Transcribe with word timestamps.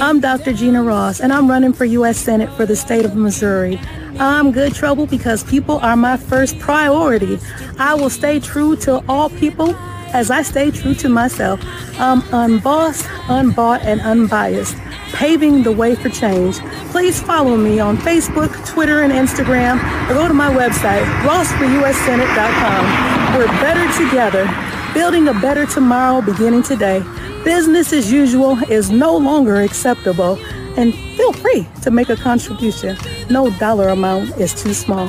I'm 0.00 0.20
Dr. 0.20 0.52
Gina 0.52 0.80
Ross, 0.80 1.20
and 1.20 1.32
I'm 1.32 1.50
running 1.50 1.72
for 1.72 1.84
U.S. 1.84 2.18
Senate 2.18 2.52
for 2.52 2.64
the 2.64 2.76
state 2.76 3.04
of 3.04 3.16
Missouri. 3.16 3.80
I'm 4.20 4.52
good 4.52 4.72
trouble 4.72 5.06
because 5.06 5.42
people 5.42 5.78
are 5.78 5.96
my 5.96 6.16
first 6.16 6.56
priority. 6.60 7.40
I 7.80 7.94
will 7.94 8.08
stay 8.08 8.38
true 8.38 8.76
to 8.76 9.02
all 9.08 9.28
people 9.28 9.74
as 10.14 10.30
I 10.30 10.42
stay 10.42 10.70
true 10.70 10.94
to 10.94 11.08
myself. 11.08 11.60
I'm 11.98 12.22
unbossed, 12.32 13.06
unbought, 13.28 13.82
and 13.82 14.00
unbiased, 14.02 14.76
paving 15.14 15.64
the 15.64 15.72
way 15.72 15.96
for 15.96 16.10
change. 16.10 16.60
Please 16.92 17.20
follow 17.20 17.56
me 17.56 17.80
on 17.80 17.96
Facebook, 17.96 18.54
Twitter, 18.68 19.00
and 19.00 19.12
Instagram, 19.12 19.78
or 20.08 20.14
go 20.14 20.28
to 20.28 20.34
my 20.34 20.54
website, 20.54 21.02
rossforussenate.com. 21.26 23.36
We're 23.36 23.46
better 23.60 24.04
together, 24.04 24.48
building 24.94 25.26
a 25.26 25.34
better 25.34 25.66
tomorrow 25.66 26.22
beginning 26.22 26.62
today. 26.62 27.02
Business 27.44 27.92
as 27.92 28.12
usual 28.12 28.58
is 28.70 28.90
no 28.90 29.16
longer 29.16 29.62
acceptable, 29.62 30.38
and 30.76 30.94
feel 31.16 31.32
free 31.32 31.66
to 31.82 31.90
make 31.90 32.08
a 32.08 32.16
contribution. 32.16 32.96
No 33.30 33.50
dollar 33.58 33.88
amount 33.88 34.36
is 34.38 34.54
too 34.54 34.74
small. 34.74 35.08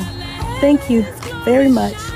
Thank 0.62 0.90
you 0.90 1.06
very 1.44 1.70
much. 1.70 2.09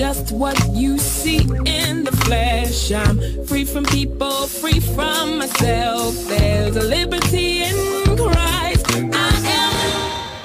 Just 0.00 0.32
what 0.32 0.58
you 0.70 0.96
see 0.96 1.42
in 1.66 2.04
the 2.04 2.20
flesh. 2.24 2.90
I'm 2.90 3.44
free 3.44 3.66
from 3.66 3.84
people, 3.84 4.46
free 4.46 4.80
from 4.80 5.36
myself. 5.36 6.14
There's 6.26 6.74
a 6.74 6.80
liberty 6.80 7.64
in 7.64 8.16
Christ. 8.16 8.86
I 8.94 9.30
am. 9.44 10.40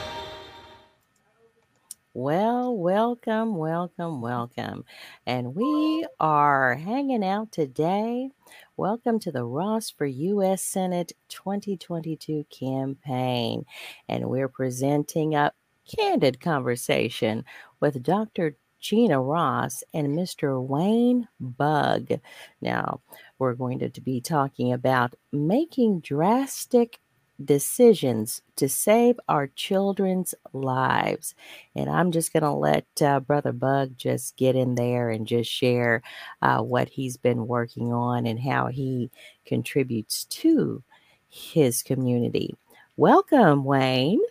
Well, 2.14 2.76
welcome, 2.76 3.56
welcome, 3.56 4.20
welcome. 4.20 4.84
And 5.26 5.56
we 5.56 6.06
are 6.20 6.76
hanging 6.76 7.24
out 7.24 7.54
today. 7.54 8.32
Welcome 8.76 9.20
to 9.20 9.32
the 9.32 9.46
Ross 9.46 9.90
for 9.90 10.06
U.S. 10.06 10.64
Senate 10.64 11.14
2022 11.30 12.46
campaign. 12.50 13.66
And 14.10 14.26
we're 14.26 14.50
presenting 14.50 15.34
a 15.34 15.54
candid 15.88 16.42
conversation 16.42 17.46
with 17.80 18.04
Dr. 18.04 18.58
Gina 18.86 19.20
Ross 19.20 19.84
and 19.96 20.10
Mr. 20.10 20.64
Wayne 20.64 21.28
Bug. 21.40 22.20
Now, 22.62 23.02
we're 23.40 23.56
going 23.56 23.80
to, 23.80 23.90
to 23.90 24.00
be 24.00 24.22
talking 24.22 24.72
about 24.72 25.16
making 25.32 26.02
drastic 26.02 27.00
decisions 27.44 28.44
to 28.58 28.70
save 28.70 29.20
our 29.28 29.48
children's 29.48 30.36
lives. 30.54 31.34
And 31.76 31.90
I'm 31.90 32.12
just 32.12 32.32
going 32.32 32.44
to 32.44 32.52
let 32.52 32.86
uh, 33.02 33.22
Brother 33.22 33.54
Bug 33.54 33.98
just 33.98 34.38
get 34.38 34.56
in 34.56 34.76
there 34.76 35.10
and 35.10 35.26
just 35.26 35.50
share 35.50 36.04
uh, 36.44 36.62
what 36.62 36.88
he's 36.88 37.18
been 37.18 37.48
working 37.48 37.92
on 37.92 38.28
and 38.28 38.40
how 38.40 38.68
he 38.68 39.10
contributes 39.48 40.26
to 40.26 40.84
his 41.28 41.82
community. 41.82 42.56
Welcome, 42.98 43.64
Wayne. 43.64 44.22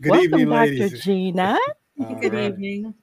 Good 0.00 0.10
Welcome, 0.10 0.40
evening, 0.40 0.48
Dr. 0.50 0.70
ladies. 0.70 1.02
Gina. 1.02 1.58
Good 2.20 2.32
right. 2.32 2.52
evening. 2.52 2.94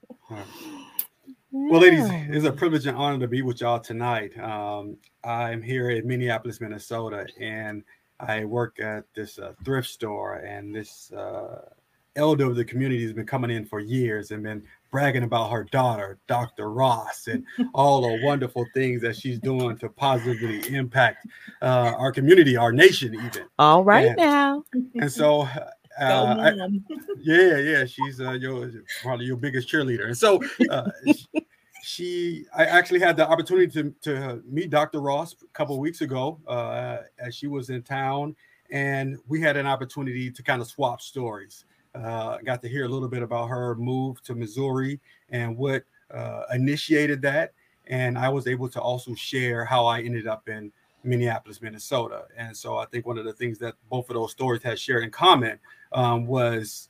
Well, 1.50 1.80
ladies, 1.80 2.06
it's 2.10 2.44
a 2.44 2.52
privilege 2.52 2.86
and 2.86 2.96
honor 2.96 3.18
to 3.20 3.28
be 3.28 3.40
with 3.40 3.62
y'all 3.62 3.80
tonight. 3.80 4.38
Um, 4.38 4.98
I'm 5.24 5.62
here 5.62 5.90
in 5.90 6.06
Minneapolis, 6.06 6.60
Minnesota, 6.60 7.26
and 7.40 7.82
I 8.20 8.44
work 8.44 8.78
at 8.80 9.04
this 9.14 9.38
uh, 9.38 9.54
thrift 9.64 9.88
store. 9.88 10.36
And 10.36 10.74
this 10.74 11.10
uh, 11.12 11.62
elder 12.16 12.44
of 12.44 12.56
the 12.56 12.64
community 12.64 13.02
has 13.04 13.14
been 13.14 13.26
coming 13.26 13.50
in 13.50 13.64
for 13.64 13.80
years 13.80 14.30
and 14.30 14.42
been 14.42 14.62
bragging 14.90 15.22
about 15.22 15.50
her 15.50 15.64
daughter, 15.64 16.18
Dr. 16.26 16.70
Ross, 16.70 17.28
and 17.28 17.44
all 17.74 18.02
the 18.02 18.24
wonderful 18.24 18.66
things 18.74 19.00
that 19.02 19.16
she's 19.16 19.38
doing 19.38 19.78
to 19.78 19.88
positively 19.88 20.74
impact 20.74 21.26
uh, 21.62 21.94
our 21.96 22.12
community, 22.12 22.56
our 22.56 22.72
nation, 22.72 23.14
even. 23.14 23.46
All 23.58 23.84
right 23.84 24.08
and, 24.08 24.16
now. 24.16 24.64
And 25.00 25.10
so 25.10 25.48
uh, 26.00 26.36
I, 26.38 26.68
yeah, 27.22 27.58
yeah, 27.58 27.84
she's 27.84 28.20
uh, 28.20 28.32
your 28.32 28.70
probably 29.02 29.26
your 29.26 29.36
biggest 29.36 29.68
cheerleader, 29.68 30.06
and 30.06 30.16
so 30.16 30.40
uh, 30.70 30.90
she, 31.82 32.44
I 32.56 32.64
actually 32.64 33.00
had 33.00 33.16
the 33.16 33.28
opportunity 33.28 33.68
to 33.72 33.94
to 34.02 34.42
meet 34.46 34.70
Dr. 34.70 35.00
Ross 35.00 35.34
a 35.42 35.46
couple 35.52 35.78
weeks 35.78 36.00
ago 36.00 36.38
uh, 36.46 36.98
as 37.18 37.34
she 37.34 37.46
was 37.46 37.70
in 37.70 37.82
town, 37.82 38.36
and 38.70 39.18
we 39.28 39.40
had 39.40 39.56
an 39.56 39.66
opportunity 39.66 40.30
to 40.30 40.42
kind 40.42 40.60
of 40.60 40.68
swap 40.68 41.00
stories. 41.00 41.64
Uh, 41.94 42.38
got 42.44 42.62
to 42.62 42.68
hear 42.68 42.84
a 42.84 42.88
little 42.88 43.08
bit 43.08 43.22
about 43.22 43.46
her 43.48 43.74
move 43.74 44.22
to 44.22 44.34
Missouri 44.34 45.00
and 45.30 45.56
what 45.56 45.84
uh, 46.12 46.42
initiated 46.52 47.22
that, 47.22 47.52
and 47.86 48.18
I 48.18 48.28
was 48.28 48.46
able 48.46 48.68
to 48.68 48.80
also 48.80 49.14
share 49.14 49.64
how 49.64 49.86
I 49.86 50.00
ended 50.00 50.26
up 50.26 50.48
in 50.48 50.70
Minneapolis, 51.08 51.62
Minnesota. 51.62 52.24
And 52.36 52.56
so 52.56 52.76
I 52.76 52.86
think 52.86 53.06
one 53.06 53.18
of 53.18 53.24
the 53.24 53.32
things 53.32 53.58
that 53.58 53.74
both 53.90 54.08
of 54.10 54.14
those 54.14 54.32
stories 54.32 54.62
had 54.62 54.78
shared 54.78 55.04
in 55.04 55.10
common 55.10 55.58
um, 55.92 56.26
was 56.26 56.88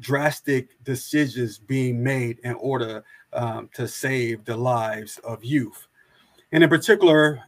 drastic 0.00 0.82
decisions 0.84 1.58
being 1.58 2.02
made 2.02 2.38
in 2.44 2.54
order 2.54 3.02
um, 3.32 3.68
to 3.74 3.88
save 3.88 4.44
the 4.44 4.56
lives 4.56 5.18
of 5.24 5.44
youth. 5.44 5.88
And 6.52 6.62
in 6.62 6.70
particular, 6.70 7.42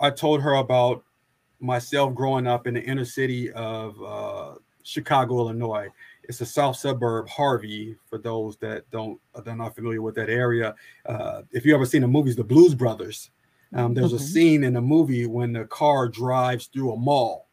I 0.00 0.10
told 0.10 0.42
her 0.42 0.54
about 0.54 1.02
myself 1.60 2.14
growing 2.14 2.46
up 2.46 2.66
in 2.66 2.74
the 2.74 2.82
inner 2.82 3.04
city 3.04 3.50
of 3.52 4.00
uh, 4.02 4.54
Chicago, 4.82 5.40
Illinois. 5.40 5.88
It's 6.24 6.40
a 6.40 6.46
south 6.46 6.76
suburb, 6.76 7.28
Harvey, 7.28 7.96
for 8.08 8.18
those 8.18 8.56
that 8.58 8.88
don't 8.90 9.18
are 9.34 9.56
not 9.56 9.74
familiar 9.74 10.02
with 10.02 10.14
that 10.16 10.28
area. 10.28 10.74
Uh, 11.06 11.42
if 11.52 11.64
you 11.64 11.74
ever 11.74 11.86
seen 11.86 12.02
the 12.02 12.08
movies, 12.08 12.36
The 12.36 12.44
Blues 12.44 12.74
Brothers, 12.74 13.30
um, 13.74 13.94
there's 13.94 14.12
mm-hmm. 14.12 14.16
a 14.16 14.26
scene 14.26 14.64
in 14.64 14.74
the 14.74 14.80
movie 14.80 15.26
when 15.26 15.52
the 15.52 15.64
car 15.64 16.08
drives 16.08 16.66
through 16.66 16.92
a 16.92 16.96
mall 16.96 17.48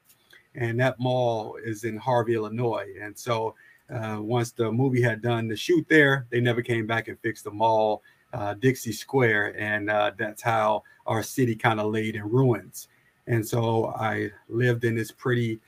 and 0.55 0.79
that 0.79 0.99
mall 0.99 1.57
is 1.63 1.83
in 1.83 1.97
Harvey, 1.97 2.35
Illinois. 2.35 2.87
And 2.99 3.17
so 3.17 3.55
uh, 3.93 4.17
once 4.19 4.51
the 4.51 4.71
movie 4.71 5.01
had 5.01 5.21
done 5.21 5.47
the 5.47 5.55
shoot 5.55 5.85
there, 5.89 6.27
they 6.29 6.39
never 6.39 6.61
came 6.61 6.87
back 6.87 7.07
and 7.07 7.19
fixed 7.19 7.43
the 7.43 7.51
mall, 7.51 8.01
uh, 8.33 8.53
Dixie 8.55 8.91
Square, 8.91 9.59
and 9.59 9.89
uh, 9.89 10.11
that's 10.17 10.41
how 10.41 10.83
our 11.05 11.21
city 11.21 11.55
kind 11.55 11.79
of 11.79 11.91
laid 11.91 12.15
in 12.15 12.29
ruins. 12.29 12.87
And 13.27 13.45
so 13.45 13.87
I 13.87 14.31
lived 14.49 14.83
in 14.85 14.95
this 14.95 15.11
pretty 15.11 15.59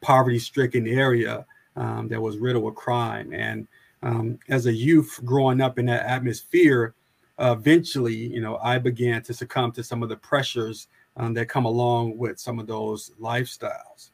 poverty-stricken 0.00 0.86
area 0.86 1.44
um, 1.76 2.08
that 2.08 2.20
was 2.20 2.38
riddled 2.38 2.64
with 2.64 2.74
crime. 2.74 3.32
And 3.32 3.66
um, 4.02 4.38
as 4.48 4.66
a 4.66 4.72
youth 4.72 5.20
growing 5.24 5.60
up 5.60 5.78
in 5.78 5.86
that 5.86 6.06
atmosphere, 6.06 6.94
eventually, 7.40 8.14
you 8.14 8.40
know, 8.40 8.58
I 8.58 8.78
began 8.78 9.22
to 9.22 9.34
succumb 9.34 9.72
to 9.72 9.82
some 9.82 10.02
of 10.02 10.08
the 10.08 10.16
pressures 10.16 10.88
um, 11.16 11.34
that 11.34 11.46
come 11.46 11.64
along 11.64 12.18
with 12.18 12.38
some 12.38 12.58
of 12.58 12.66
those 12.66 13.12
lifestyles. 13.20 14.10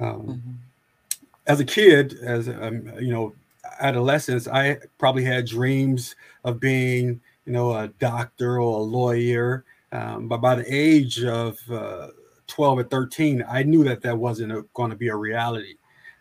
Um, 0.00 0.22
mm-hmm. 0.22 0.50
As 1.46 1.60
a 1.60 1.64
kid, 1.64 2.18
as 2.22 2.48
um, 2.48 2.90
you 2.98 3.12
know, 3.12 3.34
adolescence, 3.80 4.48
I 4.48 4.78
probably 4.98 5.24
had 5.24 5.46
dreams 5.46 6.16
of 6.44 6.60
being, 6.60 7.20
you 7.44 7.52
know, 7.52 7.72
a 7.72 7.88
doctor 7.98 8.60
or 8.60 8.80
a 8.80 8.82
lawyer. 8.82 9.64
Um, 9.92 10.28
but 10.28 10.38
by 10.38 10.54
the 10.54 10.64
age 10.66 11.22
of 11.22 11.58
uh, 11.70 12.08
12 12.46 12.78
or 12.78 12.84
13, 12.84 13.44
I 13.48 13.62
knew 13.62 13.84
that 13.84 14.00
that 14.02 14.16
wasn't 14.16 14.72
going 14.72 14.90
to 14.90 14.96
be 14.96 15.08
a 15.08 15.16
reality. 15.16 15.76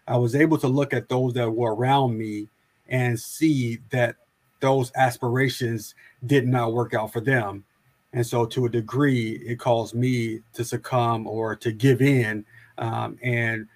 I 0.08 0.18
was 0.18 0.36
able 0.36 0.58
to 0.58 0.68
look 0.68 0.94
at 0.94 1.08
those 1.08 1.34
that 1.34 1.50
were 1.50 1.74
around 1.74 2.18
me 2.18 2.50
and 2.90 3.18
see 3.20 3.80
that 3.90 4.18
those 4.64 4.94
aspirations 4.96 5.94
did 6.26 6.48
not 6.48 6.72
work 6.72 6.94
out 6.94 7.12
for 7.12 7.20
them. 7.20 7.66
And 8.14 8.26
so, 8.26 8.46
to 8.46 8.66
a 8.66 8.70
degree, 8.70 9.34
it 9.46 9.60
caused 9.60 9.94
me 9.94 10.40
to 10.54 10.64
succumb 10.64 11.28
or 11.28 11.54
to 11.58 11.74
give 11.74 12.02
in 12.02 12.46
um, 12.78 13.20
and 13.22 13.68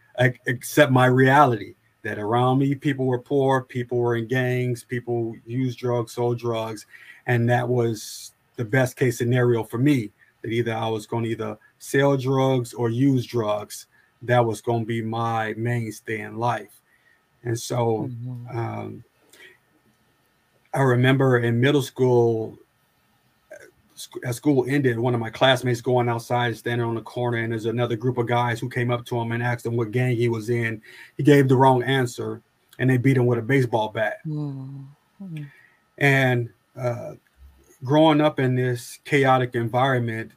accept 0.48 0.92
my 0.92 1.08
reality 1.08 1.76
that 2.04 2.18
around 2.18 2.60
me 2.60 2.74
people 2.74 3.06
were 3.06 3.20
poor, 3.20 3.64
people 3.64 3.98
were 3.98 4.16
in 4.16 4.28
gangs, 4.28 4.86
people 4.86 5.36
used 5.46 5.78
drugs, 5.78 6.14
sold 6.14 6.40
drugs, 6.40 6.86
and 7.26 7.50
that 7.50 7.68
was 7.68 8.32
the 8.56 8.64
best 8.64 8.96
case 8.96 9.18
scenario 9.18 9.66
for 9.66 9.78
me. 9.78 10.12
That 10.42 10.52
either 10.54 10.74
I 10.74 10.88
was 10.88 11.06
going 11.06 11.26
to 11.26 11.32
either 11.32 11.58
sell 11.80 12.16
drugs 12.16 12.74
or 12.74 12.90
use 12.90 13.26
drugs. 13.26 13.88
That 14.22 14.46
was 14.46 14.62
going 14.62 14.84
to 14.84 14.88
be 14.88 15.02
my 15.02 15.54
mainstay 15.58 16.22
in 16.22 16.38
life. 16.38 16.82
And 17.44 17.60
so 17.60 18.10
mm-hmm. 18.10 18.58
um, 18.58 19.04
I 20.74 20.82
remember 20.82 21.40
in 21.40 21.60
middle 21.60 21.82
school, 21.82 22.58
as 24.24 24.36
school 24.36 24.66
ended, 24.68 25.00
one 25.00 25.14
of 25.14 25.20
my 25.20 25.30
classmates 25.30 25.82
going 25.82 26.10
outside, 26.10 26.56
standing 26.58 26.86
on 26.86 26.96
the 26.96 27.02
corner, 27.02 27.38
and 27.38 27.52
there's 27.52 27.66
another 27.66 27.96
group 27.96 28.18
of 28.18 28.28
guys 28.28 28.60
who 28.60 28.70
came 28.70 28.92
up 28.92 29.06
to 29.06 29.20
him 29.20 29.32
and 29.32 29.42
asked 29.42 29.66
him 29.66 29.76
what 29.76 29.92
gang 29.92 30.16
he 30.16 30.30
was 30.30 30.50
in. 30.50 30.82
He 31.18 31.24
gave 31.24 31.48
the 31.48 31.56
wrong 31.56 31.84
answer, 31.84 32.42
and 32.80 32.90
they 32.90 32.98
beat 32.98 33.18
him 33.18 33.26
with 33.26 33.40
a 33.40 33.42
baseball 33.42 33.90
bat. 33.90 34.18
Mm-hmm. 34.28 35.44
And 35.98 36.50
uh, 36.80 37.14
growing 37.84 38.22
up 38.22 38.40
in 38.40 38.56
this 38.56 39.00
chaotic 39.04 39.56
environment, 39.56 40.32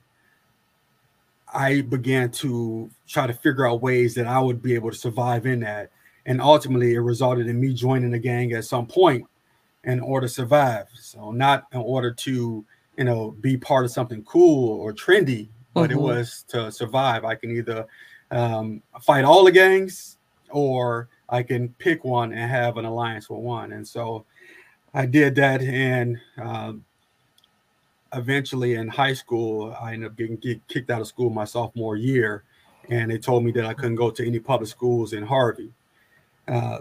I 1.53 1.83
began 1.83 2.31
to 2.33 2.91
try 3.09 3.27
to 3.27 3.35
figure 3.35 3.67
out 3.67 3.83
ways 3.83 4.15
that 4.15 4.27
I 4.27 4.39
would 4.39 4.63
be 4.63 4.75
able 4.75 4.91
to 4.91 4.97
survive 4.97 5.47
in 5.47 5.61
that. 5.61 5.91
And 6.25 6.41
ultimately, 6.41 6.95
it 6.95 7.01
resulted 7.01 7.47
in 7.49 7.61
me 7.61 7.75
joining 7.75 8.15
a 8.15 8.19
gang 8.19 8.53
at 8.53 8.65
some 8.65 8.87
point 8.87 9.27
in 9.85 10.01
order 10.01 10.27
to 10.27 10.33
survive. 10.33 10.87
So, 10.95 11.31
not 11.31 11.67
in 11.73 11.81
order 11.81 12.13
to, 12.13 12.65
you 12.97 13.05
know, 13.05 13.33
be 13.41 13.57
part 13.57 13.85
of 13.85 13.91
something 13.91 14.23
cool 14.25 14.81
or 14.81 14.93
trendy, 14.93 15.49
but 15.75 15.91
mm-hmm. 15.91 15.99
it 15.99 16.03
was 16.03 16.45
to 16.49 16.71
survive. 16.71 17.25
I 17.25 17.35
can 17.35 17.51
either 17.51 17.87
um, 18.31 18.83
fight 19.01 19.25
all 19.25 19.45
the 19.45 19.53
gangs 19.53 20.19
or 20.51 21.09
I 21.29 21.43
can 21.43 21.69
pick 21.79 22.05
one 22.05 22.33
and 22.33 22.51
have 22.51 22.77
an 22.77 22.85
alliance 22.85 23.31
with 23.31 23.41
one. 23.41 23.73
And 23.73 23.87
so 23.87 24.25
I 24.93 25.07
did 25.07 25.35
that. 25.37 25.63
And 25.63 26.19
um, 26.41 26.85
eventually 28.13 28.75
in 28.75 28.89
high 28.89 29.15
school, 29.15 29.77
I 29.81 29.95
ended 29.95 30.11
up 30.11 30.17
getting 30.17 30.39
kicked 30.69 30.91
out 30.91 31.01
of 31.01 31.07
school 31.07 31.31
my 31.31 31.45
sophomore 31.45 31.97
year. 31.97 32.45
And 32.89 33.11
they 33.11 33.19
told 33.19 33.45
me 33.45 33.53
that 33.53 33.65
I 33.65 33.75
couldn't 33.75 33.95
go 33.95 34.11
to 34.11 34.27
any 34.27 34.41
public 34.41 34.69
schools 34.69 35.13
in 35.13 35.23
Harvey. 35.23 35.73
Uh, 36.49 36.81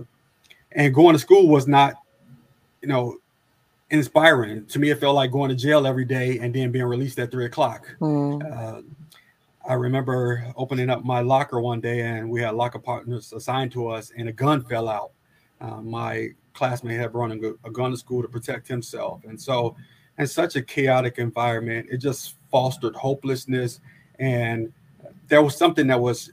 and 0.71 0.93
going 0.93 1.13
to 1.13 1.19
school 1.19 1.47
was 1.47 1.67
not, 1.67 1.95
you 2.81 2.87
know, 2.87 3.17
inspiring. 3.89 4.65
To 4.67 4.79
me, 4.79 4.89
it 4.91 4.99
felt 4.99 5.15
like 5.15 5.31
going 5.31 5.49
to 5.49 5.55
jail 5.55 5.87
every 5.87 6.05
day 6.05 6.39
and 6.39 6.53
then 6.53 6.71
being 6.71 6.85
released 6.85 7.19
at 7.19 7.31
three 7.31 7.45
o'clock. 7.45 7.87
Mm. 7.99 8.43
Uh, 8.51 8.81
I 9.67 9.73
remember 9.73 10.51
opening 10.55 10.89
up 10.89 11.03
my 11.03 11.19
locker 11.21 11.59
one 11.59 11.81
day 11.81 12.01
and 12.01 12.29
we 12.29 12.41
had 12.41 12.55
locker 12.55 12.79
partners 12.79 13.33
assigned 13.33 13.71
to 13.73 13.87
us, 13.89 14.11
and 14.17 14.29
a 14.29 14.31
gun 14.31 14.63
fell 14.63 14.87
out. 14.87 15.11
Uh, 15.61 15.81
my 15.81 16.29
classmate 16.53 16.99
had 16.99 17.11
brought 17.11 17.31
a 17.31 17.71
gun 17.71 17.91
to 17.91 17.97
school 17.97 18.21
to 18.21 18.27
protect 18.27 18.67
himself. 18.67 19.21
And 19.25 19.39
so, 19.39 19.75
in 20.17 20.27
such 20.27 20.55
a 20.55 20.61
chaotic 20.61 21.17
environment, 21.17 21.87
it 21.89 21.97
just 21.97 22.35
fostered 22.51 22.95
hopelessness. 22.95 23.79
And 24.19 24.71
there 25.27 25.41
was 25.41 25.55
something 25.55 25.87
that 25.87 25.99
was 25.99 26.31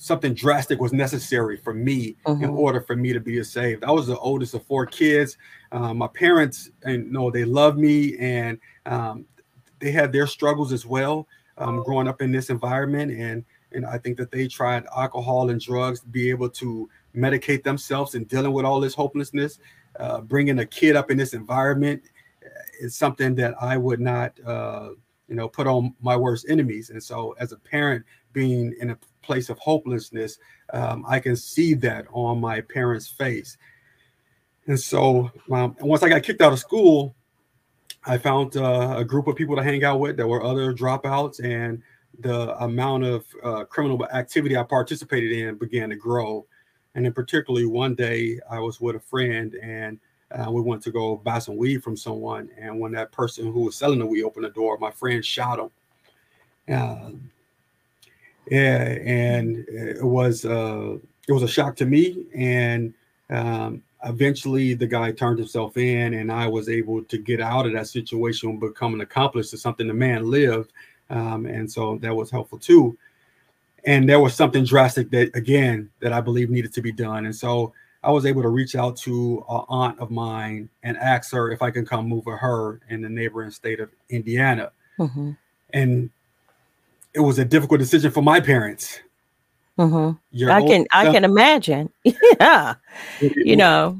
something 0.00 0.32
drastic 0.32 0.80
was 0.80 0.94
necessary 0.94 1.58
for 1.58 1.74
me 1.74 2.16
mm-hmm. 2.24 2.42
in 2.42 2.48
order 2.48 2.80
for 2.80 2.96
me 2.96 3.12
to 3.12 3.20
be 3.20 3.44
saved. 3.44 3.84
I 3.84 3.90
was 3.90 4.06
the 4.06 4.18
oldest 4.18 4.54
of 4.54 4.64
four 4.64 4.86
kids. 4.86 5.36
Um, 5.72 5.98
my 5.98 6.06
parents, 6.06 6.70
and 6.84 7.04
you 7.04 7.12
know, 7.12 7.30
they 7.30 7.44
loved 7.44 7.78
me 7.78 8.16
and 8.16 8.58
um, 8.86 9.26
they 9.78 9.90
had 9.90 10.10
their 10.10 10.26
struggles 10.26 10.72
as 10.72 10.86
well 10.86 11.28
um, 11.58 11.82
growing 11.82 12.08
up 12.08 12.22
in 12.22 12.32
this 12.32 12.48
environment. 12.48 13.12
And 13.12 13.44
and 13.72 13.84
I 13.84 13.98
think 13.98 14.16
that 14.16 14.32
they 14.32 14.48
tried 14.48 14.86
alcohol 14.96 15.50
and 15.50 15.60
drugs 15.60 16.00
to 16.00 16.06
be 16.06 16.30
able 16.30 16.48
to 16.48 16.88
medicate 17.14 17.62
themselves 17.62 18.14
and 18.14 18.26
dealing 18.26 18.52
with 18.52 18.64
all 18.64 18.80
this 18.80 18.94
hopelessness. 18.94 19.58
Uh, 19.98 20.22
bringing 20.22 20.60
a 20.60 20.66
kid 20.66 20.96
up 20.96 21.10
in 21.10 21.18
this 21.18 21.34
environment 21.34 22.02
uh, 22.42 22.48
is 22.80 22.96
something 22.96 23.34
that 23.34 23.54
I 23.60 23.76
would 23.76 24.00
not, 24.00 24.32
uh, 24.46 24.90
you 25.28 25.34
know, 25.34 25.46
put 25.46 25.66
on 25.66 25.94
my 26.00 26.16
worst 26.16 26.46
enemies. 26.48 26.88
And 26.88 27.02
so, 27.02 27.34
as 27.38 27.52
a 27.52 27.58
parent, 27.58 28.06
being 28.32 28.74
in 28.80 28.90
a 28.90 28.98
place 29.22 29.48
of 29.48 29.58
hopelessness, 29.58 30.38
um, 30.72 31.04
I 31.08 31.20
can 31.20 31.36
see 31.36 31.74
that 31.74 32.06
on 32.12 32.40
my 32.40 32.60
parents' 32.60 33.08
face. 33.08 33.56
And 34.66 34.78
so, 34.78 35.30
um, 35.50 35.76
once 35.80 36.02
I 36.02 36.08
got 36.08 36.22
kicked 36.22 36.40
out 36.40 36.52
of 36.52 36.58
school, 36.58 37.14
I 38.06 38.18
found 38.18 38.56
uh, 38.56 38.94
a 38.96 39.04
group 39.04 39.26
of 39.26 39.36
people 39.36 39.56
to 39.56 39.62
hang 39.62 39.84
out 39.84 40.00
with. 40.00 40.16
There 40.16 40.28
were 40.28 40.42
other 40.42 40.72
dropouts, 40.72 41.42
and 41.44 41.82
the 42.20 42.56
amount 42.62 43.04
of 43.04 43.24
uh, 43.42 43.64
criminal 43.64 44.04
activity 44.06 44.56
I 44.56 44.62
participated 44.62 45.32
in 45.32 45.56
began 45.56 45.90
to 45.90 45.96
grow. 45.96 46.46
And 46.94 47.04
then, 47.04 47.12
particularly 47.12 47.66
one 47.66 47.94
day, 47.94 48.40
I 48.50 48.58
was 48.60 48.80
with 48.80 48.96
a 48.96 49.00
friend, 49.00 49.54
and 49.62 49.98
uh, 50.32 50.50
we 50.50 50.60
went 50.60 50.82
to 50.84 50.90
go 50.90 51.16
buy 51.16 51.38
some 51.40 51.56
weed 51.56 51.82
from 51.82 51.96
someone. 51.96 52.48
And 52.58 52.78
when 52.78 52.92
that 52.92 53.12
person 53.12 53.52
who 53.52 53.62
was 53.62 53.76
selling 53.76 53.98
the 53.98 54.06
weed 54.06 54.22
opened 54.22 54.44
the 54.44 54.50
door, 54.50 54.78
my 54.78 54.90
friend 54.90 55.24
shot 55.24 55.58
him. 55.58 55.70
Yeah, 58.50 58.98
and 59.04 59.64
it 59.68 60.02
was 60.02 60.44
uh, 60.44 60.98
it 61.28 61.32
was 61.32 61.42
a 61.42 61.48
shock 61.48 61.76
to 61.76 61.86
me, 61.86 62.26
and 62.34 62.92
um, 63.30 63.82
eventually 64.04 64.74
the 64.74 64.86
guy 64.86 65.12
turned 65.12 65.38
himself 65.38 65.76
in 65.76 66.14
and 66.14 66.32
i 66.32 66.46
was 66.46 66.68
able 66.68 67.04
to 67.04 67.18
get 67.18 67.40
out 67.40 67.66
of 67.66 67.72
that 67.72 67.86
situation 67.86 68.50
and 68.50 68.60
become 68.60 68.94
an 68.94 69.02
accomplice 69.02 69.50
to 69.50 69.58
something 69.58 69.86
the 69.86 69.94
man 69.94 70.30
lived. 70.30 70.72
Um, 71.10 71.44
and 71.46 71.70
so 71.70 71.98
that 71.98 72.14
was 72.14 72.30
helpful 72.30 72.58
too. 72.58 72.96
And 73.84 74.08
there 74.08 74.20
was 74.20 74.34
something 74.34 74.64
drastic 74.64 75.10
that 75.10 75.34
again 75.36 75.90
that 76.00 76.12
i 76.12 76.20
believe 76.20 76.50
needed 76.50 76.72
to 76.74 76.82
be 76.82 76.92
done. 76.92 77.26
And 77.26 77.36
so 77.36 77.72
i 78.02 78.10
was 78.10 78.24
able 78.24 78.42
to 78.42 78.48
reach 78.48 78.74
out 78.74 78.96
to 78.98 79.44
an 79.48 79.64
aunt 79.68 79.98
of 80.00 80.10
mine 80.10 80.70
and 80.82 80.96
ask 80.96 81.32
her 81.32 81.50
if 81.50 81.60
i 81.60 81.70
can 81.70 81.84
come 81.84 82.08
move 82.08 82.24
with 82.24 82.38
her 82.38 82.80
in 82.88 83.02
the 83.02 83.08
neighboring 83.08 83.50
state 83.50 83.80
of 83.80 83.90
indiana. 84.08 84.72
Mm-hmm. 84.98 85.30
and 85.72 86.10
it 87.14 87.20
was 87.20 87.38
a 87.38 87.44
difficult 87.44 87.80
decision 87.80 88.10
for 88.10 88.22
my 88.22 88.40
parents 88.40 89.00
Mm-hmm. 89.80 90.50
I 90.50 90.60
can 90.60 90.86
I 90.92 91.10
can 91.10 91.24
imagine. 91.24 91.90
yeah, 92.04 92.74
you 93.20 93.56
know. 93.56 93.98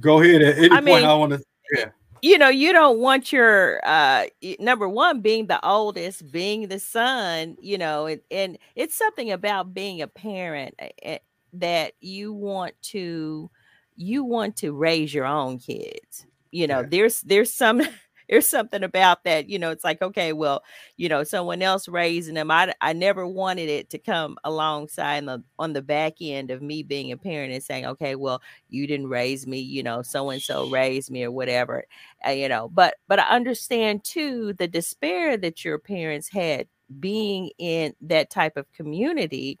Go 0.00 0.20
ahead. 0.20 0.42
At 0.42 0.58
any 0.58 0.66
I 0.66 0.74
point, 0.74 0.84
mean, 0.84 1.04
I 1.04 1.14
want 1.14 1.32
to. 1.32 1.44
Yeah. 1.74 1.84
You 2.20 2.36
know, 2.36 2.48
you 2.48 2.72
don't 2.72 2.98
want 2.98 3.32
your 3.32 3.80
uh 3.84 4.26
number 4.58 4.88
one 4.88 5.20
being 5.22 5.46
the 5.46 5.64
oldest, 5.66 6.30
being 6.30 6.68
the 6.68 6.78
son. 6.80 7.56
You 7.62 7.78
know, 7.78 8.06
and, 8.06 8.20
and 8.30 8.58
it's 8.74 8.94
something 8.94 9.30
about 9.30 9.72
being 9.72 10.02
a 10.02 10.06
parent 10.06 10.74
eh, 10.78 10.90
eh, 11.02 11.18
that 11.54 11.94
you 12.00 12.34
want 12.34 12.74
to 12.82 13.50
you 13.96 14.22
want 14.22 14.56
to 14.56 14.72
raise 14.72 15.14
your 15.14 15.26
own 15.26 15.58
kids. 15.58 16.26
You 16.50 16.66
know, 16.66 16.80
yeah. 16.80 16.88
there's 16.90 17.20
there's 17.22 17.54
some 17.54 17.80
there's 18.28 18.48
something 18.48 18.82
about 18.82 19.24
that 19.24 19.48
you 19.48 19.58
know 19.58 19.70
it's 19.70 19.84
like 19.84 20.00
okay 20.02 20.32
well 20.32 20.62
you 20.96 21.08
know 21.08 21.24
someone 21.24 21.62
else 21.62 21.88
raising 21.88 22.34
them 22.34 22.50
i 22.50 22.72
i 22.80 22.92
never 22.92 23.26
wanted 23.26 23.68
it 23.68 23.90
to 23.90 23.98
come 23.98 24.36
alongside 24.44 25.24
the 25.26 25.42
on 25.58 25.72
the 25.72 25.82
back 25.82 26.14
end 26.20 26.50
of 26.50 26.62
me 26.62 26.82
being 26.82 27.12
a 27.12 27.16
parent 27.16 27.52
and 27.52 27.62
saying 27.62 27.86
okay 27.86 28.14
well 28.14 28.40
you 28.68 28.86
didn't 28.86 29.08
raise 29.08 29.46
me 29.46 29.58
you 29.58 29.82
know 29.82 30.02
so 30.02 30.30
and 30.30 30.42
so 30.42 30.68
raised 30.68 31.10
me 31.10 31.24
or 31.24 31.30
whatever 31.30 31.84
uh, 32.26 32.30
you 32.30 32.48
know 32.48 32.68
but 32.68 32.96
but 33.08 33.18
i 33.18 33.28
understand 33.28 34.04
too 34.04 34.52
the 34.54 34.68
despair 34.68 35.36
that 35.36 35.64
your 35.64 35.78
parents 35.78 36.28
had 36.28 36.66
being 37.00 37.50
in 37.58 37.94
that 38.00 38.30
type 38.30 38.56
of 38.56 38.70
community 38.72 39.58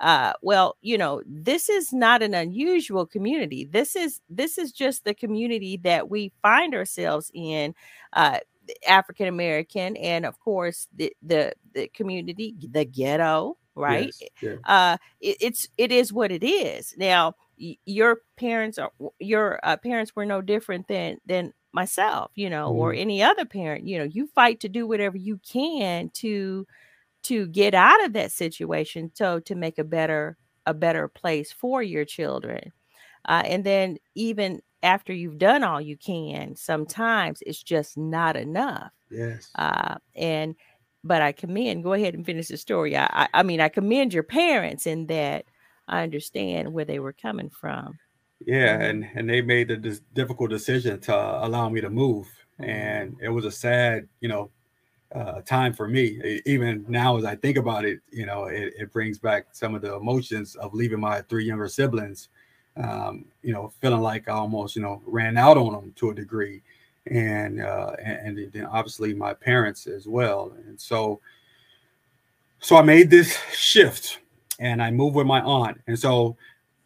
uh, 0.00 0.32
well 0.42 0.76
you 0.80 0.96
know 0.96 1.22
this 1.26 1.68
is 1.68 1.92
not 1.92 2.22
an 2.22 2.34
unusual 2.34 3.06
community 3.06 3.64
this 3.64 3.94
is 3.94 4.20
this 4.28 4.58
is 4.58 4.72
just 4.72 5.04
the 5.04 5.14
community 5.14 5.76
that 5.76 6.08
we 6.08 6.32
find 6.42 6.74
ourselves 6.74 7.30
in 7.34 7.74
uh, 8.14 8.38
african 8.88 9.26
american 9.26 9.96
and 9.96 10.24
of 10.24 10.38
course 10.40 10.88
the, 10.96 11.12
the 11.22 11.52
the 11.74 11.88
community 11.88 12.54
the 12.70 12.84
ghetto 12.84 13.56
right 13.74 14.14
yes, 14.20 14.30
yeah. 14.40 14.54
uh 14.64 14.96
it, 15.20 15.36
it's 15.40 15.68
it 15.76 15.92
is 15.92 16.12
what 16.12 16.32
it 16.32 16.44
is 16.44 16.94
now 16.96 17.34
y- 17.60 17.76
your 17.84 18.22
parents 18.36 18.78
are 18.78 18.92
your 19.18 19.60
uh, 19.62 19.76
parents 19.76 20.14
were 20.16 20.26
no 20.26 20.40
different 20.40 20.86
than 20.88 21.18
than 21.26 21.52
myself 21.72 22.30
you 22.34 22.48
know 22.48 22.70
mm. 22.70 22.76
or 22.76 22.92
mm-hmm. 22.92 23.00
any 23.00 23.22
other 23.22 23.44
parent 23.44 23.86
you 23.86 23.98
know 23.98 24.04
you 24.04 24.26
fight 24.34 24.60
to 24.60 24.68
do 24.68 24.86
whatever 24.86 25.16
you 25.16 25.38
can 25.48 26.08
to 26.10 26.66
to 27.22 27.46
get 27.48 27.74
out 27.74 28.04
of 28.04 28.12
that 28.14 28.32
situation 28.32 29.10
so 29.14 29.40
to 29.40 29.54
make 29.54 29.78
a 29.78 29.84
better 29.84 30.36
a 30.66 30.74
better 30.74 31.08
place 31.08 31.52
for 31.52 31.82
your 31.82 32.04
children. 32.04 32.72
Uh, 33.26 33.42
and 33.44 33.64
then 33.64 33.98
even 34.14 34.60
after 34.82 35.12
you've 35.12 35.38
done 35.38 35.62
all 35.62 35.80
you 35.80 35.96
can 35.96 36.56
sometimes 36.56 37.42
it's 37.44 37.62
just 37.62 37.98
not 37.98 38.36
enough. 38.36 38.90
Yes. 39.10 39.50
Uh, 39.56 39.96
and 40.14 40.54
but 41.02 41.22
i 41.22 41.32
commend 41.32 41.82
go 41.82 41.94
ahead 41.94 42.14
and 42.14 42.26
finish 42.26 42.48
the 42.48 42.56
story. 42.56 42.96
I, 42.96 43.04
I, 43.10 43.28
I 43.34 43.42
mean 43.42 43.60
i 43.60 43.68
commend 43.68 44.14
your 44.14 44.22
parents 44.22 44.86
in 44.86 45.06
that 45.06 45.44
i 45.88 46.02
understand 46.02 46.72
where 46.72 46.84
they 46.84 46.98
were 46.98 47.12
coming 47.12 47.50
from. 47.50 47.98
Yeah 48.46 48.74
mm-hmm. 48.74 48.82
and 48.82 49.06
and 49.14 49.30
they 49.30 49.42
made 49.42 49.68
the 49.68 50.00
difficult 50.14 50.50
decision 50.50 51.00
to 51.00 51.14
allow 51.14 51.68
me 51.68 51.80
to 51.82 51.90
move 51.90 52.26
mm-hmm. 52.60 52.70
and 52.70 53.16
it 53.20 53.28
was 53.28 53.44
a 53.44 53.50
sad 53.50 54.08
you 54.20 54.28
know 54.28 54.50
uh, 55.14 55.40
time 55.42 55.72
for 55.72 55.88
me. 55.88 56.40
Even 56.46 56.84
now, 56.88 57.16
as 57.16 57.24
I 57.24 57.34
think 57.34 57.56
about 57.56 57.84
it, 57.84 58.00
you 58.10 58.26
know, 58.26 58.44
it, 58.44 58.74
it, 58.78 58.92
brings 58.92 59.18
back 59.18 59.46
some 59.52 59.74
of 59.74 59.82
the 59.82 59.94
emotions 59.94 60.54
of 60.56 60.72
leaving 60.72 61.00
my 61.00 61.20
three 61.22 61.44
younger 61.44 61.68
siblings. 61.68 62.28
Um, 62.76 63.24
you 63.42 63.52
know, 63.52 63.72
feeling 63.80 64.00
like 64.00 64.28
I 64.28 64.32
almost, 64.32 64.76
you 64.76 64.82
know, 64.82 65.02
ran 65.04 65.36
out 65.36 65.56
on 65.56 65.72
them 65.72 65.92
to 65.96 66.10
a 66.10 66.14
degree, 66.14 66.62
and 67.06 67.60
uh, 67.60 67.96
and, 68.02 68.38
and 68.38 68.52
then 68.52 68.66
obviously 68.66 69.12
my 69.12 69.34
parents 69.34 69.86
as 69.88 70.06
well. 70.06 70.52
And 70.66 70.80
so, 70.80 71.20
so 72.60 72.76
I 72.76 72.82
made 72.82 73.10
this 73.10 73.36
shift, 73.52 74.20
and 74.60 74.80
I 74.80 74.92
moved 74.92 75.16
with 75.16 75.26
my 75.26 75.40
aunt. 75.40 75.80
And 75.88 75.98
so, 75.98 76.36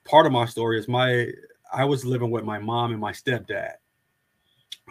part 0.05 0.25
of 0.25 0.33
my 0.33 0.47
story 0.47 0.79
is 0.79 0.89
my 0.89 1.31
I 1.73 1.85
was 1.85 2.05
living 2.05 2.31
with 2.31 2.45
my 2.45 2.59
mom 2.59 2.93
and 2.93 3.01
my 3.01 3.13
stepdad. 3.13 3.75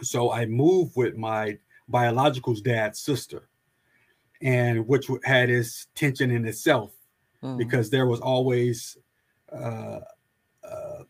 So 0.01 0.31
I 0.31 0.45
moved 0.45 0.95
with 0.95 1.15
my 1.15 1.57
biological's 1.87 2.61
dad's 2.61 2.99
sister, 2.99 3.47
and 4.41 4.87
which 4.87 5.07
had 5.23 5.49
its 5.49 5.87
tension 5.95 6.31
in 6.31 6.45
itself 6.45 6.91
mm. 7.41 7.57
because 7.57 7.89
there 7.89 8.07
was 8.07 8.19
always, 8.19 8.97
uh, 9.51 9.99
uh, 10.63 11.03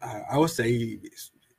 I, 0.00 0.22
I 0.32 0.38
would 0.38 0.50
say, 0.50 0.98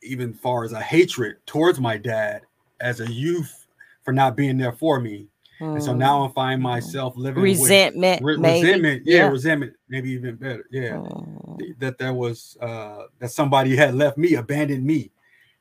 even 0.02 0.34
far 0.34 0.64
as 0.64 0.74
a 0.74 0.82
hatred 0.82 1.38
towards 1.46 1.80
my 1.80 1.98
dad 1.98 2.42
as 2.82 3.00
a 3.00 3.12
youth 3.12 3.68
for 4.04 4.14
not 4.14 4.36
being 4.36 4.58
there 4.58 4.74
for 4.74 5.00
me. 5.00 5.28
Mm. 5.62 5.76
And 5.76 5.84
so 5.84 5.94
now 5.94 6.26
I 6.26 6.32
find 6.32 6.58
mm-hmm. 6.58 6.64
myself 6.64 7.14
living 7.16 7.44
resentment, 7.44 8.22
with 8.22 8.40
re- 8.40 8.62
resentment, 8.62 9.04
yeah, 9.06 9.18
yeah, 9.18 9.28
resentment, 9.30 9.74
maybe 9.88 10.12
even 10.12 10.36
better, 10.36 10.66
yeah. 10.72 10.96
Mm. 10.96 11.80
That 11.80 11.98
there 11.98 12.14
was 12.14 12.58
uh 12.60 13.04
that 13.20 13.32
somebody 13.32 13.76
had 13.76 13.96
left 13.96 14.18
me, 14.18 14.36
abandoned 14.36 14.84
me, 14.84 15.12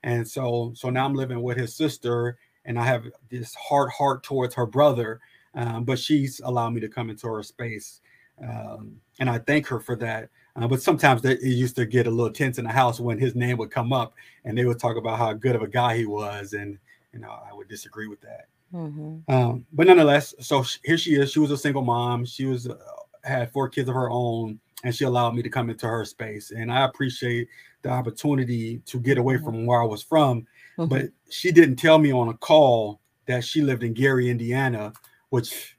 and 0.03 0.27
so 0.27 0.73
so 0.75 0.91
now 0.91 1.05
I'm 1.05 1.15
living 1.15 1.43
with 1.43 1.57
his 1.57 1.75
sister, 1.75 2.39
and 2.65 2.79
I 2.79 2.85
have 2.85 3.07
this 3.31 3.55
hard 3.55 3.91
heart 3.91 4.23
towards 4.23 4.55
her 4.55 4.67
brother, 4.67 5.21
um, 5.55 5.85
but 5.85 5.99
she's 5.99 6.41
allowed 6.45 6.71
me 6.71 6.81
to 6.81 6.89
come 6.89 7.11
into 7.11 7.29
her 7.29 7.43
space, 7.43 8.01
um, 8.43 8.97
and 9.19 9.31
I 9.31 9.39
thank 9.39 9.67
her 9.69 9.81
for 9.81 9.97
that. 9.97 10.31
Uh, 10.55 10.69
but 10.69 10.83
sometimes 10.83 11.23
they, 11.23 11.33
it 11.33 11.43
used 11.43 11.77
to 11.77 11.87
get 11.87 12.07
a 12.07 12.11
little 12.11 12.33
tense 12.33 12.59
in 12.59 12.65
the 12.65 12.73
house 12.73 13.01
when 13.01 13.19
his 13.19 13.35
name 13.35 13.57
would 13.57 13.71
come 13.71 13.93
up, 13.93 14.15
and 14.45 14.57
they 14.57 14.65
would 14.65 14.79
talk 14.79 14.97
about 14.97 15.19
how 15.19 15.33
good 15.33 15.57
of 15.57 15.63
a 15.63 15.69
guy 15.69 15.97
he 15.97 16.07
was, 16.07 16.53
and 16.53 16.79
you 17.13 17.21
know 17.21 17.31
I 17.31 17.55
would 17.55 17.69
disagree 17.69 18.09
with 18.09 18.21
that. 18.23 18.49
Mm-hmm. 18.75 19.33
Um, 19.33 19.67
but 19.73 19.87
nonetheless, 19.87 20.35
so 20.41 20.65
here 20.85 20.99
she 20.99 21.15
is. 21.15 21.33
She 21.33 21.41
was 21.41 21.51
a 21.51 21.59
single 21.59 21.83
mom. 21.83 22.25
She 22.25 22.47
was 22.47 22.69
uh, 22.69 22.77
had 23.25 23.53
four 23.53 23.69
kids 23.69 23.89
of 23.89 23.95
her 23.95 24.11
own, 24.11 24.59
and 24.83 24.95
she 24.95 25.05
allowed 25.05 25.35
me 25.35 25.43
to 25.43 25.51
come 25.51 25.71
into 25.71 25.87
her 25.87 26.05
space. 26.05 26.51
And 26.51 26.73
I 26.73 26.85
appreciate 26.85 27.49
the 27.83 27.91
opportunity 27.91 28.79
to 28.87 29.01
get 29.01 29.19
away 29.19 29.37
mm-hmm. 29.37 29.45
from 29.45 29.67
where 29.67 29.83
I 29.83 29.87
was 29.87 30.03
from. 30.03 30.47
Mm-hmm. 30.79 30.87
But 30.87 31.11
she 31.31 31.53
didn't 31.53 31.77
tell 31.77 31.99
me 31.99 32.13
on 32.13 32.29
a 32.29 32.35
call 32.35 33.01
that 33.27 33.45
she 33.45 33.63
lived 33.63 33.83
in 33.83 33.95
Gary, 33.95 34.29
Indiana, 34.29 34.93
which 35.31 35.77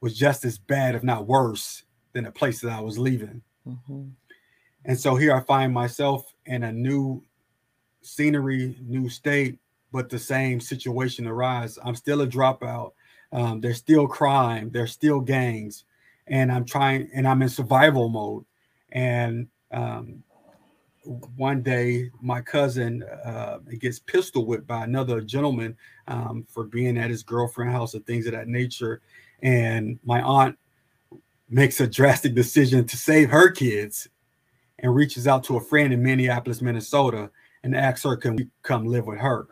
was 0.00 0.16
just 0.16 0.44
as 0.44 0.58
bad, 0.58 0.94
if 0.94 1.02
not 1.02 1.26
worse, 1.26 1.84
than 2.12 2.24
the 2.24 2.30
place 2.30 2.60
that 2.60 2.72
I 2.72 2.80
was 2.80 2.98
leaving. 2.98 3.42
Mm-hmm. 3.66 4.08
And 4.84 5.00
so 5.00 5.16
here 5.16 5.34
I 5.34 5.40
find 5.40 5.72
myself 5.72 6.34
in 6.46 6.64
a 6.64 6.72
new 6.72 7.22
scenery, 8.02 8.76
new 8.82 9.08
state, 9.08 9.58
but 9.92 10.10
the 10.10 10.18
same 10.18 10.60
situation 10.60 11.26
arise. 11.26 11.78
I'm 11.82 11.94
still 11.94 12.20
a 12.20 12.26
dropout. 12.26 12.92
Um, 13.32 13.60
there's 13.60 13.78
still 13.78 14.06
crime. 14.06 14.70
There's 14.70 14.92
still 14.92 15.20
gangs, 15.20 15.84
and 16.26 16.50
I'm 16.50 16.64
trying. 16.64 17.08
And 17.14 17.26
I'm 17.26 17.42
in 17.42 17.48
survival 17.48 18.08
mode. 18.08 18.44
And 18.92 19.48
um, 19.70 20.22
one 21.36 21.62
day, 21.62 22.10
my 22.20 22.40
cousin 22.40 23.02
uh, 23.24 23.58
gets 23.78 23.98
pistol 23.98 24.46
whipped 24.46 24.66
by 24.66 24.84
another 24.84 25.20
gentleman 25.20 25.76
um, 26.08 26.46
for 26.48 26.64
being 26.64 26.96
at 26.96 27.10
his 27.10 27.22
girlfriend 27.22 27.72
house 27.72 27.94
and 27.94 28.06
things 28.06 28.26
of 28.26 28.32
that 28.32 28.48
nature. 28.48 29.02
And 29.42 29.98
my 30.04 30.22
aunt 30.22 30.58
makes 31.48 31.80
a 31.80 31.86
drastic 31.86 32.34
decision 32.34 32.86
to 32.86 32.96
save 32.96 33.30
her 33.30 33.50
kids 33.50 34.08
and 34.78 34.94
reaches 34.94 35.28
out 35.28 35.44
to 35.44 35.56
a 35.56 35.60
friend 35.60 35.92
in 35.92 36.02
Minneapolis, 36.02 36.62
Minnesota, 36.62 37.30
and 37.62 37.76
asks 37.76 38.04
her, 38.04 38.16
"Can 38.16 38.36
we 38.36 38.48
come 38.62 38.86
live 38.86 39.06
with 39.06 39.18
her?" 39.18 39.48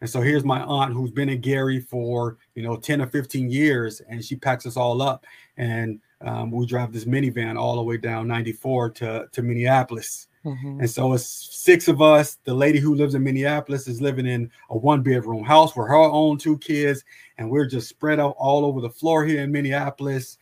And 0.00 0.10
so 0.10 0.20
here's 0.20 0.44
my 0.44 0.60
aunt 0.62 0.92
who's 0.92 1.10
been 1.10 1.28
in 1.28 1.40
Gary 1.40 1.80
for 1.80 2.36
you 2.54 2.62
know 2.62 2.76
10 2.76 3.00
or 3.00 3.06
15 3.06 3.50
years, 3.50 4.00
and 4.08 4.24
she 4.24 4.36
packs 4.36 4.66
us 4.66 4.76
all 4.76 5.00
up, 5.02 5.24
and 5.56 6.00
um, 6.20 6.50
we 6.50 6.66
drive 6.66 6.92
this 6.92 7.04
minivan 7.04 7.58
all 7.58 7.76
the 7.76 7.82
way 7.82 7.96
down 7.96 8.28
94 8.28 8.90
to 8.90 9.26
to 9.30 9.42
Minneapolis. 9.42 10.28
Mm-hmm. 10.44 10.80
And 10.80 10.90
so 10.90 11.14
it's 11.14 11.48
six 11.56 11.88
of 11.88 12.02
us. 12.02 12.36
The 12.44 12.52
lady 12.52 12.78
who 12.78 12.94
lives 12.94 13.14
in 13.14 13.22
Minneapolis 13.22 13.88
is 13.88 14.02
living 14.02 14.26
in 14.26 14.50
a 14.68 14.76
one 14.76 15.02
bedroom 15.02 15.42
house 15.42 15.74
with 15.74 15.88
her 15.88 15.96
own 15.96 16.36
two 16.38 16.58
kids, 16.58 17.04
and 17.38 17.48
we're 17.48 17.66
just 17.66 17.88
spread 17.88 18.20
out 18.20 18.34
all 18.38 18.64
over 18.64 18.80
the 18.80 18.90
floor 18.90 19.24
here 19.24 19.42
in 19.42 19.52
Minneapolis, 19.52 20.38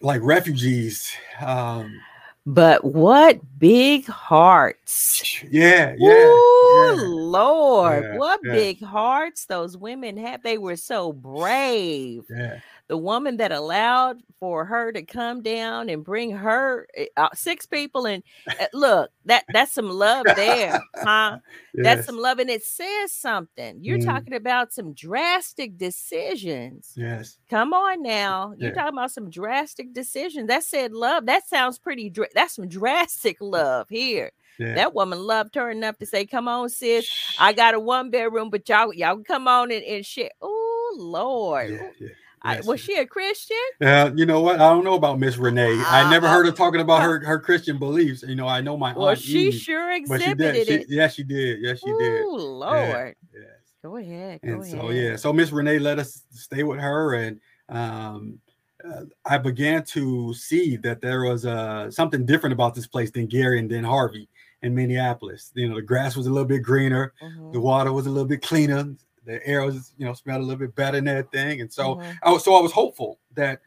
like 0.00 0.22
refugees. 0.22 1.14
Um, 1.40 2.00
but 2.46 2.84
what 2.84 3.40
big 3.58 4.06
hearts. 4.06 5.42
Yeah, 5.50 5.94
yeah. 5.98 6.12
Ooh, 6.12 6.96
yeah. 6.96 7.02
Lord, 7.06 8.04
yeah, 8.04 8.16
what 8.16 8.40
yeah. 8.44 8.52
big 8.52 8.82
hearts 8.82 9.46
those 9.46 9.76
women 9.76 10.16
have. 10.18 10.42
They 10.42 10.58
were 10.58 10.76
so 10.76 11.12
brave. 11.12 12.24
Yeah 12.30 12.58
the 12.88 12.96
woman 12.96 13.38
that 13.38 13.52
allowed 13.52 14.20
for 14.38 14.64
her 14.64 14.92
to 14.92 15.02
come 15.02 15.42
down 15.42 15.88
and 15.88 16.04
bring 16.04 16.30
her 16.30 16.86
eh, 16.96 17.06
uh, 17.16 17.28
six 17.34 17.66
people 17.66 18.06
and 18.06 18.22
uh, 18.48 18.66
look 18.72 19.10
that 19.24 19.44
that's 19.52 19.72
some 19.72 19.88
love 19.88 20.26
there 20.36 20.80
huh 20.96 21.38
yes. 21.74 21.74
that's 21.74 22.06
some 22.06 22.18
love 22.18 22.38
and 22.38 22.50
it 22.50 22.62
says 22.62 23.12
something 23.12 23.78
you're 23.80 23.98
mm. 23.98 24.04
talking 24.04 24.34
about 24.34 24.72
some 24.72 24.92
drastic 24.92 25.78
decisions 25.78 26.92
yes 26.96 27.38
come 27.48 27.72
on 27.72 28.02
now 28.02 28.52
you're 28.58 28.74
talking 28.74 28.98
about 28.98 29.10
some 29.10 29.30
drastic 29.30 29.92
decisions 29.92 30.48
that 30.48 30.62
said 30.62 30.92
love 30.92 31.26
that 31.26 31.48
sounds 31.48 31.78
pretty 31.78 32.10
dr- 32.10 32.28
that's 32.34 32.56
some 32.56 32.68
drastic 32.68 33.36
love 33.40 33.88
here 33.88 34.30
yeah. 34.58 34.74
That 34.76 34.94
woman 34.94 35.18
loved 35.18 35.56
her 35.56 35.68
enough 35.68 35.98
to 35.98 36.06
say, 36.06 36.26
"Come 36.26 36.46
on, 36.46 36.68
sis. 36.68 37.10
I 37.40 37.52
got 37.52 37.74
a 37.74 37.80
one 37.80 38.10
bedroom, 38.10 38.50
but 38.50 38.68
y'all 38.68 38.94
y'all 38.94 39.18
come 39.18 39.48
on 39.48 39.72
and, 39.72 39.82
and 39.82 40.06
share." 40.06 40.30
Oh 40.40 40.94
Lord, 40.96 41.70
yeah, 41.70 41.90
yeah. 41.98 42.08
I, 42.44 42.60
was 42.60 42.78
she 42.78 42.96
a 42.96 43.06
Christian? 43.06 43.56
Uh, 43.80 44.10
you 44.14 44.26
know 44.26 44.40
what? 44.40 44.56
I 44.56 44.68
don't 44.68 44.84
know 44.84 44.94
about 44.94 45.18
Miss 45.18 45.38
Renee. 45.38 45.80
Uh, 45.80 45.84
I 45.86 46.10
never 46.10 46.28
heard 46.28 46.44
her 46.44 46.52
talking 46.52 46.80
about 46.80 47.02
her, 47.02 47.24
her 47.24 47.40
Christian 47.40 47.78
beliefs. 47.78 48.22
You 48.22 48.34
know, 48.34 48.46
I 48.46 48.60
know 48.60 48.76
my 48.76 48.92
well, 48.92 49.08
aunt. 49.08 49.18
she 49.18 49.48
Eve, 49.48 49.54
sure 49.54 49.92
exhibited 49.92 50.66
she 50.66 50.72
it. 50.74 50.86
She, 50.88 50.94
yes, 50.94 51.14
she 51.14 51.22
did. 51.24 51.60
Yes, 51.62 51.80
she 51.80 51.90
Ooh, 51.90 51.98
did. 51.98 52.22
Oh 52.22 52.36
Lord. 52.36 53.16
Yeah, 53.32 53.40
yes. 53.40 53.48
Go 53.82 53.96
ahead. 53.96 54.40
Go 54.44 54.52
and 54.52 54.62
ahead. 54.62 54.80
so 54.80 54.90
yeah, 54.90 55.16
so 55.16 55.32
Miss 55.32 55.52
Renee 55.52 55.78
let 55.78 55.98
us 55.98 56.22
stay 56.32 56.64
with 56.64 56.80
her, 56.80 57.14
and 57.14 57.40
um, 57.70 58.38
uh, 58.86 59.04
I 59.24 59.38
began 59.38 59.82
to 59.84 60.34
see 60.34 60.76
that 60.78 61.00
there 61.00 61.22
was 61.22 61.46
uh, 61.46 61.90
something 61.90 62.26
different 62.26 62.52
about 62.52 62.74
this 62.74 62.86
place 62.86 63.10
than 63.10 63.26
Gary 63.26 63.58
and 63.58 63.70
then 63.70 63.84
Harvey 63.84 64.28
in 64.60 64.74
Minneapolis. 64.74 65.50
You 65.54 65.68
know, 65.68 65.76
the 65.76 65.82
grass 65.82 66.14
was 66.14 66.26
a 66.26 66.30
little 66.30 66.48
bit 66.48 66.62
greener, 66.62 67.14
mm-hmm. 67.22 67.52
the 67.52 67.60
water 67.60 67.92
was 67.92 68.06
a 68.06 68.10
little 68.10 68.28
bit 68.28 68.42
cleaner, 68.42 68.94
the 69.24 69.44
air 69.46 69.64
was 69.64 69.92
you 69.96 70.06
know 70.06 70.12
smelled 70.12 70.40
a 70.40 70.44
little 70.44 70.58
bit 70.58 70.74
better 70.74 70.98
in 70.98 71.04
that 71.04 71.30
thing 71.32 71.60
and 71.60 71.72
so 71.72 71.96
mm-hmm. 71.96 72.10
I 72.22 72.30
was 72.30 72.44
so 72.44 72.54
I 72.54 72.60
was 72.60 72.72
hopeful 72.72 73.18
that 73.34 73.60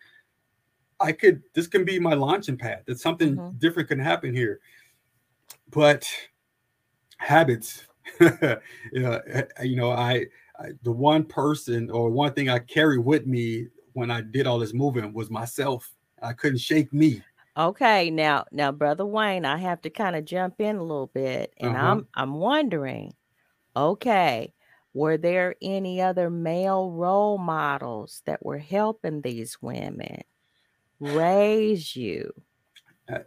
I 0.99 1.11
could 1.11 1.43
this 1.53 1.67
can 1.67 1.85
be 1.85 1.99
my 1.99 2.13
launching 2.13 2.57
pad 2.57 2.83
that 2.85 2.99
something 2.99 3.35
mm-hmm. 3.35 3.57
different 3.57 3.89
can 3.89 3.99
happen 3.99 4.33
here 4.33 4.59
but 5.71 6.07
habits 7.17 7.85
you 8.19 8.59
know 8.93 9.21
you 9.63 9.75
know 9.75 9.91
I, 9.91 10.25
I 10.59 10.69
the 10.83 10.91
one 10.91 11.23
person 11.23 11.89
or 11.89 12.09
one 12.09 12.33
thing 12.33 12.49
I 12.49 12.59
carry 12.59 12.97
with 12.97 13.25
me 13.25 13.67
when 13.93 14.11
I 14.11 14.21
did 14.21 14.47
all 14.47 14.59
this 14.59 14.73
moving 14.73 15.13
was 15.13 15.29
myself 15.29 15.91
I 16.21 16.33
couldn't 16.33 16.59
shake 16.59 16.93
me 16.93 17.21
Okay, 17.57 18.11
now 18.11 18.45
now 18.51 18.71
brother 18.71 19.05
Wayne, 19.05 19.43
I 19.43 19.57
have 19.57 19.81
to 19.81 19.89
kind 19.89 20.15
of 20.15 20.25
jump 20.25 20.61
in 20.61 20.75
a 20.75 20.83
little 20.83 21.07
bit 21.07 21.55
and 21.57 21.75
uh-huh. 21.75 21.87
I'm 21.87 22.07
I'm 22.13 22.35
wondering, 22.35 23.15
okay, 23.75 24.53
were 24.97 25.17
there 25.17 25.55
any 25.61 26.01
other 26.01 26.29
male 26.29 26.89
role 26.89 27.37
models 27.37 28.23
that 28.25 28.43
were 28.43 28.57
helping 28.57 29.21
these 29.21 29.61
women 29.61 30.23
raise 30.99 31.95
you? 31.95 32.33
Uh, 33.07 33.19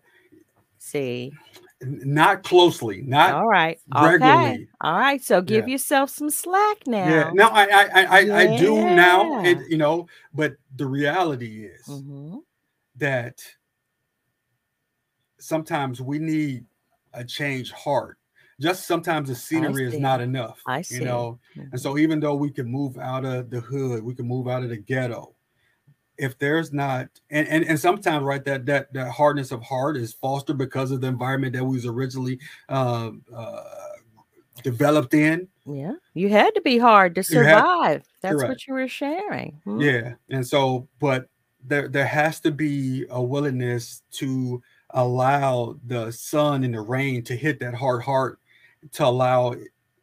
See, 0.79 1.33
not 1.81 2.43
closely, 2.43 3.03
not 3.03 3.35
all 3.35 3.47
right. 3.47 3.79
Regularly. 3.95 4.51
Okay. 4.51 4.69
All 4.81 4.99
right. 4.99 5.23
So 5.23 5.41
give 5.41 5.69
yeah. 5.69 5.73
yourself 5.75 6.11
some 6.11 6.31
slack 6.31 6.87
now. 6.87 7.09
Yeah. 7.09 7.31
No, 7.33 7.49
I 7.49 7.65
I 7.65 8.05
I, 8.05 8.19
yeah. 8.21 8.37
I 8.37 8.57
do 8.59 8.77
now. 8.77 9.45
It, 9.45 9.59
you 9.69 9.79
know, 9.79 10.09
but 10.35 10.55
the 10.75 10.87
reality 10.87 11.67
is 11.67 11.87
mm-hmm. 11.87 12.39
that 12.97 13.41
sometimes 15.39 16.01
we 16.01 16.19
need 16.19 16.65
a 17.13 17.25
change 17.25 17.71
heart 17.73 18.19
just 18.61 18.87
sometimes 18.87 19.29
the 19.29 19.35
scenery 19.35 19.87
is 19.87 19.99
not 19.99 20.21
enough. 20.21 20.61
I 20.67 20.83
see. 20.83 20.97
You 20.97 21.05
know, 21.05 21.41
mm-hmm. 21.57 21.73
and 21.73 21.81
so 21.81 21.97
even 21.97 22.21
though 22.21 22.35
we 22.35 22.51
can 22.51 22.71
move 22.71 22.99
out 22.99 23.25
of 23.25 23.51
the 23.51 23.61
hood, 23.61 24.05
we 24.05 24.15
can 24.15 24.29
move 24.29 24.49
out 24.49 24.63
of 24.63 24.69
the 24.69 24.77
ghetto. 24.77 25.35
If 26.19 26.39
there's 26.39 26.71
not, 26.71 27.09
and, 27.31 27.49
and, 27.49 27.65
and 27.65 27.81
sometimes 27.81 28.23
right 28.23 28.45
that 28.45 28.67
that 28.67 28.93
that 28.93 29.11
hardness 29.11 29.53
of 29.53 29.63
heart 29.63 29.97
is 29.97 30.13
fostered 30.13 30.59
because 30.59 30.91
of 30.91 31.01
the 31.01 31.07
environment 31.07 31.55
that 31.55 31.65
we 31.65 31.77
was 31.77 31.87
originally 31.87 32.39
uh, 32.69 33.13
uh, 33.35 33.63
developed 34.63 35.15
in. 35.15 35.49
Yeah, 35.65 35.95
you 36.13 36.29
had 36.29 36.55
to 36.55 36.61
be 36.61 36.77
hard 36.77 37.15
to 37.15 37.23
survive. 37.23 38.03
Had, 38.03 38.05
That's 38.21 38.43
what 38.43 38.67
you 38.67 38.75
were 38.75 38.89
sharing. 38.89 39.61
Hmm. 39.65 39.81
Yeah, 39.81 40.15
and 40.29 40.47
so, 40.47 40.89
but 40.99 41.29
there 41.65 41.89
there 41.89 42.07
has 42.07 42.41
to 42.41 42.51
be 42.51 43.07
a 43.09 43.23
willingness 43.23 44.03
to 44.13 44.63
allow 44.91 45.77
the 45.87 46.11
sun 46.11 46.65
and 46.65 46.75
the 46.75 46.81
rain 46.81 47.23
to 47.23 47.37
hit 47.37 47.61
that 47.61 47.75
hard 47.75 48.03
heart 48.03 48.40
to 48.93 49.05
allow 49.05 49.55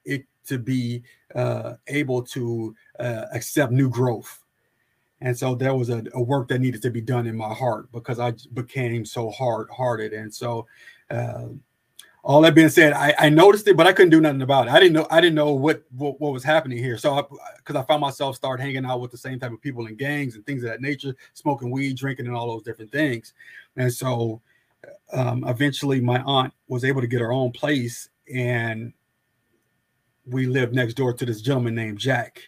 it 0.05 0.25
to 0.47 0.57
be 0.57 1.03
uh, 1.35 1.73
able 1.87 2.23
to 2.23 2.75
uh, 2.99 3.25
accept 3.33 3.71
new 3.71 3.89
growth. 3.89 4.43
And 5.21 5.37
so 5.37 5.55
there 5.55 5.75
was 5.75 5.89
a, 5.89 6.03
a, 6.13 6.21
work 6.21 6.47
that 6.49 6.59
needed 6.59 6.81
to 6.83 6.91
be 6.91 7.01
done 7.01 7.25
in 7.27 7.35
my 7.35 7.53
heart 7.53 7.91
because 7.91 8.19
I 8.19 8.33
became 8.53 9.03
so 9.03 9.31
hard 9.31 9.67
hearted. 9.71 10.13
And 10.13 10.33
so, 10.33 10.67
uh, 11.09 11.47
all 12.23 12.41
that 12.41 12.55
being 12.55 12.69
said, 12.69 12.93
I, 12.93 13.15
I, 13.17 13.29
noticed 13.29 13.67
it, 13.67 13.77
but 13.77 13.87
I 13.87 13.93
couldn't 13.93 14.09
do 14.09 14.19
nothing 14.19 14.41
about 14.41 14.67
it. 14.67 14.73
I 14.73 14.79
didn't 14.79 14.93
know 14.93 15.07
I 15.09 15.21
didn't 15.21 15.35
know 15.35 15.53
what 15.53 15.83
what, 15.95 16.19
what 16.19 16.33
was 16.33 16.43
happening 16.43 16.77
here. 16.77 16.97
So 16.97 17.27
because 17.57 17.75
I, 17.75 17.79
I, 17.79 17.85
found 17.85 18.01
myself 18.01 18.35
start 18.35 18.59
hanging 18.59 18.85
out 18.85 18.99
with 18.99 19.11
the 19.11 19.17
same 19.17 19.39
type 19.39 19.53
of 19.53 19.61
people 19.61 19.87
in 19.87 19.95
gangs 19.95 20.35
and 20.35 20.45
things 20.45 20.63
of 20.63 20.69
that 20.69 20.81
nature, 20.81 21.15
smoking 21.33 21.71
weed, 21.71 21.97
drinking, 21.97 22.27
and 22.27 22.35
all 22.35 22.47
those 22.47 22.63
different 22.63 22.91
things. 22.91 23.33
And 23.75 23.91
so 23.91 24.41
um, 25.13 25.45
eventually, 25.47 25.99
my 26.01 26.21
aunt 26.23 26.53
was 26.67 26.83
able 26.83 27.01
to 27.01 27.07
get 27.07 27.21
her 27.21 27.31
own 27.31 27.51
place, 27.51 28.09
and 28.33 28.93
we 30.25 30.45
lived 30.45 30.75
next 30.75 30.95
door 30.95 31.13
to 31.13 31.25
this 31.25 31.41
gentleman 31.41 31.75
named 31.75 31.97
Jack. 31.97 32.41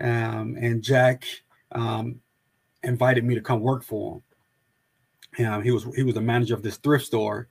Um, 0.00 0.56
and 0.60 0.82
Jack 0.82 1.24
um, 1.72 2.20
invited 2.82 3.24
me 3.24 3.34
to 3.34 3.40
come 3.40 3.60
work 3.60 3.82
for 3.82 4.16
him. 4.16 4.22
And 5.38 5.64
he 5.64 5.70
was 5.70 5.86
he 5.96 6.02
was 6.02 6.14
the 6.14 6.20
manager 6.20 6.54
of 6.54 6.62
this 6.62 6.76
thrift 6.76 7.06
store, 7.06 7.48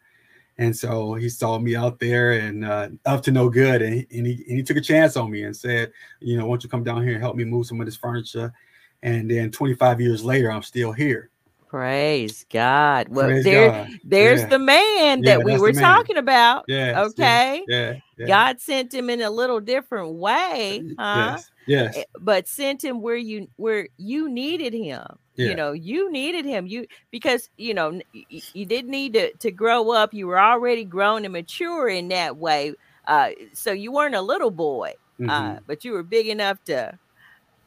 and 0.60 0.76
so 0.76 1.16
he 1.16 1.30
saw 1.30 1.58
me 1.58 1.76
out 1.76 2.00
there 2.00 2.34
and 2.34 2.64
uh, 2.64 2.90
up 3.08 3.24
to 3.24 3.32
no 3.32 3.50
good, 3.50 3.82
and 3.82 4.06
and 4.12 4.28
he, 4.28 4.34
and 4.48 4.58
he 4.58 4.62
took 4.62 4.78
a 4.78 4.82
chance 4.82 5.18
on 5.18 5.32
me 5.32 5.44
and 5.44 5.58
said, 5.58 5.92
you 6.20 6.38
know, 6.38 6.46
why 6.46 6.52
don't 6.52 6.64
you 6.64 6.70
come 6.70 6.84
down 6.84 7.02
here 7.02 7.14
and 7.14 7.24
help 7.24 7.36
me 7.36 7.44
move 7.44 7.66
some 7.66 7.80
of 7.80 7.88
this 7.88 7.98
furniture? 7.98 8.54
And 9.02 9.32
then 9.32 9.50
25 9.50 10.00
years 10.00 10.24
later, 10.24 10.52
I'm 10.52 10.62
still 10.62 10.92
here. 10.92 11.31
Praise 11.72 12.46
God. 12.50 13.08
Well, 13.08 13.28
Praise 13.28 13.46
there, 13.46 13.72
God. 13.72 13.90
there's 14.04 14.42
yeah. 14.42 14.48
the 14.48 14.60
man 14.60 15.22
that 15.22 15.40
yeah, 15.40 15.46
we 15.46 15.58
were 15.58 15.72
talking 15.72 16.18
about. 16.18 16.66
Yeah. 16.68 17.04
Okay. 17.04 17.63
Yeah, 17.66 17.94
yeah, 18.18 18.28
God 18.28 18.60
sent 18.60 18.94
him 18.94 19.10
in 19.10 19.22
a 19.22 19.30
little 19.30 19.62
different 19.62 20.16
way, 20.16 20.84
huh? 21.00 21.38
Yes. 21.38 21.51
Yes. 21.68 21.98
Eh, 21.98 22.04
but 22.20 22.50
sent 22.50 22.84
him 22.84 23.01
where 23.01 23.16
you 23.16 23.48
where 23.56 23.88
you 23.96 24.28
needed 24.28 24.74
him. 24.74 25.06
Yeah. 25.38 25.48
You 25.48 25.56
know, 25.56 25.72
you 25.72 26.12
needed 26.12 26.44
him. 26.44 26.68
You 26.68 26.88
because 27.10 27.50
you 27.56 27.74
know 27.74 28.01
you, 28.12 28.42
you 28.54 28.66
didn't 28.66 28.92
need 28.92 29.13
to 29.13 29.31
to 29.31 29.50
grow 29.50 29.92
up. 29.92 30.14
You 30.14 30.27
were 30.27 30.42
already 30.42 30.84
grown 30.84 31.24
and 31.24 31.31
mature 31.31 31.88
in 31.88 32.10
that 32.10 32.36
way. 32.36 32.74
Uh, 33.07 33.29
so 33.53 33.72
you 33.72 33.94
weren't 33.94 34.16
a 34.16 34.22
little 34.22 34.51
boy, 34.51 34.94
uh, 35.22 35.24
mm-hmm. 35.24 35.29
uh, 35.29 35.60
but 35.68 35.86
you 35.86 35.94
were 35.94 36.03
big 36.03 36.27
enough 36.27 36.62
to 36.66 37.00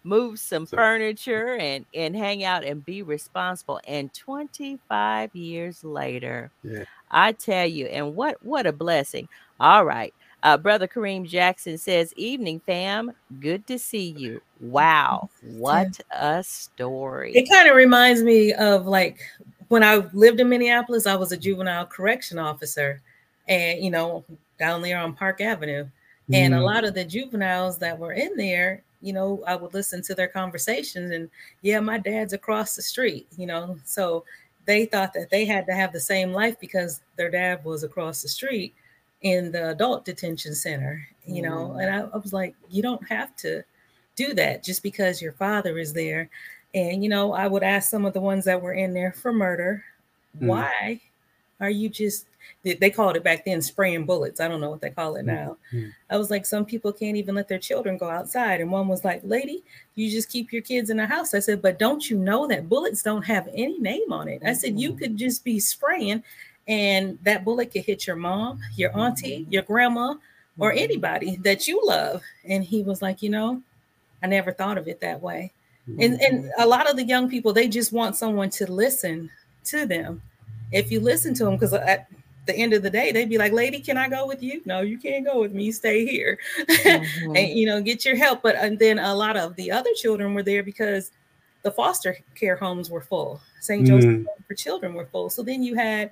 move 0.04 0.38
some 0.38 0.66
so, 0.66 0.76
furniture 0.76 1.56
and 1.56 1.84
and 1.94 2.14
hang 2.14 2.44
out 2.44 2.62
and 2.62 2.84
be 2.84 3.02
responsible 3.02 3.80
and 3.86 4.12
25 4.14 5.34
years 5.34 5.82
later 5.82 6.50
yeah. 6.62 6.84
i 7.10 7.32
tell 7.32 7.66
you 7.66 7.86
and 7.86 8.14
what 8.14 8.36
what 8.44 8.66
a 8.66 8.72
blessing. 8.72 9.28
All 9.58 9.84
right 9.84 10.14
uh, 10.42 10.58
brother 10.58 10.86
kareem 10.86 11.26
jackson 11.26 11.78
says 11.78 12.12
evening 12.16 12.60
fam. 12.66 13.12
Good 13.40 13.66
to 13.66 13.78
see 13.78 14.10
you. 14.16 14.42
Wow 14.60 15.30
what 15.42 16.00
a 16.10 16.44
story. 16.44 17.32
It 17.34 17.48
kind 17.48 17.68
of 17.68 17.74
reminds 17.74 18.22
me 18.22 18.52
of 18.52 18.86
like 18.86 19.20
when 19.68 19.82
i 19.82 19.96
lived 20.12 20.38
in 20.40 20.48
minneapolis 20.48 21.06
i 21.06 21.16
was 21.16 21.32
a 21.32 21.36
juvenile 21.36 21.86
correction 21.86 22.38
officer 22.38 23.00
and 23.48 23.82
you 23.82 23.90
know 23.90 24.22
down 24.58 24.82
there 24.82 24.98
on 24.98 25.14
park 25.14 25.40
avenue 25.40 25.86
and 26.32 26.54
mm. 26.54 26.58
a 26.58 26.60
lot 26.60 26.84
of 26.84 26.94
the 26.94 27.04
juveniles 27.04 27.78
that 27.78 27.98
were 27.98 28.12
in 28.12 28.36
there 28.36 28.82
you 29.04 29.12
know, 29.12 29.42
I 29.46 29.54
would 29.54 29.74
listen 29.74 30.00
to 30.02 30.14
their 30.14 30.28
conversations 30.28 31.12
and 31.12 31.28
yeah, 31.60 31.78
my 31.80 31.98
dad's 31.98 32.32
across 32.32 32.74
the 32.74 32.82
street, 32.82 33.26
you 33.36 33.46
know. 33.46 33.78
So 33.84 34.24
they 34.64 34.86
thought 34.86 35.12
that 35.12 35.28
they 35.28 35.44
had 35.44 35.66
to 35.66 35.74
have 35.74 35.92
the 35.92 36.00
same 36.00 36.32
life 36.32 36.58
because 36.58 37.02
their 37.16 37.30
dad 37.30 37.62
was 37.64 37.84
across 37.84 38.22
the 38.22 38.28
street 38.28 38.74
in 39.20 39.52
the 39.52 39.70
adult 39.70 40.06
detention 40.06 40.54
center, 40.54 41.06
you 41.26 41.42
know. 41.42 41.74
Mm. 41.76 41.82
And 41.82 41.94
I, 41.94 42.08
I 42.14 42.16
was 42.16 42.32
like, 42.32 42.54
you 42.70 42.82
don't 42.82 43.06
have 43.06 43.36
to 43.36 43.62
do 44.16 44.32
that 44.34 44.64
just 44.64 44.82
because 44.82 45.20
your 45.20 45.32
father 45.32 45.78
is 45.78 45.92
there. 45.92 46.30
And 46.72 47.02
you 47.02 47.10
know, 47.10 47.34
I 47.34 47.46
would 47.46 47.62
ask 47.62 47.90
some 47.90 48.06
of 48.06 48.14
the 48.14 48.22
ones 48.22 48.46
that 48.46 48.62
were 48.62 48.74
in 48.74 48.94
there 48.94 49.12
for 49.12 49.34
murder, 49.34 49.84
mm. 50.40 50.46
why 50.46 51.02
are 51.60 51.70
you 51.70 51.90
just 51.90 52.26
they 52.62 52.90
called 52.90 53.16
it 53.16 53.22
back 53.22 53.44
then 53.44 53.60
spraying 53.60 54.06
bullets. 54.06 54.40
I 54.40 54.48
don't 54.48 54.60
know 54.60 54.70
what 54.70 54.80
they 54.80 54.90
call 54.90 55.16
it 55.16 55.24
now. 55.24 55.56
Mm-hmm. 55.72 55.90
I 56.10 56.16
was 56.16 56.30
like, 56.30 56.46
some 56.46 56.64
people 56.64 56.92
can't 56.92 57.16
even 57.16 57.34
let 57.34 57.48
their 57.48 57.58
children 57.58 57.98
go 57.98 58.08
outside. 58.08 58.60
And 58.60 58.70
one 58.70 58.88
was 58.88 59.04
like, 59.04 59.20
lady, 59.24 59.62
you 59.94 60.10
just 60.10 60.30
keep 60.30 60.52
your 60.52 60.62
kids 60.62 60.90
in 60.90 60.96
the 60.96 61.06
house. 61.06 61.34
I 61.34 61.40
said, 61.40 61.60
but 61.60 61.78
don't 61.78 62.08
you 62.08 62.16
know 62.16 62.46
that 62.46 62.68
bullets 62.68 63.02
don't 63.02 63.22
have 63.22 63.48
any 63.54 63.78
name 63.78 64.12
on 64.12 64.28
it? 64.28 64.42
I 64.44 64.54
said, 64.54 64.78
you 64.78 64.90
mm-hmm. 64.90 64.98
could 64.98 65.16
just 65.16 65.44
be 65.44 65.60
spraying 65.60 66.22
and 66.66 67.18
that 67.22 67.44
bullet 67.44 67.72
could 67.72 67.84
hit 67.84 68.06
your 68.06 68.16
mom, 68.16 68.60
your 68.76 68.96
auntie, 68.98 69.40
mm-hmm. 69.40 69.52
your 69.52 69.62
grandma, 69.62 70.14
or 70.58 70.70
mm-hmm. 70.70 70.78
anybody 70.84 71.36
that 71.42 71.68
you 71.68 71.80
love. 71.84 72.22
And 72.44 72.64
he 72.64 72.82
was 72.82 73.02
like, 73.02 73.22
you 73.22 73.28
know, 73.28 73.62
I 74.22 74.26
never 74.26 74.52
thought 74.52 74.78
of 74.78 74.88
it 74.88 75.00
that 75.00 75.20
way. 75.20 75.52
And, 76.00 76.18
and 76.22 76.50
a 76.58 76.66
lot 76.66 76.88
of 76.88 76.96
the 76.96 77.04
young 77.04 77.28
people, 77.28 77.52
they 77.52 77.68
just 77.68 77.92
want 77.92 78.16
someone 78.16 78.48
to 78.50 78.70
listen 78.70 79.30
to 79.64 79.84
them. 79.84 80.22
If 80.72 80.90
you 80.90 80.98
listen 80.98 81.34
to 81.34 81.44
them, 81.44 81.56
because 81.56 81.74
the 82.46 82.54
end 82.54 82.72
of 82.72 82.82
the 82.82 82.90
day, 82.90 83.12
they'd 83.12 83.28
be 83.28 83.38
like, 83.38 83.52
"Lady, 83.52 83.80
can 83.80 83.96
I 83.96 84.08
go 84.08 84.26
with 84.26 84.42
you?" 84.42 84.62
No, 84.64 84.80
you 84.80 84.98
can't 84.98 85.24
go 85.24 85.40
with 85.40 85.52
me. 85.52 85.72
Stay 85.72 86.06
here, 86.06 86.38
mm-hmm. 86.60 87.36
and 87.36 87.48
you 87.48 87.66
know, 87.66 87.80
get 87.80 88.04
your 88.04 88.16
help. 88.16 88.42
But 88.42 88.56
and 88.56 88.78
then 88.78 88.98
a 88.98 89.14
lot 89.14 89.36
of 89.36 89.56
the 89.56 89.70
other 89.70 89.90
children 89.94 90.34
were 90.34 90.42
there 90.42 90.62
because 90.62 91.12
the 91.62 91.70
foster 91.70 92.16
care 92.34 92.56
homes 92.56 92.90
were 92.90 93.00
full. 93.00 93.40
St. 93.60 93.86
Joseph 93.86 94.10
mm. 94.10 94.26
for 94.46 94.54
children 94.54 94.92
were 94.92 95.06
full. 95.06 95.30
So 95.30 95.42
then 95.42 95.62
you 95.62 95.74
had 95.74 96.10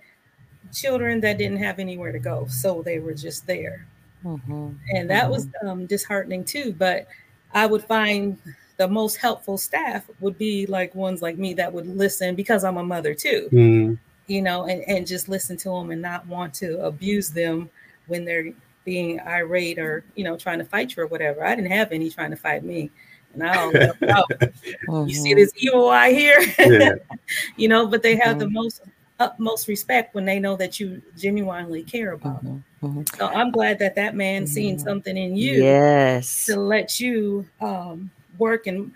children 0.73 1.21
that 1.21 1.37
didn't 1.37 1.59
have 1.59 1.79
anywhere 1.79 2.13
to 2.13 2.19
go, 2.19 2.47
so 2.47 2.83
they 2.83 2.99
were 2.99 3.15
just 3.15 3.47
there, 3.47 3.87
mm-hmm. 4.25 4.71
and 4.95 5.11
that 5.11 5.25
mm-hmm. 5.25 5.33
was 5.33 5.49
um, 5.67 5.87
disheartening 5.87 6.45
too. 6.45 6.75
But 6.79 7.07
I 7.53 7.67
would 7.67 7.85
find 7.85 8.39
the 8.79 8.89
most 8.89 9.17
helpful 9.17 9.59
staff 9.59 10.09
would 10.21 10.39
be 10.39 10.67
like 10.67 10.95
ones 10.95 11.21
like 11.21 11.37
me 11.37 11.53
that 11.55 11.73
would 11.73 11.87
listen 11.87 12.35
because 12.35 12.65
I'm 12.65 12.79
a 12.79 12.83
mother 12.83 13.15
too. 13.15 13.99
You 14.27 14.43
know, 14.43 14.65
and, 14.67 14.83
and 14.89 15.07
just 15.07 15.29
listen 15.29 15.57
to 15.59 15.71
them 15.71 15.91
and 15.91 16.01
not 16.01 16.27
want 16.27 16.55
to 16.55 16.81
abuse 16.85 17.31
them 17.31 17.69
when 18.07 18.25
they're 18.25 18.53
being 18.85 19.21
irate 19.21 19.79
or, 19.79 20.05
you 20.15 20.25
know, 20.25 20.37
trying 20.37 20.59
to 20.59 20.65
fight 20.65 20.97
you 20.97 21.03
or 21.03 21.07
whatever. 21.07 21.45
I 21.45 21.55
didn't 21.55 21.71
have 21.71 21.93
any 21.93 22.11
trying 22.11 22.31
to 22.31 22.37
fight 22.37 22.65
me. 22.65 22.91
And 23.35 23.43
I 23.43 23.55
don't 23.55 23.75
know. 23.75 24.25
mm-hmm. 24.31 25.09
You 25.09 25.15
see 25.15 25.31
mm-hmm. 25.31 25.39
this 25.39 25.53
evil 25.57 25.89
eye 25.89 26.13
here? 26.13 26.41
Yeah. 26.59 26.95
you 27.57 27.69
know, 27.69 27.87
but 27.87 28.03
they 28.03 28.17
have 28.17 28.37
mm-hmm. 28.37 28.41
the 28.41 28.51
most 28.51 28.83
utmost 29.19 29.69
respect 29.69 30.15
when 30.15 30.25
they 30.25 30.39
know 30.39 30.57
that 30.57 30.81
you 30.81 31.01
genuinely 31.17 31.83
care 31.83 32.13
about 32.13 32.43
them. 32.43 32.65
Mm-hmm. 32.83 33.01
mm-hmm. 33.01 33.17
So 33.17 33.29
I'm 33.29 33.51
glad 33.51 33.79
that 33.79 33.95
that 33.95 34.15
man 34.15 34.47
seen 34.47 34.79
something 34.79 35.17
in 35.17 35.37
you 35.37 35.63
yes. 35.63 36.47
to 36.47 36.57
let 36.57 37.01
you 37.01 37.47
um, 37.61 38.11
work 38.39 38.67
and 38.67 38.93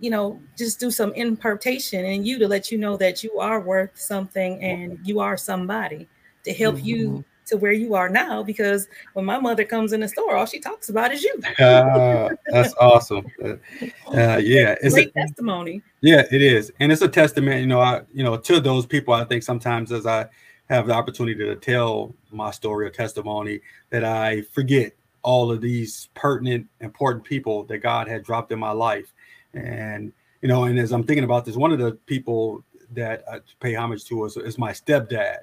you 0.00 0.10
know, 0.10 0.40
just 0.56 0.80
do 0.80 0.90
some 0.90 1.12
impartation 1.14 2.04
in 2.04 2.24
you 2.24 2.38
to 2.38 2.48
let 2.48 2.72
you 2.72 2.78
know 2.78 2.96
that 2.96 3.22
you 3.22 3.38
are 3.38 3.60
worth 3.60 3.98
something 3.98 4.62
and 4.62 4.98
you 5.04 5.20
are 5.20 5.36
somebody 5.36 6.08
to 6.44 6.52
help 6.52 6.76
mm-hmm. 6.76 6.86
you 6.86 7.24
to 7.46 7.56
where 7.56 7.72
you 7.72 7.94
are 7.94 8.08
now. 8.08 8.42
Because 8.42 8.88
when 9.12 9.26
my 9.26 9.38
mother 9.38 9.64
comes 9.64 9.92
in 9.92 10.00
the 10.00 10.08
store, 10.08 10.36
all 10.36 10.46
she 10.46 10.58
talks 10.58 10.88
about 10.88 11.12
is 11.12 11.22
you. 11.22 11.34
uh, 11.58 12.30
that's 12.46 12.74
awesome. 12.80 13.26
Uh, 13.42 14.38
yeah, 14.38 14.74
it's 14.82 14.94
great 14.94 15.08
a 15.08 15.12
testimony. 15.12 15.82
Yeah, 16.00 16.24
it 16.30 16.40
is, 16.40 16.72
and 16.80 16.90
it's 16.90 17.02
a 17.02 17.08
testament. 17.08 17.60
You 17.60 17.66
know, 17.66 17.80
I 17.80 18.02
you 18.12 18.24
know 18.24 18.36
to 18.36 18.60
those 18.60 18.86
people. 18.86 19.12
I 19.12 19.24
think 19.24 19.42
sometimes 19.42 19.92
as 19.92 20.06
I 20.06 20.26
have 20.70 20.86
the 20.86 20.94
opportunity 20.94 21.44
to 21.44 21.56
tell 21.56 22.14
my 22.30 22.50
story 22.50 22.86
or 22.86 22.90
testimony, 22.90 23.60
that 23.90 24.04
I 24.04 24.42
forget 24.42 24.92
all 25.22 25.50
of 25.50 25.60
these 25.60 26.08
pertinent, 26.14 26.66
important 26.80 27.24
people 27.24 27.64
that 27.64 27.78
God 27.78 28.08
had 28.08 28.22
dropped 28.22 28.52
in 28.52 28.58
my 28.58 28.70
life 28.70 29.12
and 29.54 30.12
you 30.42 30.48
know, 30.48 30.64
and 30.64 30.78
as 30.78 30.92
I'm 30.92 31.04
thinking 31.04 31.24
about 31.24 31.44
this, 31.44 31.56
one 31.56 31.72
of 31.72 31.78
the 31.78 31.92
people 32.06 32.64
that 32.92 33.22
I 33.30 33.40
pay 33.60 33.74
homage 33.74 34.04
to 34.06 34.24
is, 34.24 34.36
is 34.36 34.58
my 34.58 34.72
stepdad, 34.72 35.38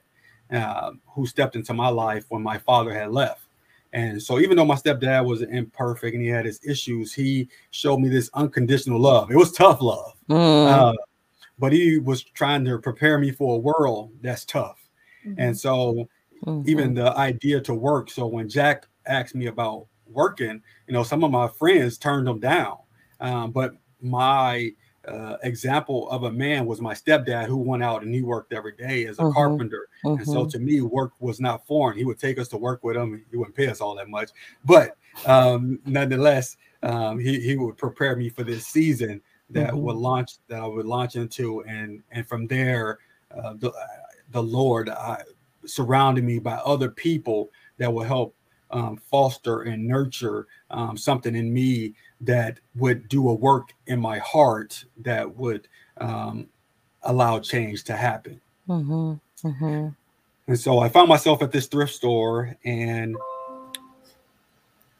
uh, 0.52 0.92
who 1.08 1.26
stepped 1.26 1.56
into 1.56 1.74
my 1.74 1.90
life 1.90 2.26
when 2.30 2.42
my 2.42 2.58
father 2.58 2.94
had 2.94 3.12
left. 3.12 3.44
And 3.94 4.22
so, 4.22 4.40
even 4.40 4.58
though 4.58 4.66
my 4.66 4.76
stepdad 4.76 5.26
was 5.26 5.42
imperfect 5.42 6.14
and 6.14 6.22
he 6.22 6.30
had 6.30 6.46
his 6.46 6.60
issues, 6.64 7.14
he 7.14 7.48
showed 7.72 8.00
me 8.00 8.10
this 8.10 8.30
unconditional 8.34 9.00
love. 9.00 9.32
It 9.32 9.38
was 9.38 9.52
tough 9.52 9.82
love, 9.82 10.14
mm. 10.30 10.68
uh, 10.68 10.94
but 11.58 11.72
he 11.72 11.98
was 11.98 12.22
trying 12.22 12.66
to 12.66 12.80
prepare 12.80 13.18
me 13.18 13.32
for 13.32 13.56
a 13.56 13.60
world 13.60 14.12
that's 14.22 14.46
tough. 14.46 14.78
Mm-hmm. 15.26 15.40
And 15.40 15.58
so, 15.58 16.08
mm-hmm. 16.46 16.70
even 16.70 16.94
the 16.94 17.16
idea 17.18 17.62
to 17.62 17.74
work. 17.74 18.12
So, 18.12 18.28
when 18.28 18.50
Jack 18.50 18.88
asked 19.06 19.36
me 19.36 19.48
about 19.48 19.88
working, 20.06 20.62
you 20.88 20.94
know, 20.94 21.04
some 21.04 21.24
of 21.24 21.32
my 21.32 21.48
friends 21.48 21.98
turned 21.98 22.28
him 22.28 22.40
down. 22.40 22.78
Um, 23.20 23.52
but 23.52 23.72
my 24.02 24.72
uh, 25.08 25.38
example 25.44 26.10
of 26.10 26.24
a 26.24 26.32
man 26.32 26.66
was 26.66 26.82
my 26.82 26.94
stepdad 26.94 27.46
who 27.46 27.58
went 27.58 27.84
out 27.84 28.04
and 28.04 28.14
he 28.14 28.22
worked 28.22 28.52
every 28.52 28.74
day 28.74 29.06
as 29.06 29.20
a 29.20 29.22
uh-huh. 29.22 29.32
carpenter. 29.32 29.88
Uh-huh. 30.04 30.16
And 30.16 30.26
so 30.26 30.42
mm-hmm. 30.42 30.50
to 30.50 30.60
me, 30.60 30.82
work 30.82 31.14
was 31.20 31.40
not 31.40 31.66
foreign. 31.66 31.98
He 31.98 32.04
would 32.06 32.20
take 32.20 32.38
us 32.38 32.50
to 32.50 32.58
work 32.58 32.84
with 32.84 32.98
him. 32.98 33.24
He 33.32 33.38
wouldn't 33.38 33.56
pay 33.56 33.68
us 33.68 33.80
all 33.80 33.96
that 33.96 34.10
much, 34.10 34.32
but 34.66 34.98
um, 35.26 35.80
nonetheless, 35.86 36.58
um, 36.84 37.20
he, 37.20 37.40
he 37.40 37.56
would 37.56 37.78
prepare 37.78 38.16
me 38.16 38.30
for 38.30 38.44
this 38.44 38.68
season 38.68 39.22
that 39.50 39.70
uh-huh. 39.70 39.78
would 39.78 39.96
launch 39.96 40.34
that 40.50 40.62
I 40.62 40.68
would 40.68 40.86
launch 40.86 41.16
into. 41.16 41.64
And, 41.64 42.04
and 42.12 42.28
from 42.28 42.48
there, 42.48 43.00
uh, 43.32 43.54
the, 43.58 43.72
the 44.32 44.44
Lord 44.44 44.90
uh, 44.90 45.18
surrounded 45.66 46.24
me 46.24 46.40
by 46.40 46.56
other 46.56 46.90
people 46.90 47.50
that 47.78 47.92
will 47.92 48.04
help 48.04 48.36
um, 48.72 48.98
foster 48.98 49.62
and 49.62 49.88
nurture 49.88 50.48
um, 50.70 50.98
something 50.98 51.36
in 51.36 51.54
me 51.54 51.94
that 52.22 52.60
would 52.76 53.08
do 53.10 53.30
a 53.30 53.34
work 53.34 53.74
in 53.88 54.00
my 54.00 54.20
heart 54.20 54.84
that 54.98 55.36
would 55.36 55.68
um, 55.98 56.48
allow 57.04 57.40
change 57.40 57.84
to 57.86 57.96
happen. 57.96 58.42
Mm-hmm, 58.68 59.48
mm-hmm. 59.48 59.88
And 60.48 60.60
so 60.60 60.80
I 60.80 60.90
found 60.90 61.10
myself 61.10 61.42
at 61.42 61.52
this 61.52 61.68
thrift 61.68 61.94
store, 61.94 62.56
and 62.64 63.16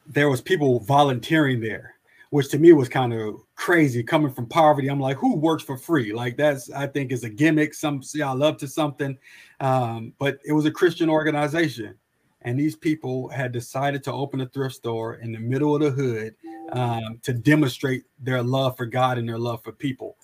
there 0.06 0.28
was 0.28 0.40
people 0.40 0.80
volunteering 0.80 1.60
there, 1.60 1.94
which 2.30 2.50
to 2.50 2.58
me 2.58 2.72
was 2.72 2.88
kind 2.88 3.12
of 3.12 3.40
crazy. 3.54 4.02
Coming 4.02 4.32
from 4.32 4.46
poverty, 4.46 4.88
I'm 4.88 5.00
like, 5.00 5.16
who 5.16 5.36
works 5.36 5.62
for 5.62 5.76
free? 5.76 6.12
Like 6.12 6.36
that's 6.36 6.70
I 6.70 6.86
think 6.86 7.12
is 7.12 7.24
a 7.24 7.30
gimmick. 7.30 7.74
Some 7.74 8.02
see 8.02 8.22
I 8.22 8.32
love 8.32 8.58
to 8.58 8.68
something, 8.68 9.18
um, 9.60 10.12
but 10.18 10.38
it 10.44 10.52
was 10.52 10.66
a 10.66 10.70
Christian 10.70 11.08
organization, 11.08 11.94
and 12.42 12.58
these 12.58 12.76
people 12.76 13.28
had 13.28 13.52
decided 13.52 14.04
to 14.04 14.12
open 14.12 14.42
a 14.42 14.46
thrift 14.46 14.76
store 14.76 15.14
in 15.16 15.32
the 15.32 15.40
middle 15.40 15.74
of 15.74 15.80
the 15.80 15.90
hood 15.90 16.34
um, 16.72 17.18
to 17.22 17.32
demonstrate 17.32 18.04
their 18.18 18.42
love 18.42 18.76
for 18.76 18.86
God 18.86 19.18
and 19.18 19.28
their 19.28 19.38
love 19.38 19.62
for 19.62 19.72
people. 19.72 20.16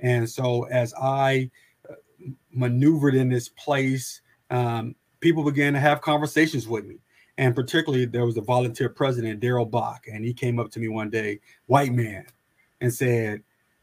And 0.00 0.28
so 0.28 0.64
as 0.64 0.92
I 1.00 1.50
uh, 1.88 1.94
maneuvered 2.52 3.14
in 3.14 3.28
this 3.28 3.48
place, 3.48 4.20
um, 4.50 4.94
people 5.20 5.44
began 5.44 5.72
to 5.72 5.80
have 5.80 6.00
conversations 6.00 6.68
with 6.68 6.84
me. 6.84 6.96
And 7.38 7.54
particularly, 7.54 8.04
there 8.04 8.26
was 8.26 8.36
a 8.36 8.42
volunteer 8.42 8.90
president, 8.90 9.40
Daryl 9.40 9.70
Bach, 9.70 10.04
and 10.12 10.24
he 10.24 10.34
came 10.34 10.58
up 10.58 10.70
to 10.72 10.80
me 10.80 10.88
one 10.88 11.08
day, 11.08 11.40
white 11.66 11.92
man, 11.92 12.26
and 12.80 12.92
said 12.92 13.42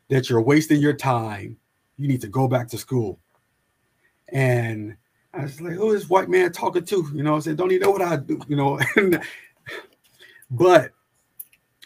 that 0.09 0.29
you're 0.29 0.41
wasting 0.41 0.79
your 0.79 0.93
time. 0.93 1.57
You 1.97 2.07
need 2.07 2.21
to 2.21 2.27
go 2.27 2.47
back 2.47 2.67
to 2.69 2.77
school. 2.77 3.19
And 4.31 4.95
I 5.33 5.43
was 5.43 5.59
like, 5.61 5.73
who 5.73 5.91
is 5.91 6.09
white 6.09 6.29
man 6.29 6.51
talking 6.51 6.85
to? 6.85 7.09
You 7.13 7.23
know, 7.23 7.37
I 7.37 7.39
said, 7.39 7.57
don't 7.57 7.71
he 7.71 7.79
know 7.79 7.89
what 7.89 8.03
I 8.03 8.17
do? 8.17 8.39
You 8.47 8.55
know, 8.55 8.79
but 10.51 10.91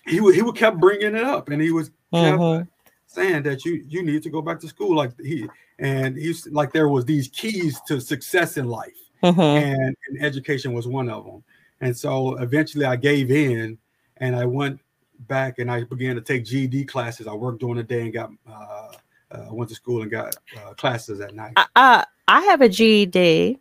he 0.05 0.21
would 0.21 0.35
he 0.35 0.41
would 0.41 0.55
kept 0.55 0.79
bringing 0.79 1.15
it 1.15 1.23
up, 1.23 1.49
and 1.49 1.61
he 1.61 1.71
was 1.71 1.91
uh-huh. 2.11 2.63
saying 3.07 3.43
that 3.43 3.65
you 3.65 3.83
you 3.87 4.03
need 4.03 4.23
to 4.23 4.29
go 4.29 4.41
back 4.41 4.59
to 4.61 4.67
school, 4.67 4.95
like 4.95 5.11
he 5.19 5.47
and 5.79 6.17
he's 6.17 6.47
like 6.47 6.71
there 6.71 6.89
was 6.89 7.05
these 7.05 7.27
keys 7.27 7.79
to 7.87 7.99
success 7.99 8.57
in 8.57 8.67
life, 8.67 8.97
uh-huh. 9.21 9.41
and, 9.41 9.95
and 10.07 10.21
education 10.21 10.73
was 10.73 10.87
one 10.87 11.09
of 11.09 11.25
them. 11.25 11.43
And 11.81 11.95
so 11.95 12.35
eventually, 12.37 12.85
I 12.85 12.95
gave 12.95 13.31
in, 13.31 13.77
and 14.17 14.35
I 14.35 14.45
went 14.45 14.79
back 15.27 15.59
and 15.59 15.71
I 15.71 15.83
began 15.83 16.15
to 16.15 16.21
take 16.21 16.45
GED 16.45 16.85
classes. 16.85 17.27
I 17.27 17.33
worked 17.33 17.59
during 17.59 17.75
the 17.75 17.83
day 17.83 18.01
and 18.01 18.13
got 18.13 18.31
uh, 18.49 18.91
uh, 19.31 19.47
went 19.51 19.69
to 19.69 19.75
school 19.75 20.01
and 20.01 20.11
got 20.11 20.35
uh, 20.57 20.73
classes 20.73 21.19
at 21.19 21.33
night. 21.33 21.53
Uh, 21.75 22.03
I 22.27 22.41
have 22.43 22.61
a 22.61 22.69
GED. 22.69 23.59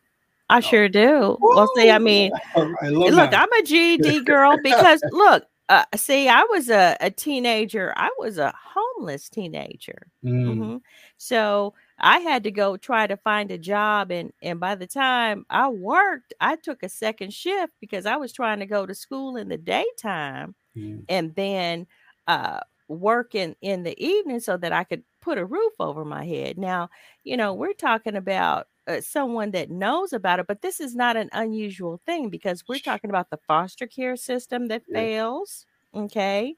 I 0.50 0.58
oh. 0.58 0.60
sure 0.60 0.88
do. 0.88 1.38
Well, 1.40 1.68
see, 1.76 1.90
I 1.90 1.98
mean, 1.98 2.32
right, 2.56 2.92
look, 2.92 3.30
that. 3.30 3.34
I'm 3.34 3.52
a 3.52 3.62
GED 3.62 4.20
girl 4.24 4.56
because 4.62 5.02
look, 5.10 5.44
uh, 5.72 5.84
see, 5.96 6.28
I 6.28 6.42
was 6.50 6.68
a, 6.68 6.98
a 7.00 7.10
teenager. 7.10 7.94
I 7.96 8.10
was 8.18 8.36
a 8.36 8.52
homeless 8.62 9.30
teenager. 9.30 10.06
Mm. 10.22 10.44
Mm-hmm. 10.44 10.76
So 11.16 11.72
I 11.98 12.18
had 12.18 12.44
to 12.44 12.50
go 12.50 12.76
try 12.76 13.06
to 13.06 13.16
find 13.16 13.50
a 13.50 13.56
job. 13.56 14.10
And, 14.10 14.34
and 14.42 14.60
by 14.60 14.74
the 14.74 14.86
time 14.86 15.46
I 15.48 15.68
worked, 15.68 16.34
I 16.42 16.56
took 16.56 16.82
a 16.82 16.90
second 16.90 17.32
shift 17.32 17.72
because 17.80 18.04
I 18.04 18.16
was 18.16 18.34
trying 18.34 18.58
to 18.58 18.66
go 18.66 18.84
to 18.84 18.94
school 18.94 19.36
in 19.36 19.48
the 19.48 19.56
daytime 19.56 20.54
mm. 20.76 21.06
and 21.08 21.34
then 21.36 21.86
uh, 22.26 22.60
work 22.88 23.34
in, 23.34 23.56
in 23.62 23.82
the 23.82 23.98
evening 23.98 24.40
so 24.40 24.58
that 24.58 24.74
I 24.74 24.84
could 24.84 25.02
put 25.22 25.38
a 25.38 25.46
roof 25.46 25.72
over 25.80 26.04
my 26.04 26.26
head. 26.26 26.58
Now, 26.58 26.90
you 27.24 27.38
know, 27.38 27.54
we're 27.54 27.72
talking 27.72 28.16
about 28.16 28.66
uh, 28.86 29.00
someone 29.00 29.50
that 29.52 29.70
knows 29.70 30.12
about 30.12 30.40
it, 30.40 30.46
but 30.46 30.62
this 30.62 30.80
is 30.80 30.94
not 30.94 31.16
an 31.16 31.30
unusual 31.32 32.00
thing 32.04 32.28
because 32.28 32.64
we're 32.68 32.78
talking 32.78 33.10
about 33.10 33.30
the 33.30 33.38
foster 33.46 33.86
care 33.86 34.16
system 34.16 34.68
that 34.68 34.82
yeah. 34.88 34.98
fails. 34.98 35.66
Okay. 35.94 36.56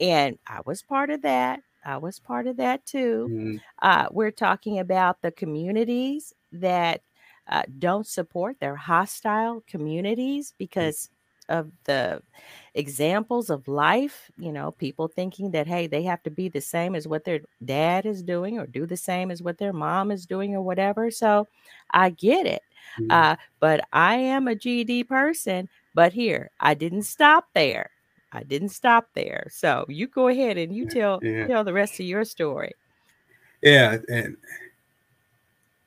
And 0.00 0.38
I 0.46 0.60
was 0.66 0.82
part 0.82 1.10
of 1.10 1.22
that. 1.22 1.60
I 1.84 1.96
was 1.96 2.18
part 2.18 2.46
of 2.46 2.56
that 2.58 2.86
too. 2.86 3.28
Mm-hmm. 3.30 3.56
Uh, 3.82 4.06
we're 4.10 4.30
talking 4.30 4.78
about 4.78 5.20
the 5.22 5.30
communities 5.30 6.32
that 6.52 7.02
uh, 7.48 7.62
don't 7.78 8.06
support, 8.06 8.56
they're 8.58 8.76
hostile 8.76 9.62
communities 9.66 10.52
mm. 10.52 10.54
because 10.58 11.10
of 11.48 11.70
the 11.84 12.22
examples 12.74 13.50
of 13.50 13.68
life, 13.68 14.30
you 14.36 14.52
know, 14.52 14.72
people 14.72 15.08
thinking 15.08 15.50
that, 15.52 15.66
hey, 15.66 15.86
they 15.86 16.02
have 16.02 16.22
to 16.24 16.30
be 16.30 16.48
the 16.48 16.60
same 16.60 16.94
as 16.94 17.06
what 17.06 17.24
their 17.24 17.40
dad 17.64 18.06
is 18.06 18.22
doing 18.22 18.58
or 18.58 18.66
do 18.66 18.86
the 18.86 18.96
same 18.96 19.30
as 19.30 19.42
what 19.42 19.58
their 19.58 19.72
mom 19.72 20.10
is 20.10 20.26
doing 20.26 20.54
or 20.54 20.62
whatever. 20.62 21.10
So 21.10 21.46
I 21.90 22.10
get 22.10 22.46
it. 22.46 22.62
Mm-hmm. 22.98 23.10
Uh, 23.10 23.36
but 23.60 23.86
I 23.92 24.16
am 24.16 24.48
a 24.48 24.54
GED 24.54 25.04
person. 25.04 25.68
But 25.94 26.12
here, 26.12 26.50
I 26.58 26.74
didn't 26.74 27.02
stop 27.02 27.48
there. 27.54 27.90
I 28.32 28.42
didn't 28.42 28.70
stop 28.70 29.08
there. 29.14 29.46
So 29.50 29.84
you 29.88 30.08
go 30.08 30.28
ahead 30.28 30.58
and 30.58 30.74
you 30.74 30.86
tell 30.86 31.20
yeah. 31.22 31.46
tell 31.46 31.62
the 31.62 31.72
rest 31.72 31.94
of 32.00 32.06
your 32.06 32.24
story. 32.24 32.72
Yeah, 33.62 33.98
and 34.08 34.36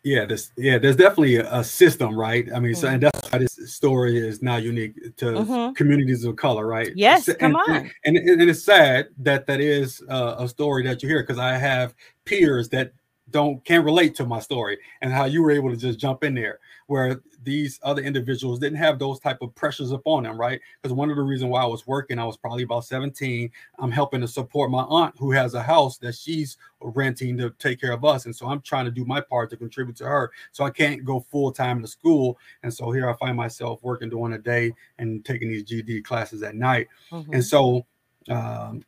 yeah, 0.08 0.26
this 0.26 0.52
yeah, 0.56 0.78
there's 0.78 0.96
definitely 0.96 1.36
a, 1.36 1.54
a 1.54 1.64
system, 1.64 2.18
right? 2.18 2.48
I 2.54 2.60
mean, 2.60 2.72
mm-hmm. 2.72 2.82
so 2.82 2.88
and 2.88 3.04
that's 3.04 3.32
why 3.32 3.40
this 3.40 3.60
story 3.66 4.18
is 4.18 4.42
not 4.42 4.64
unique 4.64 4.96
to 5.18 5.26
mm-hmm. 5.26 5.74
communities 5.74 6.24
of 6.24 6.38
color, 6.38 6.66
right? 6.66 6.92
Yes, 6.96 7.28
and, 7.28 7.38
come 7.40 7.56
on. 7.56 7.92
And, 8.06 8.16
and, 8.16 8.42
and 8.42 8.50
it's 8.50 8.64
sad 8.64 9.10
that 9.20 9.48
that 9.48 9.60
is 9.60 10.02
uh, 10.10 10.36
a 10.40 10.48
story 10.48 10.84
that 10.84 11.04
you 11.04 11.10
hear 11.10 11.24
because 11.24 11.40
I 11.40 11.58
have 11.58 11.94
peers 12.24 12.70
that 12.70 12.94
don't 13.32 13.64
can't 13.66 13.84
relate 13.84 14.16
to 14.16 14.26
my 14.26 14.40
story 14.40 14.78
and 15.02 15.12
how 15.12 15.26
you 15.26 15.42
were 15.42 15.52
able 15.52 15.70
to 15.70 15.78
just 15.78 16.00
jump 16.00 16.24
in 16.24 16.34
there 16.34 16.60
where 16.88 17.22
these 17.44 17.80
other 17.84 18.02
individuals 18.02 18.60
didn't 18.60 18.78
have 18.78 18.98
those 18.98 19.20
type 19.20 19.38
of 19.42 19.54
pressures 19.56 19.92
upon 19.92 20.24
them 20.24 20.40
right? 20.40 20.62
Because 20.82 20.94
one 20.94 21.10
of 21.10 21.18
the 21.18 21.22
reasons 21.22 21.52
why 21.52 21.62
i 21.62 21.66
was 21.66 21.86
working 21.86 22.20
i 22.20 22.26
was 22.26 22.38
probably 22.38 22.64
about 22.64 22.86
17 22.86 23.50
i'm 23.80 23.92
helping 23.92 24.22
to 24.22 24.28
support 24.28 24.72
my 24.72 24.84
aunt 24.84 25.14
who 25.18 25.32
has 25.32 25.54
a 25.54 25.64
house 25.64 25.98
that 25.98 26.16
she's 26.16 26.58
renting 26.80 27.38
to 27.38 27.50
take 27.60 27.82
care 27.82 27.92
of 27.92 28.06
us. 28.06 28.26
And 28.26 28.36
so 28.36 28.48
i'm 28.48 28.62
trying 28.62 28.86
to 28.86 28.92
do 28.92 29.06
my 29.06 29.20
part 29.22 29.50
to 29.50 29.58
contribute 29.58 29.98
to 29.98 30.06
her 30.06 30.32
so 30.52 30.64
i 30.64 30.70
can't 30.70 31.04
go 31.04 31.20
full 31.20 31.52
time 31.52 31.82
to 31.82 31.88
school. 31.88 32.38
And 32.64 32.74
so 32.74 32.92
here 32.92 33.10
i 33.10 33.14
find 33.14 33.36
myself 33.36 33.84
working 33.84 34.10
during 34.10 34.32
the 34.32 34.38
day 34.38 34.74
and 35.00 35.24
taking 35.26 35.50
these 35.50 35.64
GED 35.64 36.02
classes 36.04 36.44
at 36.44 36.56
night. 36.56 36.88
Mm-hmm. 37.12 37.34
and 37.34 37.44
so 37.44 37.86
um, 38.30 38.84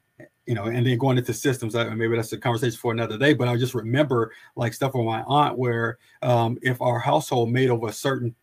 you 0.50 0.56
know, 0.56 0.64
and 0.64 0.84
then 0.84 0.98
going 0.98 1.16
into 1.16 1.32
systems, 1.32 1.76
maybe 1.76 2.16
that's 2.16 2.34
a 2.34 2.38
conversation 2.38 2.76
for 2.76 2.92
another 2.92 3.20
day. 3.20 3.36
But 3.36 3.48
I 3.48 3.56
just 3.56 3.76
remember 3.76 4.32
like 4.56 4.74
stuff 4.74 4.96
with 4.96 5.06
my 5.06 5.22
aunt 5.28 5.60
where 5.60 6.00
um, 6.24 6.58
if 6.64 6.82
our 6.82 6.98
household 6.98 7.52
made 7.52 7.70
over 7.70 7.90
a 7.90 7.94
certain 7.94 8.34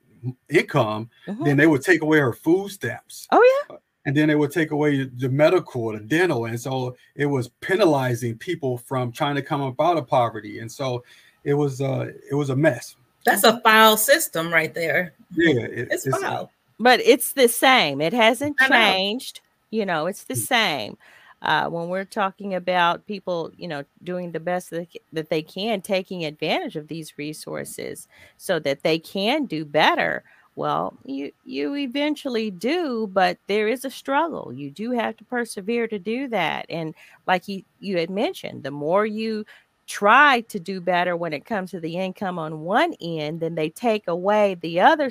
income, 0.48 1.10
uh-huh. 1.26 1.42
then 1.42 1.56
they 1.56 1.66
would 1.66 1.82
take 1.82 2.02
away 2.02 2.20
her 2.20 2.32
food 2.32 2.70
stamps. 2.70 3.26
Oh 3.32 3.66
yeah. 3.70 3.78
And 4.04 4.16
then 4.16 4.28
they 4.28 4.36
would 4.36 4.52
take 4.52 4.70
away 4.70 5.02
the 5.02 5.28
medical, 5.28 5.90
the 5.90 5.98
dental, 5.98 6.44
and 6.44 6.60
so 6.60 6.96
it 7.16 7.26
was 7.26 7.48
penalizing 7.60 8.38
people 8.38 8.78
from 8.78 9.10
trying 9.10 9.34
to 9.34 9.42
come 9.42 9.60
up 9.60 9.80
out 9.80 9.98
of 9.98 10.06
poverty. 10.06 10.60
And 10.60 10.70
so 10.70 11.02
it 11.42 11.54
was 11.54 11.80
uh 11.80 12.12
it 12.30 12.36
was 12.36 12.50
a 12.50 12.56
mess. 12.56 12.94
That's 13.24 13.42
a 13.42 13.60
foul 13.62 13.96
system 13.96 14.52
right 14.52 14.72
there. 14.72 15.12
Yeah, 15.32 15.54
it, 15.54 15.88
it's, 15.90 16.06
it's 16.06 16.18
foul. 16.20 16.52
But 16.78 17.00
it's 17.00 17.32
the 17.32 17.48
same. 17.48 18.00
It 18.00 18.12
hasn't 18.12 18.56
changed. 18.60 19.40
Know. 19.40 19.78
You 19.78 19.86
know, 19.86 20.06
it's 20.06 20.22
the 20.22 20.34
mm. 20.34 20.46
same 20.46 20.98
uh, 21.42 21.68
when 21.68 21.88
we're 21.88 22.04
talking 22.04 22.54
about 22.54 23.06
people, 23.06 23.52
you 23.56 23.68
know, 23.68 23.84
doing 24.02 24.32
the 24.32 24.40
best 24.40 24.70
that, 24.70 25.28
they 25.30 25.42
can, 25.42 25.80
taking 25.80 26.24
advantage 26.24 26.76
of 26.76 26.88
these 26.88 27.18
resources 27.18 28.08
so 28.38 28.58
that 28.58 28.82
they 28.82 28.98
can 28.98 29.44
do 29.44 29.64
better. 29.64 30.24
Well, 30.56 30.94
you 31.04 31.32
you 31.44 31.76
eventually 31.76 32.50
do, 32.50 33.10
but 33.12 33.36
there 33.46 33.68
is 33.68 33.84
a 33.84 33.90
struggle. 33.90 34.50
You 34.54 34.70
do 34.70 34.92
have 34.92 35.14
to 35.18 35.24
persevere 35.24 35.86
to 35.88 35.98
do 35.98 36.28
that. 36.28 36.64
And 36.70 36.94
like 37.26 37.46
you 37.46 37.62
you 37.80 37.98
had 37.98 38.08
mentioned, 38.08 38.62
the 38.62 38.70
more 38.70 39.04
you 39.04 39.44
try 39.86 40.40
to 40.40 40.58
do 40.58 40.80
better 40.80 41.14
when 41.14 41.34
it 41.34 41.44
comes 41.44 41.70
to 41.70 41.80
the 41.80 41.96
income 41.96 42.38
on 42.38 42.62
one 42.62 42.94
end, 43.02 43.40
then 43.40 43.54
they 43.54 43.68
take 43.68 44.08
away 44.08 44.56
the 44.62 44.80
other 44.80 45.10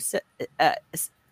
uh, 0.59 0.73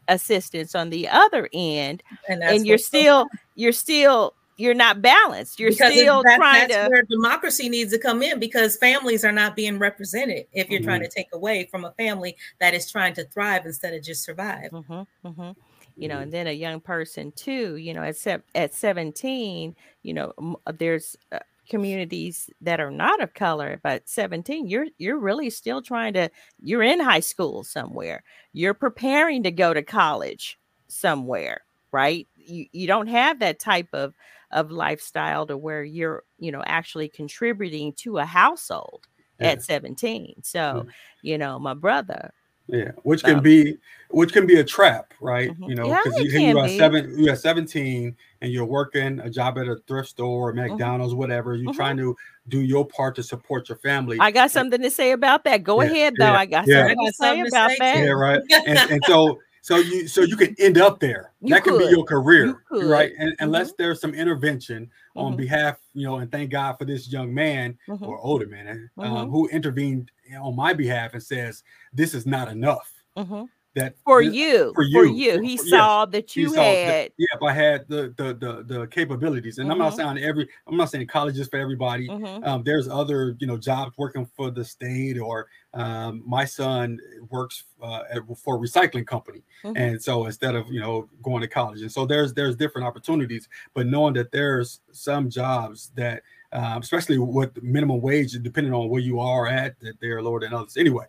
assistance 0.07 0.75
on 0.75 0.91
the 0.91 1.09
other 1.09 1.49
end, 1.51 2.03
and, 2.29 2.43
and 2.43 2.67
you're 2.67 2.77
still 2.77 3.27
you're 3.55 3.71
still 3.71 4.35
you're 4.57 4.73
not 4.73 5.01
balanced. 5.01 5.59
You're 5.59 5.71
because 5.71 5.93
still 5.93 6.23
that, 6.23 6.37
trying 6.37 6.67
that's 6.67 6.85
to. 6.85 6.89
where 6.89 7.03
democracy 7.03 7.69
needs 7.69 7.91
to 7.91 7.99
come 7.99 8.21
in 8.21 8.39
because 8.39 8.77
families 8.77 9.25
are 9.25 9.31
not 9.31 9.55
being 9.55 9.79
represented. 9.79 10.45
If 10.53 10.69
you're 10.69 10.79
mm-hmm. 10.79 10.87
trying 10.87 11.01
to 11.01 11.09
take 11.09 11.27
away 11.33 11.67
from 11.71 11.85
a 11.85 11.91
family 11.93 12.37
that 12.59 12.73
is 12.73 12.91
trying 12.91 13.13
to 13.15 13.25
thrive 13.25 13.65
instead 13.65 13.93
of 13.93 14.03
just 14.03 14.23
survive. 14.23 14.71
Mm-hmm, 14.71 15.27
mm-hmm. 15.27 15.51
You 15.95 16.07
know, 16.07 16.19
and 16.19 16.31
then 16.31 16.47
a 16.47 16.51
young 16.51 16.79
person 16.79 17.31
too. 17.35 17.75
You 17.77 17.93
know, 17.93 18.03
at 18.03 18.15
se- 18.17 18.41
at 18.55 18.73
17, 18.73 19.75
you 20.01 20.13
know, 20.13 20.33
uh, 20.65 20.73
there's 20.77 21.15
uh, 21.31 21.39
communities 21.69 22.49
that 22.61 22.79
are 22.79 22.91
not 22.91 23.21
of 23.21 23.33
color. 23.33 23.79
But 23.83 24.09
17, 24.09 24.67
you're 24.67 24.87
you're 24.97 25.19
really 25.19 25.49
still 25.49 25.81
trying 25.81 26.13
to. 26.13 26.29
You're 26.61 26.83
in 26.83 26.99
high 26.99 27.19
school 27.19 27.63
somewhere. 27.63 28.23
You're 28.53 28.73
preparing 28.73 29.43
to 29.43 29.51
go 29.51 29.73
to 29.73 29.83
college 29.83 30.59
somewhere, 30.87 31.61
right? 31.91 32.27
You 32.35 32.65
you 32.71 32.87
don't 32.87 33.07
have 33.07 33.39
that 33.39 33.59
type 33.59 33.89
of 33.93 34.13
of 34.53 34.71
lifestyle 34.71 35.45
to 35.47 35.57
where 35.57 35.83
you're 35.83 36.23
you 36.37 36.51
know 36.51 36.63
actually 36.65 37.09
contributing 37.09 37.91
to 37.93 38.19
a 38.19 38.25
household 38.25 39.07
yeah. 39.39 39.49
at 39.49 39.63
17 39.63 40.35
so 40.43 40.85
yeah. 40.85 40.91
you 41.21 41.37
know 41.37 41.59
my 41.59 41.73
brother 41.73 42.31
yeah 42.67 42.91
which 43.01 43.23
can 43.23 43.37
um, 43.37 43.43
be 43.43 43.75
which 44.09 44.31
can 44.31 44.45
be 44.45 44.59
a 44.59 44.63
trap 44.63 45.13
right 45.19 45.49
mm-hmm. 45.49 45.63
you 45.63 45.75
know 45.75 45.83
because 45.83 46.13
yeah, 46.17 46.39
you, 46.39 46.47
you 46.49 46.59
are 46.59 46.69
seven 46.69 47.17
you 47.17 47.29
are 47.29 47.35
17 47.35 48.15
and 48.41 48.51
you're 48.51 48.63
working 48.63 49.19
a 49.19 49.29
job 49.29 49.57
at 49.57 49.67
a 49.67 49.75
thrift 49.87 50.09
store 50.09 50.49
or 50.49 50.53
mm-hmm. 50.53 50.71
mcdonald's 50.71 51.11
mm-hmm. 51.11 51.19
whatever 51.19 51.55
you're 51.55 51.71
mm-hmm. 51.71 51.77
trying 51.77 51.97
to 51.97 52.15
do 52.47 52.61
your 52.61 52.85
part 52.85 53.15
to 53.15 53.23
support 53.23 53.67
your 53.67 53.77
family 53.79 54.17
i 54.21 54.31
got 54.31 54.49
something 54.49 54.81
to 54.81 54.89
say 54.89 55.11
about 55.11 55.43
that 55.43 55.63
go 55.63 55.81
ahead 55.81 56.13
though 56.17 56.31
i 56.31 56.45
got 56.45 56.65
something 56.65 57.05
to 57.05 57.13
say 57.13 57.41
about 57.41 57.71
that 57.79 57.97
yeah 57.97 58.09
right 58.09 58.41
and, 58.65 58.77
and 58.91 59.01
so 59.07 59.37
so 59.63 59.77
you 59.77 60.09
so 60.09 60.23
you 60.23 60.35
can 60.35 60.53
end 60.59 60.77
up 60.77 60.99
there. 60.99 61.31
You 61.39 61.53
that 61.53 61.63
could. 61.63 61.79
be 61.79 61.85
your 61.85 62.03
career, 62.03 62.61
right? 62.69 63.13
And 63.17 63.31
mm-hmm. 63.31 63.45
unless 63.45 63.71
there's 63.71 64.01
some 64.01 64.13
intervention 64.13 64.87
mm-hmm. 64.87 65.19
on 65.19 65.37
behalf, 65.37 65.77
you 65.93 66.05
know, 66.05 66.17
and 66.17 66.29
thank 66.29 66.49
God 66.49 66.73
for 66.73 66.83
this 66.83 67.09
young 67.09 67.33
man 67.33 67.77
mm-hmm. 67.87 68.03
or 68.03 68.19
older 68.19 68.45
man 68.45 68.89
um, 68.97 69.05
mm-hmm. 69.05 69.31
who 69.31 69.47
intervened 69.47 70.11
on 70.37 70.53
my 70.53 70.73
behalf 70.73 71.13
and 71.13 71.23
says 71.23 71.63
this 71.93 72.13
is 72.13 72.25
not 72.25 72.49
enough. 72.49 72.91
That 73.75 73.95
for 74.05 74.21
you, 74.21 74.71
for 74.75 74.83
you, 74.83 74.99
for 74.99 75.05
you. 75.05 75.41
He 75.41 75.57
for, 75.57 75.65
saw 75.65 76.05
that 76.05 76.35
you 76.35 76.53
had. 76.53 76.87
That, 76.87 77.11
yeah, 77.17 77.25
if 77.33 77.41
I 77.41 77.51
had 77.53 77.87
the 77.87 78.13
the 78.17 78.35
the, 78.35 78.63
the 78.67 78.87
capabilities, 78.87 79.57
and 79.57 79.65
mm-hmm. 79.65 79.71
I'm 79.71 79.77
not 79.79 79.93
mm-hmm. 79.93 80.15
saying 80.15 80.23
every, 80.23 80.47
I'm 80.67 80.77
not 80.77 80.91
saying 80.91 81.07
colleges 81.07 81.47
for 81.47 81.57
everybody. 81.57 82.07
Mm-hmm. 82.07 82.43
Um, 82.43 82.63
there's 82.63 82.87
other 82.87 83.35
you 83.39 83.47
know 83.47 83.57
jobs 83.57 83.97
working 83.97 84.27
for 84.37 84.51
the 84.51 84.63
state, 84.63 85.17
or 85.17 85.47
um, 85.73 86.21
my 86.23 86.45
son 86.45 86.99
works 87.29 87.63
uh, 87.81 88.03
at, 88.11 88.21
for 88.37 88.57
a 88.57 88.59
recycling 88.59 89.07
company, 89.07 89.41
mm-hmm. 89.63 89.75
and 89.75 90.01
so 90.01 90.27
instead 90.27 90.53
of 90.53 90.71
you 90.71 90.79
know 90.79 91.09
going 91.23 91.41
to 91.41 91.47
college, 91.47 91.81
and 91.81 91.91
so 91.91 92.05
there's 92.05 92.31
there's 92.31 92.55
different 92.55 92.85
opportunities, 92.85 93.49
but 93.73 93.87
knowing 93.87 94.13
that 94.13 94.31
there's 94.31 94.81
some 94.91 95.29
jobs 95.29 95.91
that. 95.95 96.21
Um, 96.55 96.83
especially 96.83 97.17
with 97.17 97.63
minimum 97.63 97.99
wage, 97.99 98.33
depending 98.33 98.75
on 98.75 98.87
where 98.87 99.01
you 99.01 99.19
are 99.19 99.47
at, 99.47 99.79
that 99.79 99.99
they're 99.99 100.21
lower 100.21 100.39
than 100.39 100.53
others. 100.53 100.77
Anyway, 100.77 101.05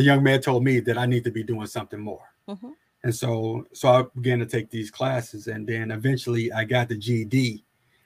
the 0.00 0.06
young 0.06 0.22
man 0.22 0.40
told 0.40 0.64
me 0.64 0.80
that 0.80 0.96
I 0.96 1.04
need 1.04 1.24
to 1.24 1.30
be 1.30 1.42
doing 1.42 1.66
something 1.66 2.00
more. 2.00 2.32
Mm-hmm. 2.48 2.70
And 3.04 3.14
so, 3.14 3.66
so 3.74 3.88
I 3.90 4.04
began 4.14 4.38
to 4.38 4.46
take 4.46 4.70
these 4.70 4.90
classes, 4.90 5.46
and 5.46 5.66
then 5.66 5.90
eventually 5.90 6.50
I 6.50 6.64
got 6.64 6.88
the 6.88 6.96
GED, 6.96 7.62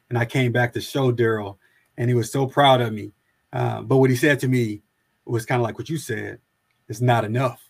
and 0.09 0.18
I 0.18 0.24
came 0.24 0.50
back 0.50 0.72
to 0.72 0.80
show 0.80 1.12
Daryl, 1.12 1.57
and 1.96 2.11
he 2.11 2.14
was 2.14 2.33
so 2.33 2.48
proud 2.48 2.80
of 2.80 2.92
me. 2.92 3.12
Uh, 3.52 3.83
but 3.83 3.98
what 3.98 4.11
he 4.11 4.16
said 4.16 4.40
to 4.40 4.48
me 4.48 4.83
was 5.24 5.46
kind 5.46 5.61
of 5.61 5.62
like 5.62 5.78
what 5.78 5.88
you 5.88 5.96
said: 5.96 6.40
"It's 6.88 7.00
not 7.00 7.24
enough." 7.24 7.63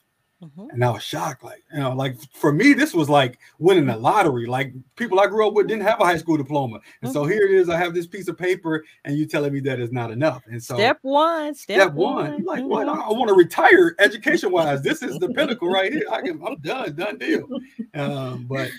Mm-hmm. 0.44 0.70
And 0.70 0.84
I 0.84 0.90
was 0.90 1.02
shocked. 1.02 1.42
Like, 1.42 1.62
you 1.72 1.80
know, 1.80 1.92
like 1.94 2.20
for 2.32 2.52
me, 2.52 2.74
this 2.74 2.92
was 2.92 3.08
like 3.08 3.38
winning 3.58 3.86
the 3.86 3.96
lottery. 3.96 4.46
Like 4.46 4.72
people 4.96 5.20
I 5.20 5.26
grew 5.26 5.46
up 5.46 5.54
with 5.54 5.68
didn't 5.68 5.84
have 5.84 6.00
a 6.00 6.04
high 6.04 6.18
school 6.18 6.36
diploma. 6.36 6.76
And 7.02 7.10
mm-hmm. 7.10 7.12
so 7.12 7.24
here 7.24 7.46
it 7.46 7.52
is. 7.52 7.68
I 7.68 7.78
have 7.78 7.94
this 7.94 8.06
piece 8.06 8.28
of 8.28 8.36
paper, 8.36 8.84
and 9.04 9.16
you 9.16 9.26
telling 9.26 9.52
me 9.52 9.60
that 9.60 9.80
is 9.80 9.92
not 9.92 10.10
enough. 10.10 10.42
And 10.46 10.62
so 10.62 10.74
step 10.74 10.98
one, 11.02 11.54
step, 11.54 11.80
step 11.80 11.92
one. 11.94 12.14
one. 12.14 12.44
Like, 12.44 12.60
mm-hmm. 12.60 12.68
what? 12.68 12.88
I, 12.88 12.94
I 12.94 13.12
want 13.12 13.28
to 13.28 13.34
retire 13.34 13.94
education 13.98 14.50
wise. 14.50 14.82
This 14.82 15.02
is 15.02 15.18
the 15.18 15.28
pinnacle 15.30 15.68
right 15.68 15.92
here. 15.92 16.06
I 16.10 16.20
can, 16.20 16.42
I'm 16.46 16.56
done, 16.56 16.94
done 16.94 17.18
deal. 17.18 17.48
Um, 17.94 18.46
but 18.48 18.70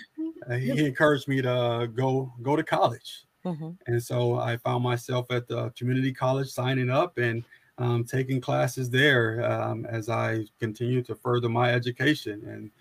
uh, 0.49 0.55
he 0.55 0.85
encouraged 0.85 1.27
me 1.27 1.41
to 1.41 1.89
go 1.95 2.31
go 2.41 2.55
to 2.55 2.63
college. 2.63 3.23
Mm-hmm. 3.45 3.71
And 3.87 4.03
so 4.03 4.35
I 4.35 4.57
found 4.57 4.83
myself 4.83 5.27
at 5.29 5.47
the 5.47 5.69
community 5.71 6.11
college 6.11 6.49
signing 6.49 6.89
up 6.89 7.17
and 7.17 7.43
um, 7.77 8.03
taking 8.03 8.39
classes 8.39 8.89
there 8.89 9.43
um, 9.49 9.85
as 9.85 10.09
I 10.09 10.45
continued 10.59 11.05
to 11.07 11.15
further 11.15 11.49
my 11.49 11.71
education 11.71 12.41
and 12.47 12.71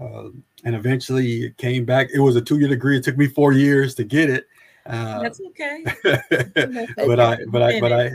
uh, 0.00 0.28
and 0.64 0.76
eventually 0.76 1.50
came 1.58 1.84
back. 1.84 2.08
It 2.14 2.20
was 2.20 2.36
a 2.36 2.40
two 2.40 2.58
year 2.58 2.68
degree. 2.68 2.96
It 2.96 3.04
took 3.04 3.16
me 3.16 3.26
four 3.26 3.52
years 3.52 3.94
to 3.96 4.04
get 4.04 4.30
it. 4.30 4.46
Uh, 4.86 5.20
That's 5.20 5.40
okay. 5.40 5.84
but 6.96 7.20
I 7.20 7.38
but 7.48 7.62
I 7.62 7.80
but 7.80 7.92
I 7.92 8.10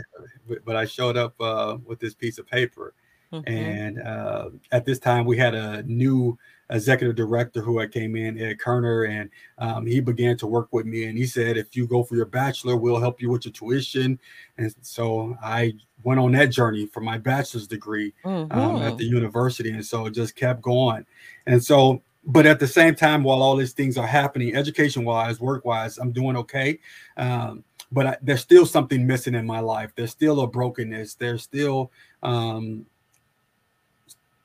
but 0.64 0.76
I 0.76 0.84
showed 0.84 1.16
up 1.16 1.38
uh, 1.40 1.78
with 1.84 1.98
this 1.98 2.14
piece 2.14 2.38
of 2.38 2.46
paper, 2.46 2.94
mm-hmm. 3.32 3.50
and 3.50 4.00
uh, 4.00 4.50
at 4.72 4.84
this 4.84 4.98
time 4.98 5.24
we 5.24 5.36
had 5.36 5.54
a 5.54 5.82
new 5.82 6.38
executive 6.70 7.16
director 7.16 7.60
who 7.60 7.80
I 7.80 7.86
came 7.86 8.16
in, 8.16 8.38
Ed 8.38 8.58
Kerner, 8.58 9.04
and 9.04 9.30
um, 9.58 9.86
he 9.86 10.00
began 10.00 10.36
to 10.38 10.46
work 10.46 10.68
with 10.72 10.86
me. 10.86 11.04
And 11.04 11.16
he 11.16 11.26
said, 11.26 11.56
if 11.56 11.76
you 11.76 11.86
go 11.86 12.02
for 12.02 12.16
your 12.16 12.26
bachelor, 12.26 12.76
we'll 12.76 13.00
help 13.00 13.20
you 13.22 13.30
with 13.30 13.44
your 13.44 13.52
tuition. 13.52 14.18
And 14.58 14.74
so 14.82 15.36
I 15.42 15.74
went 16.02 16.20
on 16.20 16.32
that 16.32 16.46
journey 16.46 16.86
for 16.86 17.00
my 17.00 17.18
bachelor's 17.18 17.66
degree 17.66 18.12
mm-hmm. 18.24 18.52
um, 18.56 18.76
at 18.76 18.88
mm-hmm. 18.88 18.96
the 18.96 19.04
university. 19.04 19.70
And 19.70 19.84
so 19.84 20.06
it 20.06 20.12
just 20.12 20.36
kept 20.36 20.62
going. 20.62 21.06
And 21.46 21.62
so, 21.62 22.02
but 22.24 22.46
at 22.46 22.60
the 22.60 22.66
same 22.66 22.94
time, 22.94 23.22
while 23.22 23.42
all 23.42 23.56
these 23.56 23.72
things 23.72 23.96
are 23.96 24.06
happening, 24.06 24.54
education 24.54 25.04
wise, 25.04 25.40
work 25.40 25.64
wise, 25.64 25.98
I'm 25.98 26.12
doing 26.12 26.36
okay. 26.36 26.78
Um, 27.16 27.64
but 27.90 28.06
I, 28.06 28.16
there's 28.20 28.42
still 28.42 28.66
something 28.66 29.06
missing 29.06 29.34
in 29.34 29.46
my 29.46 29.60
life. 29.60 29.92
There's 29.96 30.10
still 30.10 30.40
a 30.40 30.46
brokenness. 30.46 31.14
There's 31.14 31.42
still 31.42 31.90
um, 32.22 32.84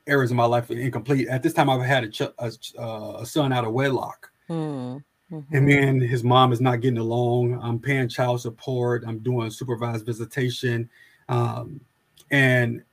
areas 0.08 0.32
of 0.32 0.38
my 0.38 0.46
life 0.46 0.70
are 0.70 0.74
incomplete. 0.74 1.28
At 1.28 1.44
this 1.44 1.54
time, 1.54 1.70
I've 1.70 1.82
had 1.82 2.04
a, 2.04 2.10
ch- 2.10 2.22
a, 2.22 2.52
uh, 2.80 3.18
a 3.22 3.26
son 3.26 3.54
out 3.54 3.66
of 3.66 3.74
wedlock. 3.74 4.32
Mm. 4.50 5.04
Mm-hmm. 5.32 5.56
And 5.56 5.70
then 5.70 6.00
his 6.00 6.24
mom 6.24 6.52
is 6.52 6.62
not 6.62 6.82
getting 6.82 7.00
along. 7.00 7.60
I'm 7.62 7.80
paying 7.80 8.08
child 8.08 8.42
support. 8.42 9.04
I'm 9.08 9.20
doing 9.20 9.50
supervised 9.50 10.06
visitation. 10.06 10.89
Um, 11.30 11.82
and 12.30 12.84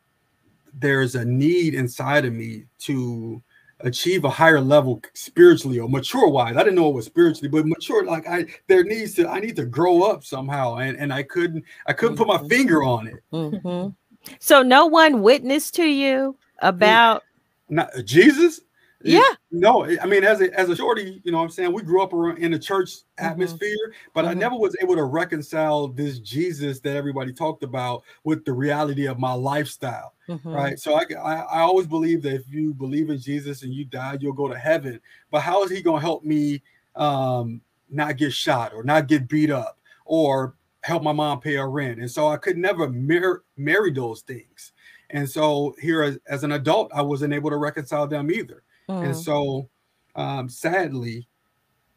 there's 0.72 1.16
a 1.16 1.24
need 1.24 1.74
inside 1.74 2.24
of 2.24 2.32
me 2.32 2.64
to 2.80 3.42
achieve 3.80 4.24
a 4.24 4.30
higher 4.30 4.60
level 4.60 5.02
spiritually 5.14 5.78
or 5.78 5.88
mature 5.88 6.28
wise. 6.28 6.56
I 6.56 6.62
didn't 6.62 6.76
know 6.76 6.88
it 6.88 6.94
was 6.94 7.06
spiritually, 7.06 7.48
but 7.48 7.66
mature 7.66 8.04
like 8.04 8.26
I 8.28 8.46
there 8.68 8.84
needs 8.84 9.14
to 9.14 9.28
I 9.28 9.40
need 9.40 9.56
to 9.56 9.64
grow 9.64 10.02
up 10.02 10.24
somehow. 10.24 10.76
And 10.76 10.96
and 10.96 11.12
I 11.12 11.22
couldn't 11.22 11.64
I 11.86 11.92
couldn't 11.92 12.16
mm-hmm. 12.16 12.30
put 12.30 12.42
my 12.42 12.48
finger 12.48 12.82
on 12.82 13.06
it. 13.06 13.20
Mm-hmm. 13.32 13.90
So 14.38 14.62
no 14.62 14.86
one 14.86 15.22
witnessed 15.22 15.74
to 15.76 15.84
you 15.84 16.36
about 16.60 17.22
not 17.68 17.90
Jesus. 18.04 18.60
Yeah. 19.02 19.22
No, 19.50 19.86
I 19.98 20.04
mean, 20.04 20.24
as 20.24 20.42
a 20.42 20.52
as 20.58 20.68
a 20.68 20.76
shorty, 20.76 21.22
you 21.24 21.32
know 21.32 21.38
what 21.38 21.44
I'm 21.44 21.50
saying? 21.50 21.72
We 21.72 21.82
grew 21.82 22.02
up 22.02 22.12
around 22.12 22.38
in 22.38 22.50
the 22.50 22.58
church 22.58 22.90
mm-hmm. 22.90 23.24
atmosphere, 23.24 23.70
mm-hmm. 23.70 24.10
but 24.12 24.24
mm-hmm. 24.24 24.30
I 24.30 24.34
never 24.34 24.56
was 24.56 24.76
able 24.82 24.94
to 24.96 25.04
reconcile 25.04 25.88
this 25.88 26.18
Jesus 26.18 26.80
that 26.80 26.96
everybody 26.96 27.32
talked 27.32 27.62
about 27.62 28.02
with 28.24 28.44
the 28.44 28.52
reality 28.52 29.06
of 29.06 29.18
my 29.18 29.32
lifestyle. 29.32 30.12
Mm-hmm. 30.28 30.48
Right. 30.48 30.78
So 30.78 30.94
I, 30.94 31.04
I, 31.14 31.34
I 31.34 31.60
always 31.60 31.86
believe 31.86 32.22
that 32.22 32.34
if 32.34 32.42
you 32.48 32.74
believe 32.74 33.08
in 33.08 33.18
Jesus 33.18 33.62
and 33.62 33.72
you 33.72 33.86
die, 33.86 34.18
you'll 34.20 34.34
go 34.34 34.48
to 34.48 34.58
heaven. 34.58 35.00
But 35.30 35.40
how 35.40 35.64
is 35.64 35.70
he 35.70 35.82
gonna 35.82 36.00
help 36.00 36.24
me 36.24 36.62
um 36.94 37.62
not 37.88 38.18
get 38.18 38.32
shot 38.32 38.74
or 38.74 38.84
not 38.84 39.08
get 39.08 39.28
beat 39.28 39.50
up 39.50 39.78
or 40.04 40.54
help 40.82 41.02
my 41.02 41.12
mom 41.12 41.40
pay 41.40 41.54
her 41.54 41.70
rent? 41.70 42.00
And 42.00 42.10
so 42.10 42.28
I 42.28 42.36
could 42.36 42.58
never 42.58 42.88
mar- 42.90 43.44
marry 43.56 43.92
those 43.92 44.20
things. 44.20 44.72
And 45.12 45.28
so 45.28 45.74
here 45.80 46.02
as, 46.02 46.18
as 46.28 46.44
an 46.44 46.52
adult, 46.52 46.90
I 46.94 47.02
wasn't 47.02 47.34
able 47.34 47.50
to 47.50 47.56
reconcile 47.56 48.06
them 48.06 48.30
either. 48.30 48.62
Mm. 48.88 49.06
And 49.06 49.16
so 49.16 49.68
um, 50.14 50.48
sadly, 50.48 51.28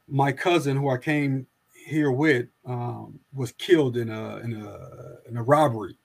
my 0.08 0.32
cousin 0.32 0.78
who 0.78 0.90
I 0.90 0.98
came 0.98 1.48
here 1.86 2.12
with 2.12 2.48
um, 2.66 3.20
was 3.34 3.52
killed 3.54 3.98
in 3.98 4.10
a 4.10 4.38
in 4.38 4.54
a 4.54 5.30
in 5.30 5.38
a 5.38 5.44
robbery. 5.44 5.98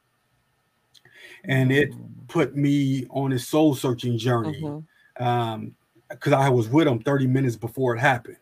And 1.44 1.71
it 1.71 1.92
mm. 1.92 2.29
put 2.29 2.57
me 2.57 3.07
on 3.11 3.33
a 3.33 3.38
soul 3.38 3.75
searching 3.75 4.18
journey. 4.18 4.61
Mm-hmm. 4.61 5.25
Um, 5.25 5.75
because 6.09 6.33
I 6.33 6.49
was 6.49 6.68
with 6.68 6.87
him 6.87 7.01
30 7.01 7.27
minutes 7.27 7.57
before 7.57 7.94
it 7.94 7.99
happened. 7.99 8.38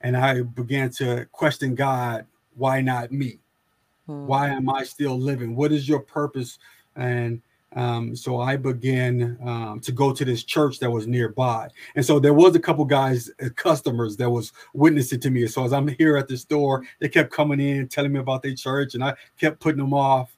And 0.00 0.16
I 0.16 0.42
began 0.42 0.90
to 0.90 1.26
question 1.32 1.74
God, 1.74 2.26
why 2.54 2.80
not 2.80 3.10
me? 3.10 3.40
Mm. 4.08 4.26
Why 4.26 4.48
am 4.48 4.68
I 4.68 4.84
still 4.84 5.18
living? 5.18 5.56
What 5.56 5.72
is 5.72 5.88
your 5.88 6.00
purpose? 6.00 6.58
And 6.94 7.42
um, 7.74 8.14
so 8.14 8.40
I 8.40 8.56
began 8.56 9.38
um, 9.44 9.80
to 9.80 9.92
go 9.92 10.12
to 10.12 10.24
this 10.24 10.44
church 10.44 10.78
that 10.78 10.90
was 10.90 11.06
nearby, 11.06 11.68
and 11.96 12.04
so 12.04 12.18
there 12.18 12.34
was 12.34 12.54
a 12.54 12.60
couple 12.60 12.84
guys, 12.84 13.30
uh, 13.42 13.48
customers 13.56 14.16
that 14.18 14.30
was 14.30 14.52
witnessing 14.72 15.20
to 15.20 15.30
me. 15.30 15.46
So 15.46 15.64
as 15.64 15.72
I'm 15.72 15.88
here 15.88 16.16
at 16.16 16.28
the 16.28 16.36
store, 16.36 16.84
they 17.00 17.08
kept 17.08 17.32
coming 17.32 17.60
in, 17.60 17.88
telling 17.88 18.12
me 18.12 18.20
about 18.20 18.42
their 18.42 18.54
church, 18.54 18.94
and 18.94 19.02
I 19.02 19.14
kept 19.38 19.60
putting 19.60 19.80
them 19.80 19.94
off. 19.94 20.36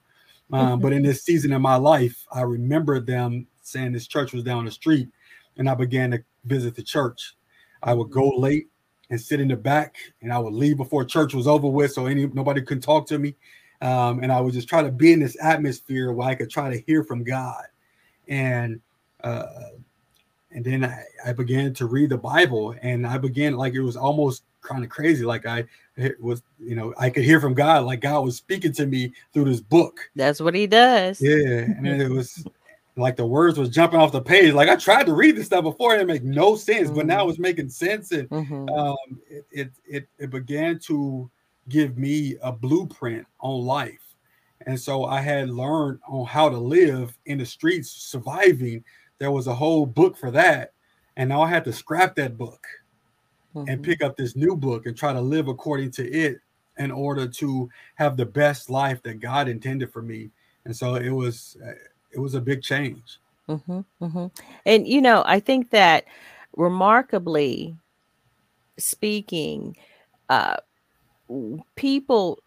Um, 0.51 0.79
but 0.79 0.93
in 0.93 1.03
this 1.03 1.23
season 1.23 1.51
in 1.51 1.61
my 1.61 1.75
life, 1.75 2.25
I 2.31 2.41
remember 2.41 3.01
them 3.01 3.47
saying 3.61 3.91
this 3.91 4.07
church 4.07 4.31
was 4.31 4.43
down 4.43 4.65
the 4.65 4.71
street, 4.71 5.09
and 5.57 5.69
I 5.69 5.75
began 5.75 6.11
to 6.11 6.23
visit 6.45 6.75
the 6.75 6.83
church. 6.83 7.35
I 7.83 7.93
would 7.93 8.09
go 8.09 8.29
late 8.29 8.67
and 9.09 9.19
sit 9.19 9.39
in 9.39 9.49
the 9.49 9.55
back, 9.57 9.95
and 10.21 10.31
I 10.33 10.39
would 10.39 10.53
leave 10.53 10.77
before 10.77 11.05
church 11.05 11.33
was 11.33 11.47
over 11.47 11.67
with, 11.67 11.91
so 11.91 12.05
any 12.05 12.27
nobody 12.27 12.61
could 12.61 12.81
talk 12.81 13.07
to 13.07 13.19
me. 13.19 13.35
Um, 13.81 14.23
and 14.23 14.31
I 14.31 14.39
would 14.39 14.53
just 14.53 14.67
try 14.67 14.81
to 14.81 14.91
be 14.91 15.13
in 15.13 15.19
this 15.19 15.37
atmosphere 15.41 16.11
where 16.11 16.27
I 16.27 16.35
could 16.35 16.49
try 16.49 16.69
to 16.71 16.83
hear 16.85 17.03
from 17.03 17.23
God. 17.23 17.63
And 18.27 18.81
uh, 19.23 19.45
and 20.51 20.65
then 20.65 20.85
I, 20.85 21.03
I 21.25 21.33
began 21.33 21.73
to 21.75 21.85
read 21.85 22.09
the 22.09 22.17
Bible, 22.17 22.75
and 22.81 23.05
I 23.05 23.17
began 23.17 23.55
like 23.57 23.73
it 23.73 23.81
was 23.81 23.97
almost 23.97 24.43
kind 24.61 24.83
of 24.83 24.89
crazy. 24.89 25.23
Like 25.23 25.45
I 25.45 25.65
was, 26.19 26.41
you 26.59 26.75
know, 26.75 26.93
I 26.97 27.09
could 27.09 27.23
hear 27.23 27.39
from 27.39 27.53
God, 27.53 27.83
like 27.83 28.01
God 28.01 28.21
was 28.21 28.37
speaking 28.37 28.73
to 28.73 28.85
me 28.85 29.13
through 29.33 29.45
this 29.45 29.61
book. 29.61 29.99
That's 30.15 30.39
what 30.39 30.55
He 30.55 30.67
does. 30.67 31.21
Yeah, 31.21 31.59
and 31.59 31.87
it 31.87 32.09
was 32.09 32.45
like 32.95 33.15
the 33.15 33.25
words 33.25 33.59
was 33.59 33.69
jumping 33.69 33.99
off 33.99 34.11
the 34.11 34.21
page. 34.21 34.53
Like 34.53 34.69
I 34.69 34.75
tried 34.75 35.05
to 35.05 35.13
read 35.13 35.35
this 35.35 35.45
stuff 35.45 35.63
before, 35.63 35.95
it 35.95 36.07
make 36.07 36.23
no 36.23 36.55
sense, 36.55 36.87
mm-hmm. 36.87 36.97
but 36.97 37.05
now 37.05 37.21
mm-hmm. 37.21 37.29
it's 37.29 37.39
making 37.39 37.69
sense, 37.69 38.11
and 38.11 38.29
mm-hmm. 38.29 38.69
um, 38.69 38.97
it, 39.29 39.45
it 39.51 39.71
it 39.87 40.07
it 40.17 40.29
began 40.29 40.79
to 40.79 41.29
give 41.69 41.97
me 41.97 42.37
a 42.41 42.51
blueprint 42.51 43.25
on 43.39 43.61
life. 43.61 44.15
And 44.65 44.79
so 44.79 45.05
I 45.05 45.21
had 45.21 45.49
learned 45.49 45.99
on 46.07 46.25
how 46.25 46.49
to 46.49 46.57
live 46.57 47.17
in 47.25 47.37
the 47.37 47.45
streets, 47.45 47.89
surviving. 47.89 48.83
There 49.19 49.31
was 49.31 49.47
a 49.47 49.55
whole 49.55 49.85
book 49.85 50.17
for 50.17 50.31
that. 50.31 50.73
And 51.15 51.29
now 51.29 51.41
I 51.41 51.49
had 51.49 51.63
to 51.65 51.73
scrap 51.73 52.15
that 52.15 52.37
book 52.37 52.65
mm-hmm. 53.55 53.69
and 53.69 53.83
pick 53.83 54.01
up 54.01 54.17
this 54.17 54.35
new 54.35 54.55
book 54.55 54.85
and 54.85 54.97
try 54.97 55.13
to 55.13 55.21
live 55.21 55.47
according 55.47 55.91
to 55.91 56.09
it 56.09 56.39
in 56.77 56.91
order 56.91 57.27
to 57.27 57.69
have 57.95 58.17
the 58.17 58.25
best 58.25 58.69
life 58.69 59.01
that 59.03 59.19
God 59.19 59.47
intended 59.47 59.91
for 59.91 60.01
me. 60.01 60.29
And 60.65 60.75
so 60.75 60.95
it 60.95 61.09
was 61.09 61.57
it 62.11 62.19
was 62.19 62.35
a 62.35 62.41
big 62.41 62.61
change. 62.61 63.19
Mm-hmm, 63.49 63.79
mm-hmm. 64.01 64.25
And 64.65 64.87
you 64.87 65.01
know, 65.01 65.23
I 65.25 65.39
think 65.39 65.69
that 65.71 66.05
remarkably 66.55 67.75
speaking, 68.77 69.77
uh, 70.29 70.57
people 71.75 72.39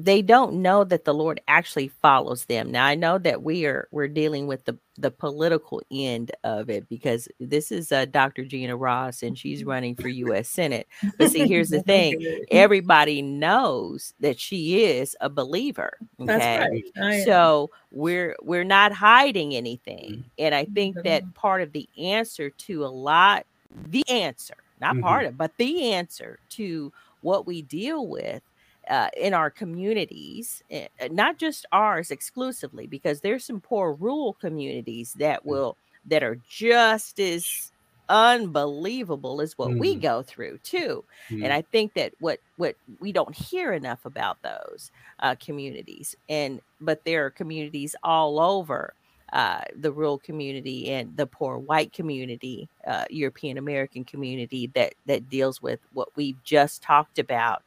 they 0.00 0.22
don't 0.22 0.54
know 0.62 0.84
that 0.84 1.04
the 1.04 1.12
Lord 1.12 1.40
actually 1.48 1.88
follows 1.88 2.44
them. 2.44 2.70
Now 2.70 2.86
I 2.86 2.94
know 2.94 3.18
that 3.18 3.42
we 3.42 3.66
are 3.66 3.88
we're 3.90 4.06
dealing 4.06 4.46
with 4.46 4.64
the 4.64 4.78
the 4.96 5.10
political 5.10 5.82
end 5.90 6.30
of 6.44 6.70
it 6.70 6.88
because 6.88 7.28
this 7.40 7.72
is 7.72 7.90
uh, 7.90 8.04
Dr. 8.04 8.44
Gina 8.44 8.76
Ross 8.76 9.24
and 9.24 9.36
she's 9.36 9.60
mm-hmm. 9.60 9.70
running 9.70 9.94
for 9.96 10.08
U.S. 10.08 10.48
Senate. 10.48 10.86
But 11.18 11.32
see, 11.32 11.48
here's 11.48 11.70
the 11.70 11.82
thing: 11.82 12.44
everybody 12.52 13.22
knows 13.22 14.14
that 14.20 14.38
she 14.38 14.84
is 14.84 15.16
a 15.20 15.28
believer. 15.28 15.98
Okay, 16.20 16.84
right. 16.96 17.24
so 17.24 17.70
we're 17.90 18.36
we're 18.40 18.64
not 18.64 18.92
hiding 18.92 19.56
anything, 19.56 20.10
mm-hmm. 20.10 20.28
and 20.38 20.54
I 20.54 20.64
think 20.64 20.96
that 21.02 21.34
part 21.34 21.60
of 21.60 21.72
the 21.72 21.88
answer 21.98 22.50
to 22.50 22.84
a 22.84 22.86
lot, 22.86 23.46
the 23.88 24.08
answer, 24.08 24.54
not 24.80 24.94
mm-hmm. 24.94 25.02
part 25.02 25.26
of, 25.26 25.36
but 25.36 25.56
the 25.56 25.92
answer 25.92 26.38
to 26.50 26.92
what 27.22 27.46
we 27.46 27.62
deal 27.62 28.06
with 28.06 28.42
uh, 28.88 29.08
in 29.16 29.34
our 29.34 29.50
communities, 29.50 30.62
eh, 30.70 30.88
eh, 30.98 31.08
not 31.10 31.38
just 31.38 31.66
ours 31.72 32.10
exclusively, 32.10 32.86
because 32.86 33.20
there's 33.20 33.44
some 33.44 33.60
poor 33.60 33.92
rural 33.92 34.34
communities 34.34 35.14
that 35.18 35.42
mm. 35.42 35.46
will 35.46 35.76
that 36.06 36.22
are 36.22 36.38
just 36.48 37.20
as 37.20 37.70
unbelievable 38.08 39.42
as 39.42 39.58
what 39.58 39.68
mm. 39.68 39.78
we 39.78 39.94
go 39.94 40.22
through 40.22 40.58
too. 40.58 41.04
Mm. 41.28 41.44
And 41.44 41.52
I 41.52 41.62
think 41.62 41.94
that 41.94 42.12
what 42.20 42.38
what 42.56 42.76
we 43.00 43.12
don't 43.12 43.34
hear 43.34 43.72
enough 43.72 44.04
about 44.04 44.38
those 44.42 44.90
uh, 45.20 45.34
communities, 45.38 46.16
and 46.28 46.60
but 46.80 47.04
there 47.04 47.26
are 47.26 47.30
communities 47.30 47.94
all 48.02 48.40
over 48.40 48.94
uh, 49.32 49.60
the 49.78 49.92
rural 49.92 50.18
community 50.18 50.90
and 50.90 51.16
the 51.16 51.26
poor 51.26 51.58
white 51.58 51.92
community, 51.92 52.68
uh, 52.86 53.04
European 53.10 53.58
American 53.58 54.04
community 54.04 54.70
that 54.74 54.94
that 55.06 55.28
deals 55.28 55.60
with 55.60 55.80
what 55.92 56.08
we've 56.16 56.42
just 56.44 56.82
talked 56.82 57.18
about. 57.18 57.62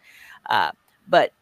Uh, 0.49 0.71
but 1.07 1.33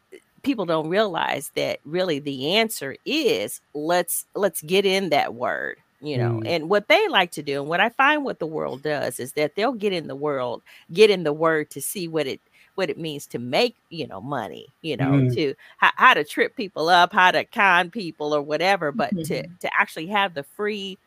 people 0.42 0.66
don't 0.66 0.90
realize 0.90 1.52
that 1.56 1.80
really 1.86 2.20
the 2.20 2.56
answer 2.56 2.96
is 3.06 3.62
let's 3.74 4.26
let's 4.36 4.62
get 4.62 4.86
in 4.86 5.10
that 5.10 5.34
word 5.34 5.78
you 6.02 6.18
know 6.18 6.40
mm. 6.40 6.48
and 6.48 6.70
what 6.70 6.88
they 6.88 7.08
like 7.10 7.32
to 7.32 7.44
do 7.44 7.60
and 7.60 7.70
what 7.70 7.80
i 7.80 7.90
find 7.90 8.24
what 8.24 8.40
the 8.40 8.48
world 8.48 8.82
does 8.82 9.20
is 9.20 9.34
that 9.34 9.56
they'll 9.56 9.74
get 9.74 9.94
in 9.94 10.08
the 10.08 10.16
world 10.16 10.62
get 10.94 11.10
in 11.10 11.24
the 11.24 11.34
word 11.34 11.70
to 11.70 11.82
see 11.82 12.08
what 12.08 12.26
it 12.26 12.40
what 12.80 12.90
it 12.90 12.98
means 12.98 13.28
to 13.28 13.38
make 13.38 13.76
you 13.90 14.08
know 14.08 14.22
money 14.22 14.68
you 14.82 14.96
know 14.96 15.12
mm. 15.12 15.36
to 15.36 15.54
how, 15.80 15.92
how, 15.98 16.14
to 16.14 16.24
trip 16.24 16.56
people 16.56 16.88
up 16.88 17.12
how 17.12 17.30
to 17.30 17.44
con 17.44 17.92
people 17.92 18.34
or 18.34 18.42
whatever 18.42 18.94
but 18.94 19.14
mm-hmm. 19.14 19.24
to 19.24 19.46
to 19.60 19.70
actually 19.78 20.08
have 20.08 20.34
the 20.34 20.44
free 20.44 20.98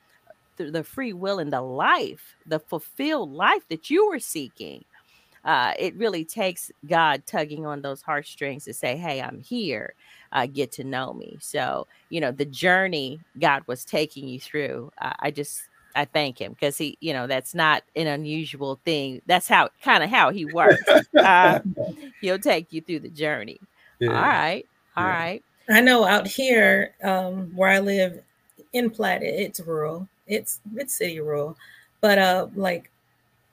the 0.59 0.85
free 0.85 1.15
will 1.15 1.39
and 1.39 1.51
the 1.51 1.63
life 1.63 2.37
the 2.45 2.61
fulfilled 2.61 3.33
life 3.33 3.67
that 3.71 3.89
you 3.89 4.07
were 4.07 4.19
seeking 4.19 4.85
uh, 5.47 5.73
it 5.79 5.97
really 5.97 6.27
takes 6.27 6.71
God 6.87 7.23
tugging 7.27 7.65
on 7.67 7.83
those 7.83 8.01
heartstrings 8.01 8.65
to 8.67 8.73
say, 8.73 8.97
Hey, 8.97 9.21
I'm 9.21 9.41
here. 9.41 9.95
Uh, 10.31 10.47
get 10.47 10.71
to 10.73 10.85
know 10.85 11.13
me. 11.13 11.37
So, 11.41 11.89
you 12.11 12.21
know, 12.21 12.31
the 12.31 12.45
journey 12.45 13.19
God 13.41 13.65
was 13.67 13.85
taking 13.85 14.29
you 14.29 14.39
through, 14.39 14.93
uh, 15.01 15.15
I 15.19 15.33
just, 15.33 15.63
I 15.95 16.05
thank 16.05 16.41
him 16.41 16.53
because 16.53 16.79
he, 16.79 16.97
you 17.01 17.13
know, 17.13 17.27
that's 17.27 17.55
not 17.55 17.83
an 17.97 18.07
unusual 18.07 18.81
thing. 18.85 19.23
That's 19.27 19.49
how 19.49 19.71
kind 19.83 20.03
of 20.03 20.11
how 20.11 20.31
he 20.31 20.45
works. 20.45 20.83
Uh, 21.17 21.61
he'll 22.21 22.39
take 22.39 22.73
you 22.73 22.81
through 22.81 23.01
the 23.01 23.11
journey. 23.11 23.61
Yeah. 23.99 24.09
All 24.09 24.15
right. 24.15 24.67
all 24.97 25.05
yeah. 25.05 25.19
right. 25.19 25.45
I 25.71 25.81
know 25.81 26.05
out 26.05 26.27
here 26.27 26.95
um, 27.03 27.55
where 27.55 27.71
I 27.71 27.79
live 27.79 28.23
in 28.73 28.91
Platte, 28.91 29.23
it's 29.23 29.61
rural. 29.61 30.09
It's 30.27 30.61
it's 30.77 30.95
city 30.95 31.21
rural, 31.21 31.57
but 32.01 32.19
uh, 32.19 32.49
like 32.55 32.91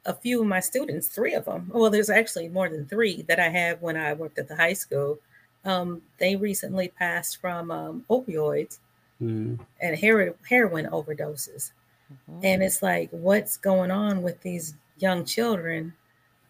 a 0.06 0.14
few 0.14 0.42
of 0.42 0.48
my 0.48 0.60
students, 0.60 1.08
three 1.08 1.34
of 1.34 1.46
them, 1.46 1.70
well, 1.74 1.90
there's 1.90 2.10
actually 2.10 2.50
more 2.50 2.70
than 2.70 2.86
three 2.86 3.24
that 3.24 3.40
I 3.40 3.50
had 3.50 3.82
when 3.82 3.98
I 3.98 4.14
worked 4.14 4.40
at 4.40 4.48
the 4.48 4.56
high 4.56 4.74
school. 4.74 5.20
Um, 5.66 6.02
they 6.18 6.36
recently 6.36 6.88
passed 6.88 7.38
from 7.38 7.70
um, 7.70 8.06
opioids 8.10 8.80
mm. 9.22 9.60
and 9.82 9.98
heroin, 9.98 10.34
heroin 10.48 10.86
overdoses. 10.88 11.72
Mm-hmm. 12.12 12.40
And 12.44 12.64
it's 12.64 12.82
like, 12.82 13.10
what's 13.12 13.58
going 13.58 13.92
on 13.92 14.22
with 14.22 14.42
these 14.42 14.76
young 14.98 15.26
children 15.26 15.94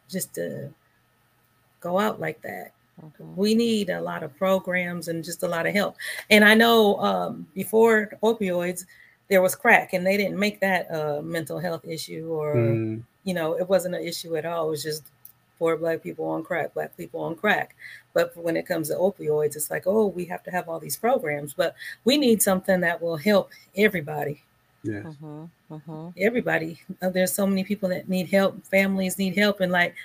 just 0.09 0.33
to 0.35 0.73
go 1.79 1.99
out 1.99 2.19
like 2.19 2.41
that? 2.41 2.71
Mm-hmm. 3.03 3.35
We 3.35 3.55
need 3.55 3.89
a 3.89 4.01
lot 4.01 4.23
of 4.23 4.35
programs 4.37 5.07
and 5.07 5.23
just 5.23 5.43
a 5.43 5.47
lot 5.47 5.65
of 5.65 5.73
help. 5.73 5.95
And 6.29 6.43
I 6.43 6.53
know 6.53 6.97
um, 6.99 7.47
before 7.53 8.11
opioids, 8.23 8.85
there 9.29 9.41
was 9.41 9.55
crack, 9.55 9.93
and 9.93 10.05
they 10.05 10.17
didn't 10.17 10.39
make 10.39 10.59
that 10.61 10.87
a 10.89 11.21
mental 11.21 11.59
health 11.59 11.85
issue 11.85 12.29
or 12.31 12.55
mm 12.55 13.03
you 13.23 13.33
know, 13.33 13.53
it 13.53 13.69
wasn't 13.69 13.95
an 13.95 14.03
issue 14.03 14.35
at 14.37 14.45
all. 14.45 14.67
It 14.67 14.71
was 14.71 14.83
just 14.83 15.03
poor 15.57 15.77
black 15.77 16.01
people 16.01 16.25
on 16.25 16.43
crack, 16.43 16.73
black 16.73 16.95
people 16.97 17.21
on 17.21 17.35
crack. 17.35 17.75
But 18.13 18.35
when 18.35 18.57
it 18.57 18.65
comes 18.65 18.89
to 18.89 18.95
opioids, 18.95 19.55
it's 19.55 19.69
like, 19.69 19.83
oh, 19.85 20.07
we 20.07 20.25
have 20.25 20.43
to 20.43 20.51
have 20.51 20.67
all 20.67 20.79
these 20.79 20.97
programs, 20.97 21.53
but 21.53 21.75
we 22.05 22.17
need 22.17 22.41
something 22.41 22.81
that 22.81 23.01
will 23.01 23.17
help 23.17 23.51
everybody. 23.75 24.41
Yeah. 24.83 25.03
Uh-huh, 25.05 25.75
uh-huh. 25.75 26.11
Everybody. 26.17 26.81
Uh, 27.01 27.09
there's 27.09 27.33
so 27.33 27.45
many 27.45 27.63
people 27.63 27.89
that 27.89 28.07
need 28.07 28.29
help. 28.29 28.65
Families 28.65 29.17
need 29.17 29.37
help, 29.37 29.59
and 29.59 29.71
like 29.71 29.95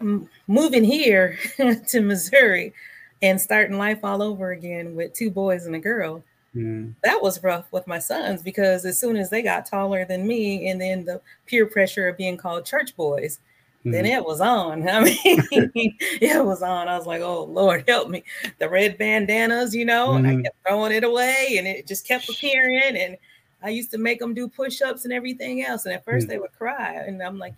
m- 0.00 0.28
moving 0.48 0.84
here 0.84 1.38
to 1.88 2.00
Missouri 2.00 2.72
and 3.20 3.40
starting 3.40 3.78
life 3.78 4.00
all 4.02 4.22
over 4.22 4.50
again 4.50 4.94
with 4.94 5.12
two 5.12 5.30
boys 5.30 5.66
and 5.66 5.76
a 5.76 5.78
girl 5.78 6.22
Mm. 6.54 6.94
That 7.02 7.22
was 7.22 7.42
rough 7.42 7.72
with 7.72 7.86
my 7.86 7.98
sons 7.98 8.42
because 8.42 8.84
as 8.84 8.98
soon 8.98 9.16
as 9.16 9.30
they 9.30 9.42
got 9.42 9.66
taller 9.66 10.04
than 10.04 10.26
me, 10.26 10.68
and 10.68 10.80
then 10.80 11.04
the 11.04 11.20
peer 11.46 11.66
pressure 11.66 12.08
of 12.08 12.16
being 12.16 12.36
called 12.36 12.66
church 12.66 12.94
boys, 12.96 13.38
mm. 13.84 13.92
then 13.92 14.04
it 14.04 14.24
was 14.24 14.40
on. 14.40 14.86
I 14.88 15.00
mean, 15.02 15.16
it 15.24 16.44
was 16.44 16.62
on. 16.62 16.88
I 16.88 16.96
was 16.96 17.06
like, 17.06 17.22
oh 17.22 17.44
Lord, 17.44 17.84
help 17.88 18.10
me. 18.10 18.24
The 18.58 18.68
red 18.68 18.98
bandanas, 18.98 19.74
you 19.74 19.84
know, 19.84 20.08
mm. 20.08 20.16
and 20.16 20.26
I 20.26 20.30
mm-hmm. 20.30 20.42
kept 20.42 20.56
throwing 20.66 20.92
it 20.92 21.04
away, 21.04 21.54
and 21.58 21.66
it 21.66 21.86
just 21.86 22.06
kept 22.06 22.28
appearing. 22.28 22.96
And 22.96 23.16
I 23.62 23.70
used 23.70 23.90
to 23.92 23.98
make 23.98 24.18
them 24.18 24.34
do 24.34 24.48
push-ups 24.48 25.04
and 25.04 25.12
everything 25.12 25.64
else. 25.64 25.86
And 25.86 25.94
at 25.94 26.04
first 26.04 26.26
mm. 26.26 26.30
they 26.30 26.38
would 26.38 26.52
cry, 26.52 26.94
and 27.06 27.22
I'm 27.22 27.38
like, 27.38 27.54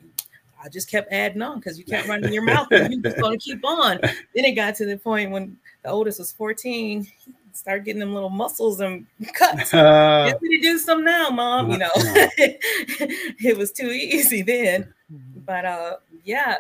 I 0.63 0.69
just 0.69 0.91
kept 0.91 1.13
adding 1.13 1.43
on 1.43 1.59
because 1.59 1.79
you 1.79 1.85
kept 1.85 2.09
running 2.09 2.33
your 2.33 2.43
mouth 2.43 2.69
and 2.71 2.93
you 2.93 3.03
just 3.03 3.19
gonna 3.19 3.39
keep 3.39 3.65
on. 3.65 3.99
Then 4.01 4.45
it 4.45 4.53
got 4.53 4.75
to 4.77 4.87
the 4.87 4.97
point 4.97 5.31
when 5.31 5.57
the 5.83 5.91
oldest 5.91 6.19
was 6.19 6.33
14, 6.33 7.07
start 7.53 7.85
getting 7.85 8.01
them 8.01 8.15
little 8.15 8.31
muscles 8.31 8.81
and 8.81 9.07
cuts. 9.35 9.75
Uh, 9.85 10.31
Get 10.31 10.43
me 10.43 10.57
to 10.57 10.63
do 10.63 10.79
some 10.79 11.05
now, 11.05 11.31
mom. 11.31 11.71
You 11.71 11.79
know, 11.79 11.91
it 11.97 13.57
was 13.57 13.73
too 13.73 13.89
easy 13.89 14.43
then. 14.43 14.95
Mm-hmm. 15.13 15.41
But 15.45 15.65
uh, 15.65 15.97
yeah, 16.25 16.57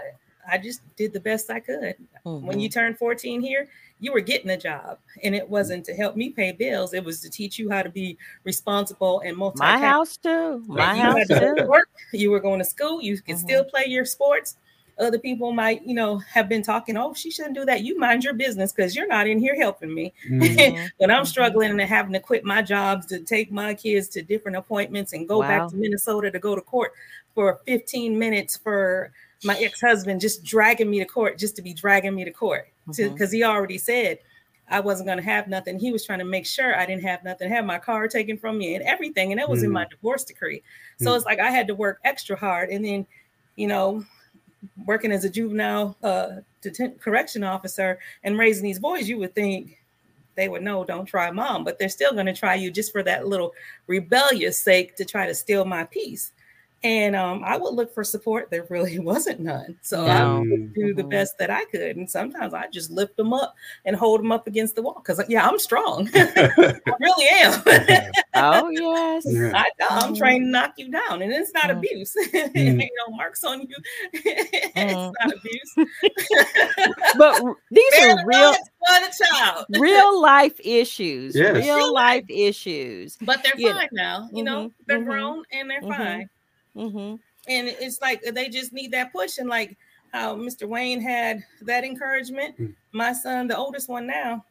I 0.51 0.59
just 0.59 0.83
did 0.97 1.13
the 1.13 1.21
best 1.21 1.51
I 1.51 1.61
could. 1.61 1.97
Mm-hmm. 2.27 2.47
When 2.47 2.61
you 2.61 2.69
mm-hmm. 2.69 2.81
turned 2.81 2.99
14 2.99 3.41
here, 3.41 3.69
you 4.01 4.13
were 4.13 4.21
getting 4.21 4.51
a 4.51 4.57
job, 4.57 4.99
and 5.23 5.35
it 5.35 5.49
wasn't 5.49 5.85
to 5.87 5.95
help 5.95 6.17
me 6.17 6.31
pay 6.31 6.53
bills. 6.53 6.95
It 6.95 7.05
was 7.05 7.21
to 7.21 7.31
teach 7.31 7.59
you 7.59 7.71
how 7.71 7.83
to 7.83 7.89
be 7.89 8.19
responsible 8.45 9.21
and 9.21 9.37
multi. 9.37 9.61
My 9.61 9.79
house 9.79 10.17
too. 10.17 10.63
My 10.67 10.97
house 10.97 11.27
too. 11.29 11.67
Work. 11.67 11.89
You 12.13 12.31
were 12.31 12.41
going 12.41 12.59
to 12.59 12.65
school. 12.65 13.01
You 13.01 13.17
could 13.17 13.37
mm-hmm. 13.37 13.45
still 13.45 13.65
play 13.65 13.85
your 13.87 14.05
sports 14.05 14.57
other 14.99 15.19
people 15.19 15.53
might, 15.53 15.85
you 15.87 15.95
know, 15.95 16.19
have 16.19 16.49
been 16.49 16.63
talking, 16.63 16.97
oh, 16.97 17.15
she 17.15 17.31
shouldn't 17.31 17.55
do 17.55 17.65
that. 17.65 17.83
You 17.83 17.99
mind 17.99 18.25
your 18.25 18.35
business 18.35 18.73
because 18.73 18.95
you're 18.95 19.07
not 19.07 19.27
in 19.27 19.39
here 19.39 19.57
helping 19.57 19.93
me. 19.93 20.13
Mm-hmm. 20.29 20.87
but 20.99 21.11
I'm 21.11 21.19
mm-hmm. 21.19 21.27
struggling 21.27 21.71
and 21.71 21.81
having 21.81 22.13
to 22.13 22.21
quit 22.21 22.45
my 22.45 22.63
jobs 22.63 23.07
to 23.07 23.21
take 23.21 23.51
my 23.51 23.75
kids 23.75 24.09
to 24.09 24.23
different 24.23 24.57
appointments 24.57 25.13
and 25.13 25.29
go 25.29 25.41
wow. 25.41 25.49
back 25.49 25.71
to 25.71 25.77
Minnesota 25.77 26.31
to 26.31 26.39
go 26.39 26.55
to 26.55 26.61
court 26.61 26.93
for 27.35 27.61
15 27.67 28.19
minutes 28.19 28.57
for 28.57 29.13
my 29.45 29.57
ex-husband 29.59 30.21
just 30.21 30.45
dragging 30.45 30.91
me 30.91 30.99
to 30.99 31.05
court 31.05 31.39
just 31.39 31.57
to 31.57 31.63
be 31.63 31.75
dragging 31.75 32.15
me 32.15 32.25
to 32.25 32.31
court 32.31 32.69
because 32.87 33.09
mm-hmm. 33.11 33.37
he 33.37 33.45
already 33.45 33.79
said 33.79 34.19
I 34.69 34.81
wasn't 34.81 35.07
going 35.07 35.19
to 35.19 35.25
have 35.25 35.49
nothing. 35.49 35.79
He 35.79 35.93
was 35.93 36.05
trying 36.05 36.21
to 36.21 36.25
make 36.25 36.47
sure 36.47 36.79
I 36.79 36.87
didn't 36.87 37.03
have 37.03 37.23
nothing, 37.23 37.51
have 37.51 37.65
my 37.65 37.79
car 37.79 38.09
taken 38.09 38.39
from 38.39 38.57
me 38.59 38.75
and 38.75 38.85
everything. 38.85 39.31
And 39.31 39.39
that 39.39 39.49
was 39.49 39.61
mm. 39.61 39.65
in 39.65 39.73
my 39.73 39.87
divorce 39.87 40.25
decree. 40.25 40.63
So 41.01 41.11
mm. 41.11 41.17
it's 41.17 41.27
like 41.27 41.39
I 41.39 41.51
had 41.51 41.69
to 41.69 41.75
work 41.75 42.01
extra 42.05 42.37
hard. 42.37 42.71
And 42.71 42.85
then, 42.85 43.07
you 43.57 43.67
know, 43.67 44.05
working 44.87 45.13
as 45.13 45.25
a 45.25 45.31
juvenile 45.31 45.97
uh, 46.03 46.29
detent- 46.63 46.99
correction 47.01 47.45
officer 47.45 47.99
and 48.23 48.39
raising 48.39 48.65
these 48.65 48.79
boys, 48.79 49.09
you 49.09 49.19
would 49.19 49.35
think 49.35 49.79
they 50.35 50.49
would 50.49 50.63
know, 50.63 50.83
don't 50.83 51.07
try 51.07 51.31
mom, 51.31 51.63
but 51.63 51.79
they're 51.79 51.89
still 51.89 52.13
going 52.13 52.27
to 52.27 52.33
try 52.33 52.55
you 52.55 52.71
just 52.71 52.91
for 52.91 53.03
that 53.03 53.29
little 53.29 53.53
rebellious 53.87 54.61
sake 54.61 54.97
to 54.97 55.05
try 55.05 55.27
to 55.27 55.35
steal 55.35 55.65
my 55.65 55.85
peace 55.85 56.33
and 56.85 57.17
um, 57.17 57.43
I 57.43 57.57
would 57.57 57.73
look 57.73 57.93
for 57.93 58.05
support. 58.05 58.51
There 58.51 58.67
really 58.69 58.99
wasn't 59.01 59.41
none, 59.41 59.77
so 59.81 60.05
I 60.05 60.39
would 60.39 60.75
do 60.75 60.95
the 60.95 61.03
mm-hmm. 61.03 61.09
best 61.09 61.39
that 61.39 61.51
I 61.51 61.65
could. 61.65 61.97
And 61.97 62.09
sometimes 62.09 62.53
I 62.53 62.69
just 62.69 62.91
lift 62.91 63.17
them 63.17 63.33
up 63.33 63.57
and 63.87 63.97
hold 63.97 64.21
them 64.21 64.31
up 64.31 64.47
against 64.47 64.77
the 64.77 64.83
wall 64.83 65.03
because, 65.03 65.21
yeah, 65.29 65.49
I'm 65.49 65.59
strong. 65.59 66.11
I 66.15 66.75
really 67.01 67.27
am. 67.29 67.63
oh 68.35 68.69
yes, 68.71 69.27
I, 69.27 69.65
am 69.81 69.89
mm-hmm. 69.89 70.15
trying 70.15 70.43
to 70.43 70.47
knock 70.47 70.75
you 70.77 70.91
down, 70.91 71.23
and 71.23 71.33
it's 71.33 71.53
not 71.55 71.65
mm-hmm. 71.65 71.79
abuse. 71.79 72.15
Mm-hmm. 72.15 72.81
you 72.81 72.89
know, 72.99 73.17
marks 73.17 73.43
on 73.45 73.63
you. 73.63 73.77
it's 74.13 74.75
mm-hmm. 74.77 75.13
not 75.21 75.35
abuse. 75.35 75.91
but 77.17 77.43
these 77.71 77.95
are 78.03 78.27
real. 78.27 78.55
real 79.71 80.21
life 80.21 80.61
issues. 80.63 81.35
Yes. 81.35 81.57
Real 81.57 81.93
life 81.93 82.25
issues. 82.29 83.17
But 83.23 83.43
they're 83.43 83.57
you 83.57 83.73
fine 83.73 83.89
now. 83.93 84.29
You 84.33 84.45
know, 84.45 84.71
they're 84.87 85.03
grown 85.03 85.45
and 85.51 85.71
they're 85.71 85.81
fine. 85.81 86.29
Mm-hmm. 86.77 87.17
And 87.47 87.69
it's 87.69 88.01
like 88.01 88.23
they 88.23 88.49
just 88.49 88.73
need 88.73 88.93
that 88.93 89.13
push. 89.13 89.39
And 89.39 89.49
like 89.49 89.77
how 90.13 90.37
Mr. 90.37 90.69
Wayne 90.69 91.01
had 91.01 91.45
that 91.63 91.85
encouragement, 91.85 92.55
mm-hmm. 92.55 92.73
my 92.93 93.13
son, 93.13 93.49
the 93.49 93.57
oldest 93.57 93.89
one 93.89 94.07
now, 94.07 94.45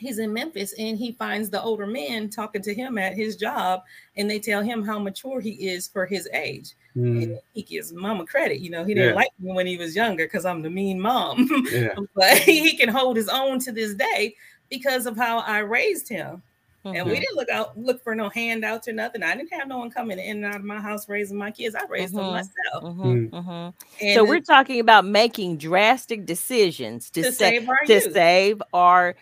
he's 0.00 0.18
in 0.18 0.32
Memphis 0.32 0.72
and 0.78 0.96
he 0.96 1.12
finds 1.12 1.50
the 1.50 1.62
older 1.62 1.86
men 1.86 2.30
talking 2.30 2.62
to 2.62 2.74
him 2.74 2.96
at 2.96 3.14
his 3.14 3.36
job 3.36 3.82
and 4.16 4.30
they 4.30 4.38
tell 4.38 4.62
him 4.62 4.82
how 4.82 4.98
mature 4.98 5.40
he 5.40 5.68
is 5.68 5.86
for 5.86 6.06
his 6.06 6.26
age. 6.32 6.74
Mm. 6.96 7.38
He 7.52 7.62
gives 7.62 7.92
mama 7.92 8.24
credit. 8.24 8.60
You 8.60 8.70
know, 8.70 8.82
he 8.82 8.94
didn't 8.94 9.10
yeah. 9.10 9.14
like 9.14 9.28
me 9.38 9.52
when 9.52 9.66
he 9.66 9.76
was 9.76 9.94
younger 9.94 10.24
because 10.24 10.46
I'm 10.46 10.62
the 10.62 10.70
mean 10.70 11.00
mom. 11.00 11.48
Yeah. 11.70 11.94
but 12.14 12.38
he 12.38 12.76
can 12.76 12.88
hold 12.88 13.16
his 13.16 13.28
own 13.28 13.58
to 13.60 13.72
this 13.72 13.94
day 13.94 14.34
because 14.70 15.04
of 15.06 15.16
how 15.16 15.40
I 15.40 15.58
raised 15.58 16.08
him. 16.08 16.42
Mm-hmm. 16.84 16.96
And 16.96 17.06
we 17.06 17.12
mm-hmm. 17.12 17.20
didn't 17.20 17.36
look 17.36 17.50
out 17.50 17.78
look 17.78 18.02
for 18.02 18.14
no 18.14 18.30
handouts 18.30 18.88
or 18.88 18.92
nothing. 18.92 19.22
I 19.22 19.36
didn't 19.36 19.52
have 19.52 19.68
no 19.68 19.76
one 19.76 19.90
coming 19.90 20.18
in 20.18 20.42
and 20.42 20.46
out 20.46 20.60
of 20.60 20.64
my 20.64 20.80
house 20.80 21.08
raising 21.10 21.36
my 21.36 21.50
kids. 21.50 21.74
I 21.74 21.84
raised 21.86 22.14
mm-hmm. 22.14 22.24
them 22.24 22.32
myself. 22.32 22.84
Mm-hmm. 22.84 23.36
mm-hmm. 23.36 24.14
So 24.14 24.24
we're 24.24 24.40
talking 24.40 24.80
about 24.80 25.04
making 25.04 25.58
drastic 25.58 26.24
decisions 26.24 27.10
to, 27.10 27.24
to 27.24 27.32
save 27.32 27.68
our 27.68 27.84
to 27.86 27.92
youth. 27.92 28.12
save 28.14 28.62
our 28.72 29.14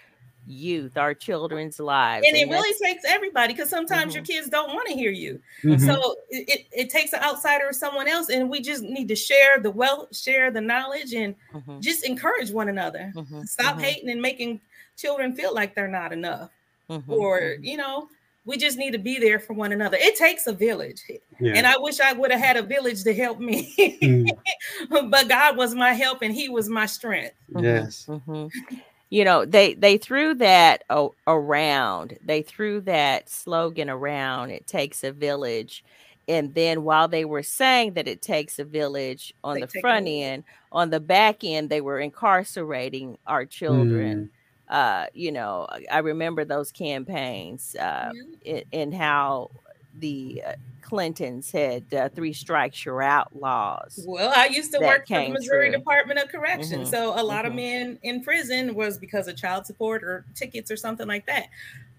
youth, 0.46 0.96
our 0.96 1.14
children's 1.14 1.80
lives. 1.80 2.24
And, 2.26 2.36
and 2.36 2.48
it 2.48 2.52
really 2.52 2.74
takes 2.80 3.04
everybody 3.04 3.54
because 3.54 3.68
sometimes 3.68 4.14
your 4.14 4.22
kids 4.22 4.48
don't 4.48 4.72
want 4.72 4.86
to 4.88 4.94
hear 4.94 5.10
you. 5.10 5.40
So 5.78 6.14
it, 6.30 6.66
it 6.72 6.90
takes 6.90 7.12
an 7.12 7.20
outsider 7.22 7.66
or 7.68 7.72
someone 7.72 8.08
else, 8.08 8.30
and 8.30 8.48
we 8.48 8.62
just 8.62 8.82
need 8.82 9.08
to 9.08 9.16
share 9.16 9.58
the 9.58 9.70
wealth, 9.70 10.16
share 10.16 10.50
the 10.50 10.60
knowledge, 10.60 11.12
and 11.12 11.34
just 11.80 12.04
encourage 12.06 12.50
one 12.50 12.68
another. 12.68 13.12
Stop 13.44 13.80
hating 13.80 14.08
and 14.08 14.22
making 14.22 14.60
children 14.96 15.34
feel 15.34 15.52
like 15.52 15.74
they're 15.74 15.86
not 15.86 16.12
enough 16.12 16.50
mm-hmm. 16.90 17.12
or 17.12 17.40
mm-hmm. 17.40 17.64
you 17.64 17.76
know 17.76 18.08
we 18.44 18.56
just 18.56 18.78
need 18.78 18.92
to 18.92 18.98
be 18.98 19.18
there 19.18 19.38
for 19.38 19.52
one 19.52 19.72
another 19.72 19.98
it 20.00 20.16
takes 20.16 20.46
a 20.46 20.52
village 20.52 21.02
yeah. 21.38 21.52
and 21.54 21.66
i 21.66 21.76
wish 21.76 22.00
i 22.00 22.12
would 22.12 22.30
have 22.30 22.40
had 22.40 22.56
a 22.56 22.62
village 22.62 23.04
to 23.04 23.14
help 23.14 23.38
me 23.38 23.74
mm. 24.02 24.28
but 25.10 25.28
god 25.28 25.56
was 25.56 25.74
my 25.74 25.92
help 25.92 26.22
and 26.22 26.34
he 26.34 26.48
was 26.48 26.68
my 26.68 26.86
strength 26.86 27.34
mm-hmm. 27.52 27.64
yes 27.64 28.06
mm-hmm. 28.08 28.46
you 29.10 29.24
know 29.24 29.44
they 29.44 29.74
they 29.74 29.98
threw 29.98 30.34
that 30.34 30.82
o- 30.90 31.14
around 31.26 32.18
they 32.24 32.42
threw 32.42 32.80
that 32.80 33.28
slogan 33.28 33.90
around 33.90 34.50
it 34.50 34.66
takes 34.66 35.04
a 35.04 35.12
village 35.12 35.84
and 36.26 36.54
then 36.54 36.84
while 36.84 37.08
they 37.08 37.24
were 37.24 37.42
saying 37.42 37.94
that 37.94 38.06
it 38.06 38.20
takes 38.20 38.58
a 38.58 38.64
village 38.64 39.34
on 39.42 39.54
they 39.54 39.60
the 39.62 39.80
front 39.80 40.06
end 40.06 40.42
on 40.72 40.90
the 40.90 41.00
back 41.00 41.44
end 41.44 41.68
they 41.68 41.82
were 41.82 42.00
incarcerating 42.00 43.18
our 43.26 43.44
children 43.44 44.24
mm 44.24 44.30
uh, 44.68 45.06
you 45.14 45.32
know, 45.32 45.66
I 45.90 45.98
remember 45.98 46.44
those 46.44 46.72
campaigns 46.72 47.74
uh, 47.76 48.12
in, 48.44 48.62
in, 48.70 48.92
how 48.92 49.50
the 49.98 50.42
uh, 50.46 50.52
Clintons 50.82 51.50
had 51.50 51.92
uh, 51.94 52.08
three 52.10 52.34
strikes 52.34 52.84
you're 52.84 53.02
out 53.02 53.34
laws. 53.34 54.04
Well, 54.06 54.32
I 54.34 54.46
used 54.46 54.72
to 54.72 54.80
work 54.80 55.06
for 55.06 55.20
the 55.20 55.28
Missouri 55.28 55.70
true. 55.70 55.78
Department 55.78 56.18
of 56.20 56.28
Correction, 56.28 56.80
mm-hmm. 56.80 56.90
so 56.90 57.18
a 57.18 57.22
lot 57.22 57.44
mm-hmm. 57.44 57.46
of 57.46 57.54
men 57.54 57.98
in 58.02 58.22
prison 58.22 58.74
was 58.74 58.98
because 58.98 59.26
of 59.26 59.36
child 59.36 59.64
support 59.64 60.04
or 60.04 60.24
tickets 60.34 60.70
or 60.70 60.76
something 60.76 61.08
like 61.08 61.26
that. 61.26 61.48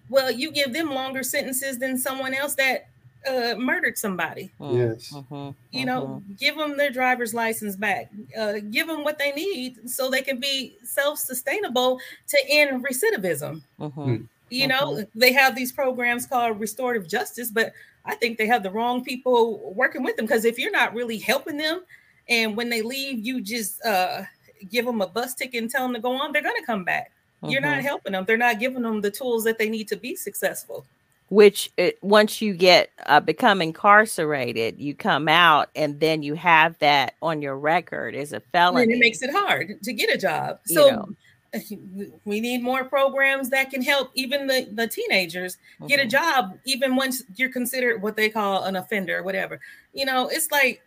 Well, 0.08 0.30
you 0.30 0.50
give 0.50 0.72
them 0.72 0.90
longer 0.90 1.22
sentences 1.22 1.78
than 1.78 1.96
someone 1.98 2.34
else 2.34 2.54
that 2.56 2.89
uh, 3.26 3.54
murdered 3.58 3.98
somebody. 3.98 4.50
Mm, 4.60 4.76
yes. 4.76 5.12
Mm-hmm, 5.12 5.50
you 5.70 5.84
know, 5.84 6.06
mm-hmm. 6.06 6.32
give 6.34 6.56
them 6.56 6.76
their 6.76 6.90
driver's 6.90 7.34
license 7.34 7.76
back. 7.76 8.10
Uh, 8.38 8.54
give 8.70 8.86
them 8.86 9.04
what 9.04 9.18
they 9.18 9.32
need 9.32 9.88
so 9.88 10.10
they 10.10 10.22
can 10.22 10.40
be 10.40 10.76
self-sustainable 10.82 12.00
to 12.28 12.38
end 12.48 12.84
recidivism. 12.84 13.62
Mm-hmm. 13.78 14.02
Hmm. 14.02 14.22
You 14.50 14.66
know, 14.66 14.92
mm-hmm. 14.92 15.18
they 15.18 15.32
have 15.32 15.54
these 15.54 15.70
programs 15.70 16.26
called 16.26 16.58
restorative 16.58 17.08
justice, 17.08 17.50
but 17.50 17.72
I 18.04 18.14
think 18.14 18.38
they 18.38 18.46
have 18.46 18.62
the 18.62 18.70
wrong 18.70 19.04
people 19.04 19.72
working 19.74 20.02
with 20.02 20.16
them 20.16 20.26
because 20.26 20.44
if 20.44 20.58
you're 20.58 20.72
not 20.72 20.94
really 20.94 21.18
helping 21.18 21.56
them, 21.56 21.82
and 22.28 22.56
when 22.56 22.68
they 22.68 22.82
leave, 22.82 23.24
you 23.24 23.40
just 23.40 23.84
uh, 23.84 24.22
give 24.70 24.86
them 24.86 25.00
a 25.02 25.06
bus 25.06 25.34
ticket 25.34 25.62
and 25.62 25.70
tell 25.70 25.82
them 25.82 25.94
to 25.94 26.00
go 26.00 26.12
on, 26.12 26.32
they're 26.32 26.42
going 26.42 26.60
to 26.60 26.66
come 26.66 26.84
back. 26.84 27.12
You're 27.42 27.62
not 27.62 27.78
mm-hmm. 27.78 27.86
helping 27.86 28.12
them. 28.12 28.24
They're 28.26 28.36
not 28.36 28.60
giving 28.60 28.82
them 28.82 29.00
the 29.00 29.10
tools 29.10 29.44
that 29.44 29.56
they 29.56 29.70
need 29.70 29.88
to 29.88 29.96
be 29.96 30.14
successful 30.14 30.84
which 31.30 31.70
it, 31.76 31.96
once 32.02 32.42
you 32.42 32.52
get 32.52 32.90
uh, 33.06 33.20
become 33.20 33.62
incarcerated, 33.62 34.78
you 34.78 34.94
come 34.94 35.28
out 35.28 35.70
and 35.76 35.98
then 36.00 36.22
you 36.22 36.34
have 36.34 36.76
that 36.80 37.14
on 37.22 37.40
your 37.40 37.56
record 37.56 38.14
as 38.16 38.32
a 38.32 38.40
felony. 38.40 38.82
And 38.82 38.92
it 38.92 38.98
makes 38.98 39.22
it 39.22 39.30
hard 39.30 39.80
to 39.82 39.92
get 39.92 40.14
a 40.14 40.18
job. 40.18 40.58
So 40.66 40.86
you 40.86 40.92
know. 40.92 41.08
we 42.24 42.40
need 42.40 42.62
more 42.62 42.84
programs 42.84 43.48
that 43.50 43.70
can 43.70 43.82
help 43.82 44.10
even 44.14 44.46
the, 44.46 44.68
the 44.72 44.86
teenagers 44.88 45.56
mm-hmm. 45.56 45.86
get 45.86 46.00
a 46.00 46.02
mm-hmm. 46.02 46.10
job, 46.10 46.58
even 46.64 46.96
once 46.96 47.22
you're 47.36 47.52
considered 47.52 48.02
what 48.02 48.16
they 48.16 48.28
call 48.28 48.64
an 48.64 48.76
offender 48.76 49.18
or 49.18 49.22
whatever. 49.22 49.60
You 49.94 50.06
know, 50.06 50.28
it's 50.28 50.50
like 50.50 50.82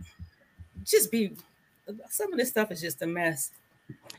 just 0.84 1.10
be 1.10 1.32
some 2.10 2.32
of 2.34 2.38
this 2.38 2.50
stuff 2.50 2.72
is 2.72 2.82
just 2.82 3.02
a 3.02 3.08
mess. 3.08 3.52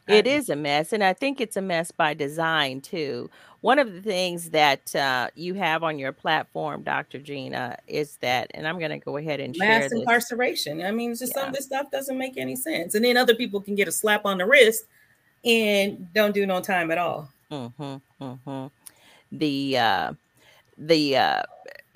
It 0.07 0.27
is 0.27 0.51
a 0.51 0.57
mess, 0.57 0.93
and 0.93 1.03
I 1.03 1.15
think 1.15 1.41
it's 1.41 1.57
a 1.57 1.63
mess 1.63 1.91
by 1.91 2.13
design 2.13 2.83
too. 2.83 3.31
One 3.63 3.79
of 3.79 3.95
the 3.95 4.03
things 4.03 4.51
that 4.51 4.95
uh, 4.95 5.31
you 5.35 5.55
have 5.55 5.83
on 5.83 5.99
your 5.99 6.13
platform, 6.13 6.83
Dr. 6.83 7.19
Gina, 7.19 7.79
is 7.87 8.17
that, 8.17 8.51
and 8.53 8.69
I'm 8.69 8.79
going 8.79 8.91
to 8.91 8.99
go 8.99 9.17
ahead 9.17 9.41
and 9.41 9.57
mass 9.59 9.91
incarceration. 9.91 10.85
I 10.85 10.91
mean, 10.91 11.13
just 11.13 11.33
yeah. 11.35 11.41
some 11.41 11.49
of 11.49 11.55
this 11.55 11.65
stuff 11.65 11.91
doesn't 11.91 12.19
make 12.19 12.37
any 12.37 12.57
sense, 12.57 12.95
and 12.95 13.05
then 13.05 13.17
other 13.17 13.35
people 13.35 13.63
can 13.63 13.75
get 13.75 13.89
a 13.89 13.93
slap 13.93 14.27
on 14.27 14.39
the 14.39 14.47
wrist 14.47 14.85
and 15.45 16.13
don't 16.13 16.35
do 16.35 16.45
no 16.45 16.61
time 16.61 16.91
at 16.91 16.99
all. 16.99 17.31
Mm-hmm, 17.51 17.97
mm-hmm. 18.23 18.67
The 19.33 19.79
uh, 19.79 20.13
the 20.77 21.17
uh, 21.17 21.43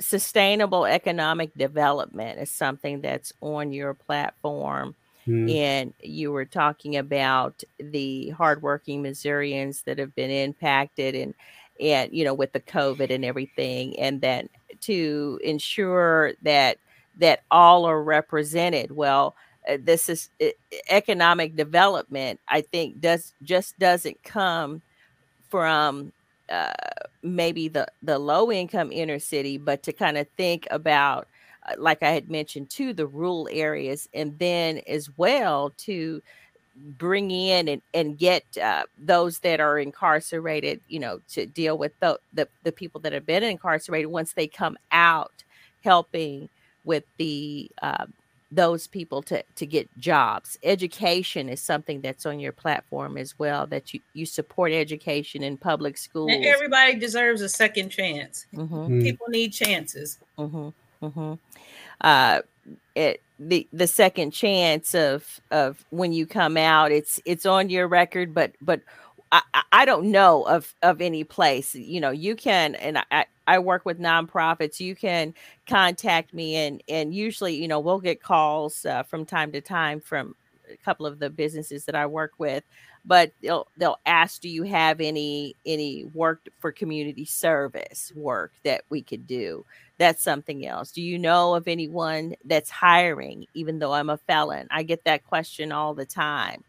sustainable 0.00 0.86
economic 0.86 1.54
development 1.54 2.38
is 2.38 2.50
something 2.50 3.00
that's 3.00 3.32
on 3.40 3.72
your 3.72 3.94
platform 3.94 4.94
Mm. 5.28 5.54
And 5.54 5.94
you 6.00 6.32
were 6.32 6.46
talking 6.46 6.96
about 6.96 7.62
the 7.78 8.30
hardworking 8.30 9.02
Missourians 9.02 9.82
that 9.82 9.98
have 9.98 10.14
been 10.14 10.30
impacted 10.30 11.14
and 11.14 11.34
and 11.80 12.12
you 12.12 12.24
know 12.24 12.34
with 12.34 12.52
the 12.52 12.60
COVID 12.60 13.10
and 13.10 13.24
everything, 13.24 13.98
and 14.00 14.20
then 14.20 14.48
to 14.82 15.38
ensure 15.44 16.32
that 16.42 16.78
that 17.18 17.42
all 17.50 17.84
are 17.84 18.02
represented. 18.02 18.92
Well, 18.92 19.34
uh, 19.68 19.76
this 19.80 20.08
is 20.08 20.30
economic 20.90 21.56
development. 21.56 22.40
I 22.48 22.62
think 22.62 23.00
does 23.00 23.34
just 23.42 23.78
doesn't 23.78 24.22
come 24.24 24.82
from 25.50 26.12
uh, 26.48 26.72
maybe 27.22 27.68
the 27.68 27.86
the 28.02 28.18
low 28.18 28.50
income 28.50 28.90
inner 28.92 29.18
city, 29.18 29.58
but 29.58 29.82
to 29.84 29.92
kind 29.92 30.16
of 30.16 30.26
think 30.36 30.66
about 30.70 31.28
like 31.76 32.02
I 32.02 32.10
had 32.10 32.30
mentioned, 32.30 32.70
to 32.70 32.92
the 32.92 33.06
rural 33.06 33.48
areas, 33.50 34.08
and 34.14 34.38
then 34.38 34.80
as 34.86 35.10
well 35.16 35.72
to 35.78 36.22
bring 36.76 37.30
in 37.30 37.68
and, 37.68 37.82
and 37.92 38.18
get 38.18 38.44
uh, 38.62 38.84
those 38.98 39.40
that 39.40 39.60
are 39.60 39.78
incarcerated, 39.78 40.80
you 40.88 41.00
know, 41.00 41.20
to 41.28 41.44
deal 41.46 41.76
with 41.76 41.92
the, 42.00 42.18
the, 42.32 42.48
the 42.62 42.72
people 42.72 43.00
that 43.00 43.12
have 43.12 43.26
been 43.26 43.42
incarcerated 43.42 44.10
once 44.10 44.32
they 44.32 44.46
come 44.46 44.78
out, 44.92 45.32
helping 45.82 46.48
with 46.84 47.04
the 47.18 47.70
uh, 47.82 48.06
those 48.50 48.86
people 48.86 49.22
to 49.22 49.42
to 49.56 49.66
get 49.66 49.88
jobs. 49.98 50.58
Education 50.62 51.48
is 51.48 51.60
something 51.60 52.00
that's 52.00 52.24
on 52.24 52.40
your 52.40 52.52
platform 52.52 53.18
as 53.18 53.38
well. 53.38 53.66
That 53.66 53.92
you 53.92 54.00
you 54.14 54.24
support 54.24 54.72
education 54.72 55.42
in 55.42 55.56
public 55.56 55.98
schools. 55.98 56.30
And 56.32 56.44
everybody 56.44 56.94
deserves 56.94 57.42
a 57.42 57.48
second 57.48 57.90
chance. 57.90 58.46
Mm-hmm. 58.54 58.74
mm-hmm. 58.74 59.02
People 59.02 59.26
need 59.28 59.52
chances. 59.52 60.18
Mm-hmm. 60.38 60.68
Mm-hmm. 61.02 61.34
Uh, 62.00 62.40
it 62.94 63.22
the 63.38 63.68
the 63.72 63.86
second 63.86 64.32
chance 64.32 64.94
of 64.94 65.40
of 65.50 65.84
when 65.90 66.12
you 66.12 66.26
come 66.26 66.56
out, 66.56 66.92
it's 66.92 67.20
it's 67.24 67.46
on 67.46 67.70
your 67.70 67.88
record, 67.88 68.34
but 68.34 68.52
but 68.60 68.80
I, 69.30 69.42
I 69.72 69.84
don't 69.84 70.10
know 70.10 70.42
of 70.44 70.74
of 70.82 71.00
any 71.00 71.24
place. 71.24 71.74
You 71.74 72.00
know, 72.00 72.10
you 72.10 72.34
can 72.34 72.74
and 72.76 72.98
I 73.10 73.26
I 73.46 73.58
work 73.60 73.84
with 73.84 74.00
nonprofits. 74.00 74.80
You 74.80 74.94
can 74.94 75.34
contact 75.66 76.34
me 76.34 76.56
and 76.56 76.82
and 76.88 77.14
usually 77.14 77.54
you 77.54 77.68
know 77.68 77.80
we'll 77.80 78.00
get 78.00 78.22
calls 78.22 78.84
uh, 78.84 79.02
from 79.04 79.24
time 79.24 79.52
to 79.52 79.60
time 79.60 80.00
from 80.00 80.34
a 80.70 80.76
couple 80.78 81.06
of 81.06 81.18
the 81.18 81.30
businesses 81.30 81.84
that 81.86 81.94
I 81.94 82.06
work 82.06 82.32
with 82.38 82.64
but 83.04 83.32
they'll 83.42 83.66
they'll 83.76 83.98
ask 84.06 84.40
do 84.40 84.48
you 84.48 84.62
have 84.64 85.00
any 85.00 85.56
any 85.66 86.04
work 86.14 86.40
for 86.58 86.70
community 86.70 87.24
service 87.24 88.12
work 88.14 88.52
that 88.64 88.82
we 88.90 89.02
could 89.02 89.26
do 89.26 89.64
that's 89.98 90.22
something 90.22 90.66
else 90.66 90.90
do 90.90 91.02
you 91.02 91.18
know 91.18 91.54
of 91.54 91.68
anyone 91.68 92.34
that's 92.44 92.70
hiring 92.70 93.46
even 93.54 93.78
though 93.78 93.92
i'm 93.92 94.10
a 94.10 94.16
felon 94.16 94.66
i 94.70 94.82
get 94.82 95.04
that 95.04 95.24
question 95.24 95.72
all 95.72 95.94
the 95.94 96.06
time 96.06 96.62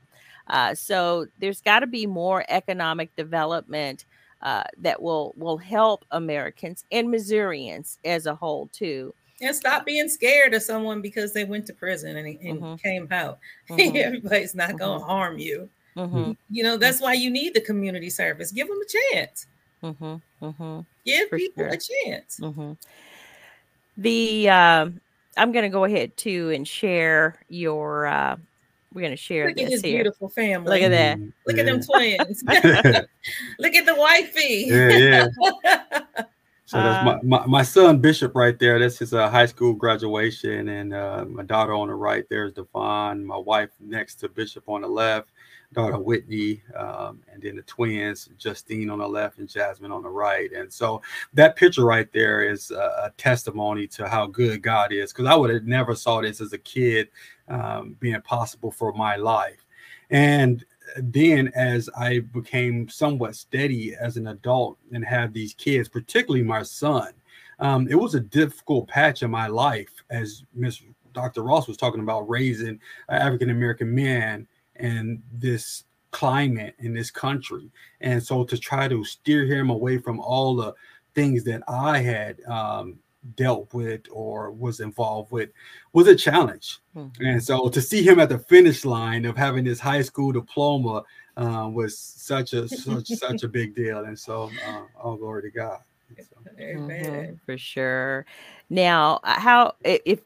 uh, 0.48 0.74
so 0.74 1.28
there's 1.38 1.62
got 1.62 1.82
to 1.82 1.88
be 1.88 2.08
more 2.08 2.44
economic 2.50 3.16
development 3.16 4.06
uh, 4.42 4.64
that 4.78 5.02
will 5.02 5.34
will 5.38 5.58
help 5.58 6.06
americans 6.12 6.84
and 6.92 7.10
missourians 7.10 8.00
as 8.04 8.26
a 8.26 8.36
whole 8.36 8.68
too 8.74 9.14
and 9.42 9.56
stop 9.56 9.86
being 9.86 10.10
scared 10.10 10.54
of 10.54 10.62
someone 10.62 11.02
because 11.02 11.34
they 11.34 11.46
went 11.46 11.66
to 11.68 11.74
prison 11.74 12.18
and, 12.18 12.28
and 12.28 12.62
mm-hmm. 12.62 12.76
came 12.76 13.08
out. 13.12 13.40
Mm-hmm. 13.70 13.96
Everybody's 13.98 14.56
not 14.56 14.70
mm-hmm. 14.70 14.78
going 14.78 15.00
to 15.00 15.06
harm 15.06 15.38
you. 15.38 15.70
Mm-hmm. 15.96 16.32
You 16.50 16.64
know, 16.64 16.76
that's 16.76 17.00
why 17.00 17.14
you 17.14 17.30
need 17.30 17.54
the 17.54 17.62
community 17.62 18.10
service. 18.10 18.52
Give 18.52 18.68
them 18.68 18.80
a 18.82 19.14
chance. 19.16 19.46
Mm-hmm. 19.84 20.46
Mm-hmm. 20.46 20.80
Give 21.06 21.30
For 21.30 21.38
people 21.38 21.64
sure. 21.66 21.74
a 21.74 21.78
chance. 21.78 22.40
Mm-hmm. 24.00 24.04
The 24.04 24.50
uh, 24.50 24.90
I'm 25.38 25.52
going 25.52 25.64
to 25.64 25.70
go 25.70 25.84
ahead 25.84 26.16
too 26.18 26.52
and 26.52 26.68
share 26.68 27.36
your 27.50 28.08
uh, 28.08 28.38
we're 28.94 29.02
gonna 29.02 29.16
share 29.16 29.48
Look 29.48 29.58
this 29.58 29.66
at 29.66 29.72
his 29.72 29.82
here. 29.82 30.04
beautiful 30.04 30.30
family. 30.30 30.72
Look 30.72 30.82
at 30.82 30.90
that. 30.90 31.18
Mm, 31.18 31.34
Look 31.46 31.58
yeah. 31.58 31.64
at 31.64 31.66
them 31.66 31.82
twins. 31.82 32.44
Look 33.60 33.76
at 33.76 33.86
the 33.86 33.96
wifey. 33.96 34.66
Yeah, 34.68 35.28
yeah. 35.64 36.24
So 36.70 36.78
that's 36.78 37.02
Uh, 37.02 37.20
my, 37.24 37.40
my, 37.40 37.46
my 37.48 37.64
son 37.64 37.98
Bishop 37.98 38.36
right 38.36 38.60
there. 38.60 38.78
That's 38.78 39.00
his 39.00 39.12
uh, 39.12 39.28
high 39.28 39.48
school 39.48 39.74
graduation, 39.74 40.70
and 40.70 40.94
uh, 40.94 41.26
my 41.28 41.42
daughter 41.42 41.74
on 41.74 41.88
the 41.88 41.96
right. 41.96 42.26
There's 42.30 42.54
Devon. 42.54 43.26
My 43.26 43.38
wife 43.38 43.72
next 43.80 44.16
to 44.18 44.30
Bishop 44.30 44.70
on 44.70 44.82
the 44.82 44.88
left. 44.88 45.32
Daughter 45.74 45.98
Whitney, 46.00 46.62
um, 46.76 47.22
and 47.32 47.42
then 47.42 47.56
the 47.56 47.62
twins 47.64 48.30
Justine 48.38 48.90
on 48.92 49.00
the 49.00 49.08
left 49.08 49.40
and 49.40 49.50
Jasmine 49.50 49.92
on 49.92 50.04
the 50.04 50.10
right. 50.10 50.52
And 50.52 50.72
so 50.72 51.02
that 51.34 51.56
picture 51.56 51.86
right 51.86 52.12
there 52.12 52.42
is 52.42 52.70
a, 52.72 53.06
a 53.06 53.14
testimony 53.18 53.88
to 53.88 54.08
how 54.08 54.28
good 54.28 54.62
God 54.62 54.92
is. 54.92 55.12
Because 55.12 55.26
I 55.26 55.36
would 55.36 55.50
have 55.52 55.66
never 55.66 55.96
saw 55.96 56.22
this 56.22 56.40
as 56.40 56.54
a 56.54 56.58
kid 56.60 57.10
um, 57.48 57.96
being 58.00 58.22
possible 58.22 58.72
for 58.72 58.94
my 58.94 59.16
life, 59.16 59.66
and 60.12 60.66
then 60.98 61.52
as 61.56 61.90
I 61.98 62.20
became 62.20 62.90
somewhat 62.90 63.36
steady 63.36 63.96
as 63.96 64.18
an 64.18 64.28
adult 64.28 64.78
and 64.92 65.04
had 65.04 65.34
these 65.34 65.54
kids, 65.54 65.90
particularly 65.90 66.44
my 66.44 66.64
son, 66.64 67.14
um, 67.60 67.88
it 67.90 67.96
was 67.96 68.16
a 68.16 68.20
difficult 68.20 68.88
patch 68.88 69.24
in 69.24 69.32
my 69.32 69.48
life, 69.48 69.90
as 70.10 70.44
Miss 70.54 70.82
Dr. 71.14 71.44
Ross 71.44 71.68
was 71.68 71.78
talking 71.78 72.02
about 72.02 72.30
raising 72.30 72.80
African 73.10 73.50
American 73.50 73.94
men 73.94 74.48
in 74.76 75.22
this 75.34 75.84
climate 76.12 76.76
in 76.80 76.94
this 76.94 77.12
country. 77.12 77.70
And 78.02 78.22
so 78.22 78.44
to 78.44 78.58
try 78.58 78.88
to 78.88 79.04
steer 79.04 79.46
him 79.46 79.70
away 79.70 79.98
from 79.98 80.20
all 80.20 80.56
the 80.56 80.74
things 81.14 81.44
that 81.44 81.62
I 81.68 82.00
had 82.00 82.42
um, 82.46 82.98
dealt 83.36 83.74
with 83.74 84.02
or 84.12 84.52
was 84.52 84.80
involved 84.80 85.32
with 85.32 85.50
was 85.94 86.08
a 86.08 86.16
challenge. 86.16 86.80
Mhm. 86.96 87.12
And 87.20 87.44
so 87.44 87.68
to 87.70 87.82
see 87.82 88.02
him 88.02 88.20
at 88.20 88.30
the 88.30 88.40
finish 88.40 88.86
line 88.86 89.26
of 89.26 89.36
having 89.36 89.66
his 89.66 89.80
high 89.80 90.02
school 90.02 90.32
diploma 90.32 91.04
uh, 91.38 91.70
was 91.72 91.98
such 91.98 92.54
a 92.54 92.68
such 92.68 93.08
such 93.08 93.44
a 93.44 93.48
big 93.48 93.76
deal. 93.76 94.06
And 94.06 94.18
so 94.18 94.52
uh, 94.66 94.84
all 94.96 95.18
glory 95.18 95.44
to 95.44 95.52
God. 95.52 95.80
So, 96.18 96.38
Amen. 96.60 97.38
Mhm, 97.38 97.46
for 97.46 97.58
sure. 97.58 98.26
Now, 98.70 99.20
uh, 99.24 99.40
how 99.40 99.76
if 99.84 100.22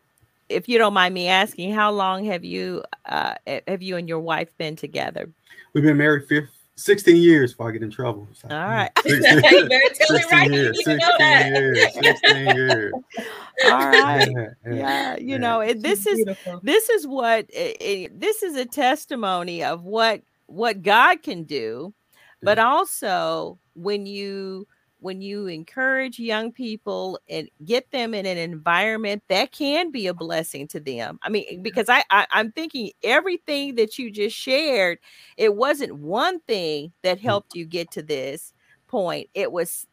if 0.49 0.67
you 0.69 0.77
don't 0.77 0.93
mind 0.93 1.13
me 1.13 1.27
asking, 1.27 1.73
how 1.73 1.91
long 1.91 2.25
have 2.25 2.43
you 2.43 2.83
uh 3.05 3.35
have 3.67 3.81
you 3.81 3.97
and 3.97 4.07
your 4.07 4.19
wife 4.19 4.55
been 4.57 4.75
together? 4.75 5.29
we've 5.73 5.83
been 5.83 5.97
married 5.97 6.27
fifth, 6.27 6.51
16 6.75 7.15
years 7.15 7.51
before 7.51 7.69
I 7.69 7.71
get 7.71 7.83
in 7.83 7.91
trouble. 7.91 8.27
So, 8.33 8.47
All 8.49 8.57
right. 8.57 8.91
16, 9.05 9.21
you 9.51 9.69
better 9.69 9.93
tell 9.93 10.15
it 10.15 10.31
right. 10.31 10.51
Years, 10.51 10.77
need 10.77 10.83
16 10.85 10.97
know 10.97 11.15
that. 11.19 11.47
years, 11.47 11.93
16 11.93 12.37
years. 12.55 12.93
All 13.65 13.71
right. 13.71 14.27
Yeah, 14.29 14.47
yeah. 14.65 14.73
Yeah, 14.73 15.15
you 15.17 15.27
yeah. 15.27 15.37
know, 15.37 15.59
it, 15.59 15.81
this 15.81 16.07
is 16.07 16.15
Beautiful. 16.15 16.59
this 16.63 16.89
is 16.89 17.05
what 17.05 17.49
eh, 17.53 17.73
eh, 17.79 18.07
this 18.11 18.41
is 18.41 18.55
a 18.55 18.65
testimony 18.65 19.63
of 19.63 19.83
what 19.83 20.21
what 20.47 20.81
God 20.81 21.21
can 21.21 21.43
do, 21.43 21.93
but 22.41 22.59
also 22.59 23.59
when 23.75 24.05
you 24.05 24.67
when 25.03 25.21
you 25.21 25.47
encourage 25.47 26.19
young 26.19 26.51
people 26.51 27.19
and 27.29 27.49
get 27.65 27.91
them 27.91 28.13
in 28.13 28.25
an 28.25 28.37
environment 28.37 29.23
that 29.29 29.51
can 29.51 29.91
be 29.91 30.07
a 30.07 30.13
blessing 30.13 30.67
to 30.69 30.79
them. 30.79 31.19
I 31.23 31.29
mean, 31.29 31.61
because 31.61 31.89
I, 31.89 32.03
I 32.09 32.27
I'm 32.31 32.51
thinking 32.53 32.91
everything 33.03 33.75
that 33.75 33.99
you 33.99 34.11
just 34.11 34.35
shared, 34.35 34.99
it 35.37 35.55
wasn't 35.55 35.97
one 35.97 36.39
thing 36.41 36.93
that 37.03 37.19
helped 37.19 37.55
you 37.55 37.65
get 37.65 37.91
to 37.91 38.01
this 38.03 38.53
point. 38.87 39.29
It 39.33 39.51
was 39.51 39.87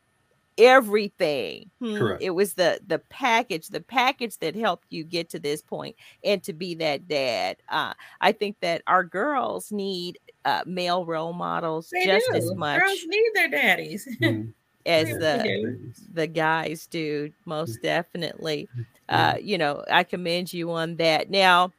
everything. 0.58 1.70
Hmm, 1.80 1.96
Correct. 1.98 2.22
It 2.22 2.30
was 2.30 2.54
the 2.54 2.80
the 2.86 2.98
package, 2.98 3.68
the 3.68 3.80
package 3.80 4.38
that 4.38 4.54
helped 4.54 4.86
you 4.90 5.04
get 5.04 5.30
to 5.30 5.38
this 5.38 5.62
point 5.62 5.96
and 6.24 6.42
to 6.44 6.52
be 6.52 6.74
that 6.76 7.08
dad. 7.08 7.56
Uh, 7.68 7.94
I 8.20 8.32
think 8.32 8.58
that 8.60 8.82
our 8.86 9.04
girls 9.04 9.72
need 9.72 10.18
uh, 10.44 10.62
male 10.66 11.06
role 11.06 11.32
models 11.32 11.90
They 11.92 12.04
just 12.04 12.30
do. 12.30 12.36
as 12.36 12.52
much 12.54 12.80
Girls 12.80 13.04
need 13.06 13.30
their 13.34 13.48
daddies. 13.48 14.06
Mhm. 14.20 14.52
as 14.86 15.08
the 15.18 15.78
the 16.12 16.26
guys 16.26 16.86
do 16.86 17.30
most 17.44 17.82
definitely. 17.82 18.68
Uh 19.08 19.34
you 19.40 19.58
know 19.58 19.84
i 19.90 20.04
commend 20.04 20.52
you 20.52 20.70
on 20.70 20.96
that. 20.96 21.30
Now 21.30 21.72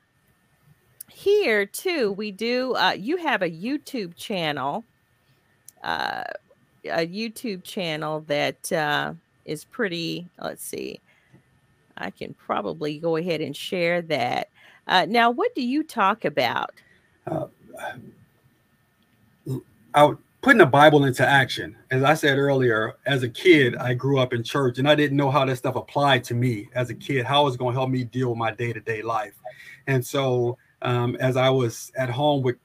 here 1.10 1.66
too 1.66 2.14
we 2.14 2.32
do 2.32 2.74
uh 2.76 2.92
you 2.98 3.18
have 3.18 3.42
a 3.42 3.50
youtube 3.50 4.16
channel 4.16 4.86
uh 5.84 6.24
a 6.86 7.06
youtube 7.06 7.64
channel 7.66 8.22
that 8.22 8.72
uh 8.72 9.14
is 9.44 9.66
pretty 9.66 10.26
let's 10.40 10.64
see 10.64 10.98
i 11.98 12.10
can 12.10 12.34
probably 12.36 12.98
go 12.98 13.18
ahead 13.18 13.42
and 13.42 13.56
share 13.56 14.02
that. 14.02 14.48
Uh 14.88 15.06
now 15.08 15.30
what 15.30 15.54
do 15.54 15.62
you 15.62 15.84
talk 15.84 16.24
about? 16.26 16.72
Out 19.94 20.20
putting 20.42 20.58
the 20.58 20.66
Bible 20.66 21.06
into 21.06 21.28
action. 21.28 21.78
As 21.92 22.04
I 22.04 22.16
said 22.16 22.38
earlier, 22.38 22.96
as 23.06 23.22
a 23.24 23.30
kid, 23.30 23.76
I 23.78 23.94
grew 23.94 24.18
up 24.18 24.34
in 24.34 24.44
church 24.44 24.80
and 24.80 24.90
I 24.90 24.96
didn't 24.96 25.18
know 25.18 25.30
how 25.30 25.46
that 25.46 25.56
stuff 25.56 25.76
applied 25.76 26.24
to 26.26 26.34
me 26.34 26.68
as 26.74 26.90
a 26.90 26.96
kid, 26.96 27.26
how 27.26 27.44
it 27.44 27.46
was 27.46 27.58
going 27.58 27.74
to 27.74 27.80
help 27.80 27.92
me 27.92 28.04
deal 28.04 28.30
with 28.30 28.40
my 28.40 28.52
day 28.52 28.74
to 28.74 28.80
day 28.80 29.04
life. 29.04 29.36
And 29.88 30.06
so, 30.06 30.58
um, 30.82 31.16
as 31.20 31.38
I 31.38 31.50
was 31.50 31.92
at 31.96 32.10
home 32.10 32.42
with, 32.42 32.56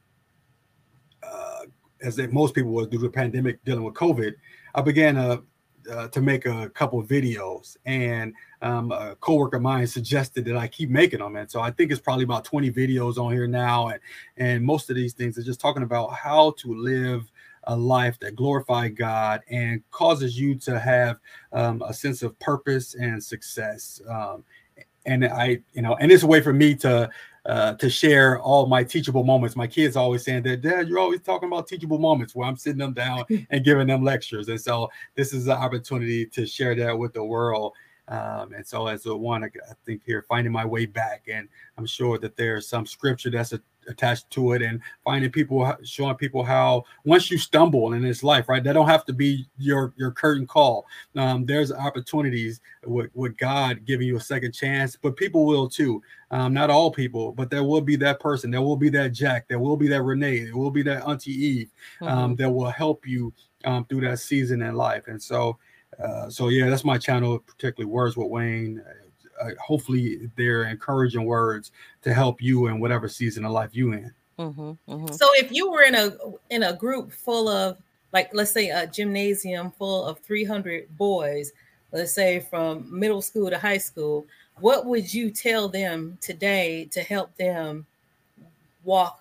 uh, 1.23 1.65
as 2.01 2.19
most 2.33 2.55
people 2.55 2.71
was 2.71 2.89
due 2.89 2.99
to 2.99 3.05
the 3.05 3.11
pandemic 3.11 3.63
dealing 3.65 3.85
with 3.85 3.95
COVID, 3.95 4.33
I 4.75 4.81
began 4.81 5.17
to, 5.17 5.43
uh, 5.93 6.09
to 6.09 6.23
make 6.23 6.47
a 6.47 6.71
couple 6.71 7.03
videos. 7.03 7.77
And 7.85 8.33
um, 8.63 8.91
a 8.91 9.17
coworker 9.17 9.57
of 9.57 9.63
mine 9.63 9.87
suggested 9.87 10.47
that 10.47 10.57
I 10.57 10.67
keep 10.67 10.89
making 10.89 11.19
them. 11.19 11.37
And 11.37 11.51
so 11.51 11.61
I 11.61 11.71
think 11.73 11.91
it's 11.91 12.01
probably 12.01 12.25
about 12.25 12.45
20 12.47 12.71
videos 12.71 13.19
on 13.19 13.35
here 13.35 13.47
now. 13.47 13.89
And, 13.89 14.01
and 14.39 14.65
most 14.65 14.89
of 14.89 14.97
these 14.97 15.13
things 15.13 15.37
are 15.37 15.43
just 15.43 15.61
talking 15.61 15.83
about 15.83 16.15
how 16.15 16.53
to 16.59 16.75
live 16.75 17.31
a 17.67 17.77
life 17.77 18.19
that 18.21 18.37
glorifies 18.37 18.93
God 18.95 19.43
and 19.51 19.83
causes 19.91 20.39
you 20.39 20.55
to 20.57 20.79
have 20.79 21.19
um, 21.53 21.83
a 21.87 21.93
sense 21.93 22.23
of 22.23 22.39
purpose 22.39 22.95
and 22.95 23.23
success. 23.23 24.01
Um, 24.09 24.45
and 25.05 25.25
I, 25.25 25.61
you 25.73 25.83
know, 25.83 25.95
and 25.97 26.11
it's 26.11 26.23
a 26.23 26.27
way 26.27 26.41
for 26.41 26.53
me 26.53 26.75
to 26.77 27.09
uh, 27.47 27.75
to 27.75 27.89
share 27.89 28.41
all 28.41 28.67
my 28.67 28.83
teachable 28.83 29.23
moments. 29.23 29.55
My 29.55 29.69
kids 29.69 29.95
always 29.95 30.25
saying 30.25 30.43
that, 30.43 30.63
Dad, 30.63 30.89
you're 30.89 30.99
always 30.99 31.21
talking 31.21 31.49
about 31.49 31.69
teachable 31.69 31.99
moments 31.99 32.35
where 32.35 32.49
I'm 32.49 32.57
sitting 32.57 32.79
them 32.79 32.93
down 32.93 33.25
and 33.51 33.65
giving 33.65 33.87
them 33.87 34.03
lectures. 34.03 34.49
And 34.49 34.61
so 34.61 34.91
this 35.15 35.33
is 35.33 35.47
an 35.47 35.53
opportunity 35.53 36.27
to 36.27 36.45
share 36.45 36.75
that 36.75 36.99
with 36.99 37.13
the 37.13 37.23
world. 37.23 37.75
Um, 38.09 38.53
and 38.53 38.67
so 38.67 38.89
as 38.89 39.07
a 39.07 39.17
one, 39.17 39.45
I 39.45 39.51
think 39.85 40.03
here 40.05 40.25
finding 40.29 40.53
my 40.53 40.65
way 40.65 40.87
back, 40.87 41.27
and 41.33 41.49
I'm 41.79 41.87
sure 41.87 42.19
that 42.19 42.37
there's 42.37 42.67
some 42.67 42.85
scripture 42.85 43.31
that's 43.31 43.53
a, 43.53 43.61
attached 43.89 44.31
to 44.31 44.53
it, 44.53 44.63
and 44.63 44.81
finding 45.05 45.31
people, 45.31 45.73
showing 45.85 46.17
people 46.17 46.43
how 46.43 46.85
once 47.05 47.31
you 47.31 47.39
stumble 47.39 47.93
in 47.93 48.03
this 48.03 48.23
life, 48.23 48.49
right, 48.49 48.63
that 48.65 48.73
don't 48.73 48.89
have 48.89 49.05
to 49.07 49.13
be 49.13 49.47
your 49.59 49.93
your 49.97 50.11
curtain 50.11 50.47
call. 50.47 50.87
Um, 51.17 51.47
there's 51.47 51.73
opportunities 51.73 52.61
with, 52.85 53.11
with 53.15 53.37
God 53.37 53.85
giving 53.85 54.07
you 54.07 54.17
a 54.17 54.21
second 54.21 54.53
chance, 54.53 54.97
but 55.01 55.17
people 55.17 55.47
will 55.47 55.69
too. 55.69 56.03
Um, 56.31 56.53
not 56.53 56.71
all 56.71 56.91
people, 56.91 57.31
but 57.33 57.51
there 57.51 57.63
will 57.63 57.81
be 57.81 57.95
that 57.97 58.19
person, 58.19 58.51
there 58.51 58.63
will 58.63 58.77
be 58.77 58.89
that 58.91 59.13
Jack, 59.13 59.47
there 59.47 59.61
will 59.61 59.77
be 59.77 59.87
that 59.89 60.03
Renee, 60.03 60.47
there 60.47 60.57
will 60.57 60.73
be 60.73 60.83
that 60.83 61.05
Auntie 61.07 61.31
Eve 61.31 61.71
um, 62.03 62.35
that 62.37 62.51
will 62.51 62.71
help 62.71 63.07
you 63.07 63.33
um, 63.65 63.85
through 63.85 64.01
that 64.03 64.19
season 64.19 64.63
in 64.63 64.75
life. 64.75 65.05
And 65.07 65.23
so, 65.23 65.57
uh, 66.03 66.29
so 66.29 66.49
yeah, 66.49 66.69
that's 66.69 66.85
my 66.85 66.99
channel, 66.99 67.39
particularly 67.39 67.91
Words 67.91 68.17
with 68.17 68.29
Wayne. 68.29 68.83
Uh, 69.41 69.51
hopefully, 69.61 70.31
they're 70.37 70.65
encouraging 70.65 71.25
words 71.25 71.73
to 72.03 72.13
help 72.13 72.43
you 72.43 72.67
in 72.67 72.81
whatever 72.81 73.09
season 73.09 73.45
of 73.45 73.53
life 73.53 73.71
you 73.73 73.93
in. 73.93 74.13
Mhm, 74.39 74.79
mhm. 74.89 75.15
So 75.15 75.27
if 75.35 75.51
you 75.51 75.71
were 75.71 75.83
in 75.83 75.95
a 75.95 76.17
in 76.51 76.63
a 76.65 76.73
group 76.75 77.11
full 77.11 77.49
of 77.49 77.79
like 78.13 78.31
let's 78.33 78.51
say 78.51 78.71
a 78.71 78.87
gymnasium 78.87 79.71
full 79.71 80.05
of 80.05 80.19
300 80.21 80.97
boys, 80.97 81.53
let's 81.93 82.13
say 82.13 82.41
from 82.41 82.87
middle 82.99 83.23
school 83.23 83.51
to 83.51 83.59
high 83.59 83.79
school, 83.79 84.27
what 84.61 84.87
would 84.87 85.13
you 85.13 85.31
tell 85.31 85.69
them 85.69 86.19
today 86.21 86.87
to 86.93 87.03
help 87.03 87.35
them 87.37 87.87
walk 88.85 89.21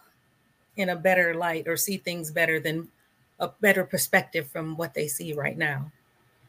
in 0.77 0.89
a 0.89 0.95
better 0.95 1.33
light 1.33 1.67
or 1.67 1.77
see 1.77 1.97
things 1.97 2.31
better 2.31 2.59
than 2.59 2.87
a 3.39 3.47
better 3.61 3.83
perspective 3.83 4.47
from 4.47 4.77
what 4.77 4.93
they 4.93 5.07
see 5.07 5.33
right 5.33 5.57
now? 5.57 5.91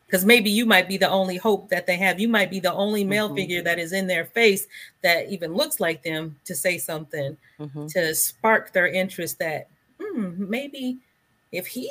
Because 0.06 0.24
maybe 0.24 0.50
you 0.50 0.66
might 0.66 0.88
be 0.88 0.96
the 0.96 1.10
only 1.10 1.36
hope 1.36 1.68
that 1.70 1.86
they 1.86 1.96
have. 1.96 2.20
You 2.20 2.28
might 2.28 2.50
be 2.50 2.60
the 2.60 2.72
only 2.72 3.02
male 3.02 3.28
Mhm. 3.28 3.34
figure 3.34 3.62
that 3.62 3.78
is 3.78 3.92
in 3.92 4.06
their 4.06 4.24
face 4.24 4.66
that 5.02 5.28
even 5.28 5.52
looks 5.54 5.80
like 5.80 6.02
them 6.02 6.38
to 6.44 6.54
say 6.54 6.78
something 6.78 7.36
Mhm. 7.58 7.92
to 7.92 8.14
spark 8.14 8.72
their 8.72 8.86
interest 8.86 9.38
that 9.40 9.68
hmm, 9.98 10.50
maybe 10.50 10.98
if 11.52 11.66
he 11.66 11.90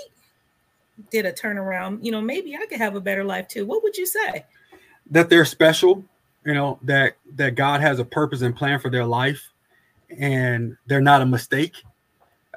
did 1.09 1.25
a 1.25 1.33
turnaround, 1.33 2.03
you 2.05 2.11
know, 2.11 2.21
maybe 2.21 2.55
I 2.55 2.65
could 2.67 2.77
have 2.77 2.95
a 2.95 3.01
better 3.01 3.23
life 3.23 3.47
too. 3.47 3.65
What 3.65 3.81
would 3.83 3.97
you 3.97 4.05
say? 4.05 4.45
That 5.09 5.29
they're 5.29 5.43
special, 5.45 6.03
you 6.45 6.53
know, 6.53 6.79
that 6.83 7.15
that 7.35 7.55
God 7.55 7.81
has 7.81 7.99
a 7.99 8.05
purpose 8.05 8.41
and 8.43 8.55
plan 8.55 8.79
for 8.79 8.89
their 8.89 9.05
life, 9.05 9.51
and 10.17 10.77
they're 10.85 11.01
not 11.01 11.21
a 11.21 11.25
mistake. 11.25 11.73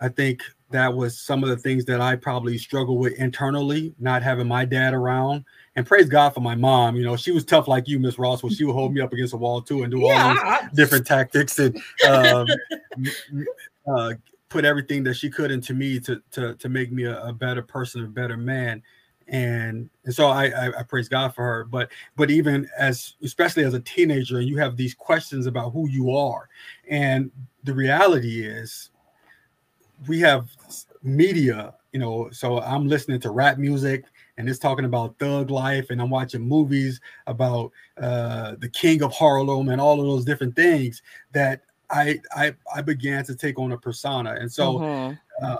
I 0.00 0.08
think 0.08 0.42
that 0.70 0.94
was 0.94 1.18
some 1.18 1.42
of 1.42 1.48
the 1.48 1.56
things 1.56 1.84
that 1.86 2.00
I 2.00 2.16
probably 2.16 2.58
struggled 2.58 2.98
with 2.98 3.14
internally, 3.14 3.94
not 3.98 4.22
having 4.22 4.46
my 4.46 4.64
dad 4.64 4.92
around. 4.92 5.44
And 5.76 5.86
praise 5.86 6.08
God 6.08 6.34
for 6.34 6.40
my 6.40 6.54
mom. 6.54 6.96
You 6.96 7.04
know, 7.04 7.16
she 7.16 7.30
was 7.30 7.44
tough 7.44 7.68
like 7.68 7.88
you, 7.88 7.98
Miss 7.98 8.18
Ross, 8.18 8.42
where 8.42 8.52
she 8.52 8.64
would 8.64 8.74
hold 8.74 8.92
me 8.92 9.00
up 9.00 9.12
against 9.12 9.32
a 9.32 9.36
wall 9.36 9.62
too 9.62 9.82
and 9.82 9.90
do 9.90 10.04
all 10.04 10.34
those 10.34 10.38
different 10.74 11.06
tactics 11.06 11.58
and 11.58 11.80
um, 12.06 12.46
uh, 13.96 14.12
put 14.48 14.64
everything 14.64 15.04
that 15.04 15.14
she 15.14 15.30
could 15.30 15.50
into 15.50 15.72
me 15.72 16.00
to 16.00 16.22
to 16.32 16.54
to 16.56 16.68
make 16.68 16.92
me 16.92 17.04
a, 17.04 17.22
a 17.22 17.32
better 17.32 17.62
person, 17.62 18.04
a 18.04 18.08
better 18.08 18.36
man. 18.36 18.82
And, 19.30 19.90
and 20.04 20.14
so 20.14 20.28
I, 20.28 20.46
I, 20.46 20.80
I 20.80 20.82
praise 20.84 21.06
God 21.06 21.34
for 21.34 21.44
her. 21.44 21.64
But 21.64 21.90
but 22.16 22.30
even 22.30 22.68
as 22.78 23.14
especially 23.22 23.64
as 23.64 23.74
a 23.74 23.80
teenager, 23.80 24.40
you 24.40 24.56
have 24.58 24.76
these 24.76 24.94
questions 24.94 25.46
about 25.46 25.70
who 25.72 25.88
you 25.88 26.14
are. 26.14 26.48
And 26.88 27.30
the 27.64 27.74
reality 27.74 28.44
is 28.44 28.90
we 30.06 30.20
have 30.20 30.48
media, 31.02 31.74
you 31.92 31.98
know, 31.98 32.28
so 32.30 32.60
I'm 32.60 32.86
listening 32.86 33.20
to 33.20 33.30
rap 33.30 33.58
music 33.58 34.04
and 34.38 34.48
it's 34.48 34.58
talking 34.58 34.84
about 34.84 35.18
thug 35.18 35.50
life 35.50 35.90
and 35.90 36.00
i'm 36.00 36.08
watching 36.08 36.40
movies 36.40 37.00
about 37.26 37.70
uh, 38.00 38.54
the 38.60 38.68
king 38.68 39.02
of 39.02 39.12
harlem 39.12 39.68
and 39.68 39.80
all 39.80 40.00
of 40.00 40.06
those 40.06 40.24
different 40.24 40.56
things 40.56 41.02
that 41.32 41.60
i 41.90 42.18
i, 42.34 42.54
I 42.74 42.80
began 42.80 43.24
to 43.26 43.34
take 43.34 43.58
on 43.58 43.72
a 43.72 43.78
persona 43.78 44.36
and 44.40 44.50
so 44.50 44.74
mm-hmm. 44.78 45.44
uh, 45.44 45.56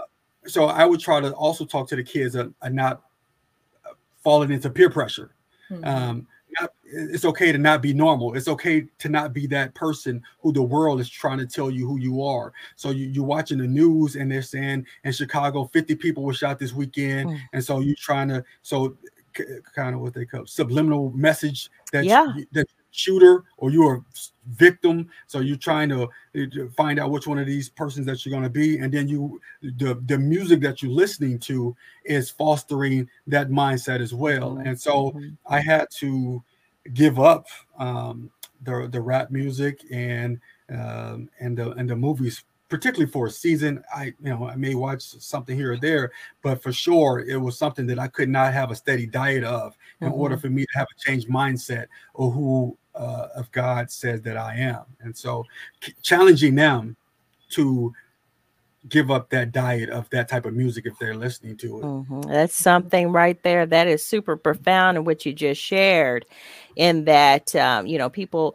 so 0.47 0.67
i 0.67 0.87
would 0.87 1.01
try 1.01 1.21
to 1.21 1.33
also 1.33 1.67
talk 1.67 1.89
to 1.89 1.97
the 1.97 2.03
kids 2.03 2.35
and 2.37 2.55
not 2.71 3.03
falling 4.25 4.51
into 4.51 4.71
peer 4.71 4.89
pressure 4.89 5.35
mm-hmm. 5.71 5.85
um, 5.85 6.27
it's 6.91 7.25
okay 7.25 7.53
to 7.53 7.59
not 7.59 7.83
be 7.83 7.93
normal. 7.93 8.35
It's 8.35 8.49
okay 8.49 8.87
to 8.99 9.09
not 9.09 9.33
be 9.33 9.47
that 9.49 9.75
person 9.75 10.23
who 10.41 10.53
the 10.53 10.63
world 10.63 11.01
is 11.01 11.09
trying 11.09 11.39
to 11.39 11.47
tell 11.47 11.71
you 11.71 11.87
who 11.87 11.99
you 11.99 12.23
are. 12.23 12.53
So 12.77 12.91
you, 12.91 13.07
you're 13.07 13.25
watching 13.25 13.59
the 13.59 13.67
news 13.67 14.17
and 14.17 14.31
they're 14.31 14.43
saying 14.43 14.87
in 15.05 15.13
Chicago, 15.13 15.65
50 15.67 15.95
people 15.97 16.23
were 16.23 16.35
shot 16.35 16.59
this 16.59 16.73
weekend. 16.73 17.31
Mm. 17.31 17.41
And 17.53 17.65
so 17.65 17.81
you're 17.81 17.97
trying 17.97 18.29
to, 18.29 18.45
so 18.63 18.97
kind 19.75 19.95
of 19.95 20.01
what 20.01 20.15
they 20.15 20.25
call 20.25 20.47
subliminal 20.47 21.11
message 21.11 21.71
that, 21.93 22.05
yeah. 22.05 22.33
that 22.53 22.67
shooter 22.91 23.45
or 23.59 23.71
you're 23.71 23.97
a 23.97 24.05
victim 24.49 25.09
so 25.27 25.41
you're 25.41 25.57
trying 25.57 25.89
to, 25.89 26.09
to 26.35 26.69
find 26.71 26.99
out 26.99 27.11
which 27.11 27.27
one 27.27 27.39
of 27.39 27.47
these 27.47 27.69
persons 27.69 28.07
that 28.07 28.25
you're 28.25 28.33
going 28.33 28.43
to 28.43 28.51
be 28.51 28.79
and 28.79 28.93
then 28.93 29.07
you 29.07 29.39
the 29.63 30.03
the 30.07 30.19
music 30.19 30.61
that 30.61 30.83
you're 30.83 30.91
listening 30.91 31.39
to 31.39 31.77
is 32.07 32.31
fostering 32.31 33.09
that 33.27 33.51
mindset 33.51 34.01
as 34.01 34.15
well 34.15 34.53
mm-hmm. 34.53 34.67
and 34.67 34.81
so 34.81 35.11
mm-hmm. 35.11 35.29
i 35.47 35.61
had 35.61 35.87
to 35.91 36.43
give 36.95 37.19
up 37.19 37.47
um, 37.79 38.31
the 38.63 38.89
the 38.91 39.01
rap 39.01 39.31
music 39.31 39.81
and 39.91 40.41
um, 40.71 41.29
and 41.41 41.57
the 41.57 41.73
and 41.73 41.89
the 41.89 41.97
movies 41.97 42.45
particularly 42.69 43.11
for 43.11 43.27
a 43.27 43.31
season 43.31 43.83
i 43.95 44.07
you 44.23 44.31
know 44.31 44.47
i 44.47 44.55
may 44.55 44.75
watch 44.75 45.03
something 45.03 45.57
here 45.57 45.73
or 45.73 45.77
there 45.79 46.11
but 46.43 46.63
for 46.63 46.73
sure 46.73 47.21
it 47.21 47.37
was 47.37 47.57
something 47.57 47.87
that 47.87 47.99
i 47.99 48.07
could 48.09 48.29
not 48.29 48.53
have 48.53 48.71
a 48.71 48.77
steady 48.77 49.07
diet 49.07 49.45
of 49.45 49.75
in 50.01 50.09
mm-hmm. 50.09 50.21
order 50.21 50.37
for 50.37 50.51
me 50.51 50.63
to 50.63 50.79
have 50.79 50.87
a 50.95 51.01
changed 51.01 51.29
mindset 51.29 51.87
or 52.15 52.31
who 52.31 52.77
uh, 52.95 53.29
of 53.37 53.51
god 53.53 53.91
says 53.91 54.21
that 54.21 54.37
i 54.37 54.55
am 54.55 54.83
and 55.01 55.17
so 55.17 55.45
challenging 56.03 56.55
them 56.55 56.97
to 57.49 57.93
give 58.89 59.11
up 59.11 59.31
that 59.31 59.53
diet 59.53 59.91
of 59.91 60.09
that 60.11 60.29
type 60.29 60.47
of 60.47 60.55
music 60.55 60.87
if 60.87 60.99
they're 60.99 61.15
listening 61.15 61.57
to 61.59 61.79
it. 61.79 61.85
Mm-hmm. 61.85 62.21
That's 62.23 62.55
something 62.55 63.13
right 63.13 63.41
there 63.43 63.67
that 63.67 63.87
is 63.87 64.05
super 64.05 64.37
profound 64.37 64.97
in 64.97 65.05
what 65.05 65.27
you 65.27 65.33
just 65.33 65.61
shared, 65.61 66.27
in 66.77 67.05
that 67.05 67.55
um, 67.57 67.87
you 67.87 67.99
know 67.99 68.09
people 68.09 68.55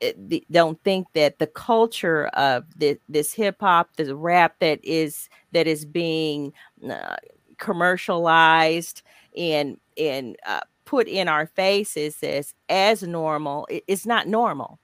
eh, 0.00 0.12
don't 0.50 0.82
think 0.82 1.06
that 1.14 1.38
the 1.38 1.46
culture 1.46 2.26
of 2.28 2.64
this, 2.76 3.32
hip 3.32 3.56
hop, 3.60 3.96
the 3.96 4.14
rap 4.16 4.56
that 4.60 4.80
is 4.82 5.28
that 5.52 5.66
is 5.66 5.84
being 5.84 6.52
uh, 6.88 7.16
commercialized 7.58 9.02
and 9.36 9.78
and 9.96 10.36
uh, 10.46 10.60
put 10.84 11.08
in 11.08 11.28
our 11.28 11.46
faces 11.46 12.22
as 12.22 12.54
as 12.68 13.02
normal. 13.02 13.66
It's 13.70 14.06
not 14.06 14.28
normal 14.28 14.78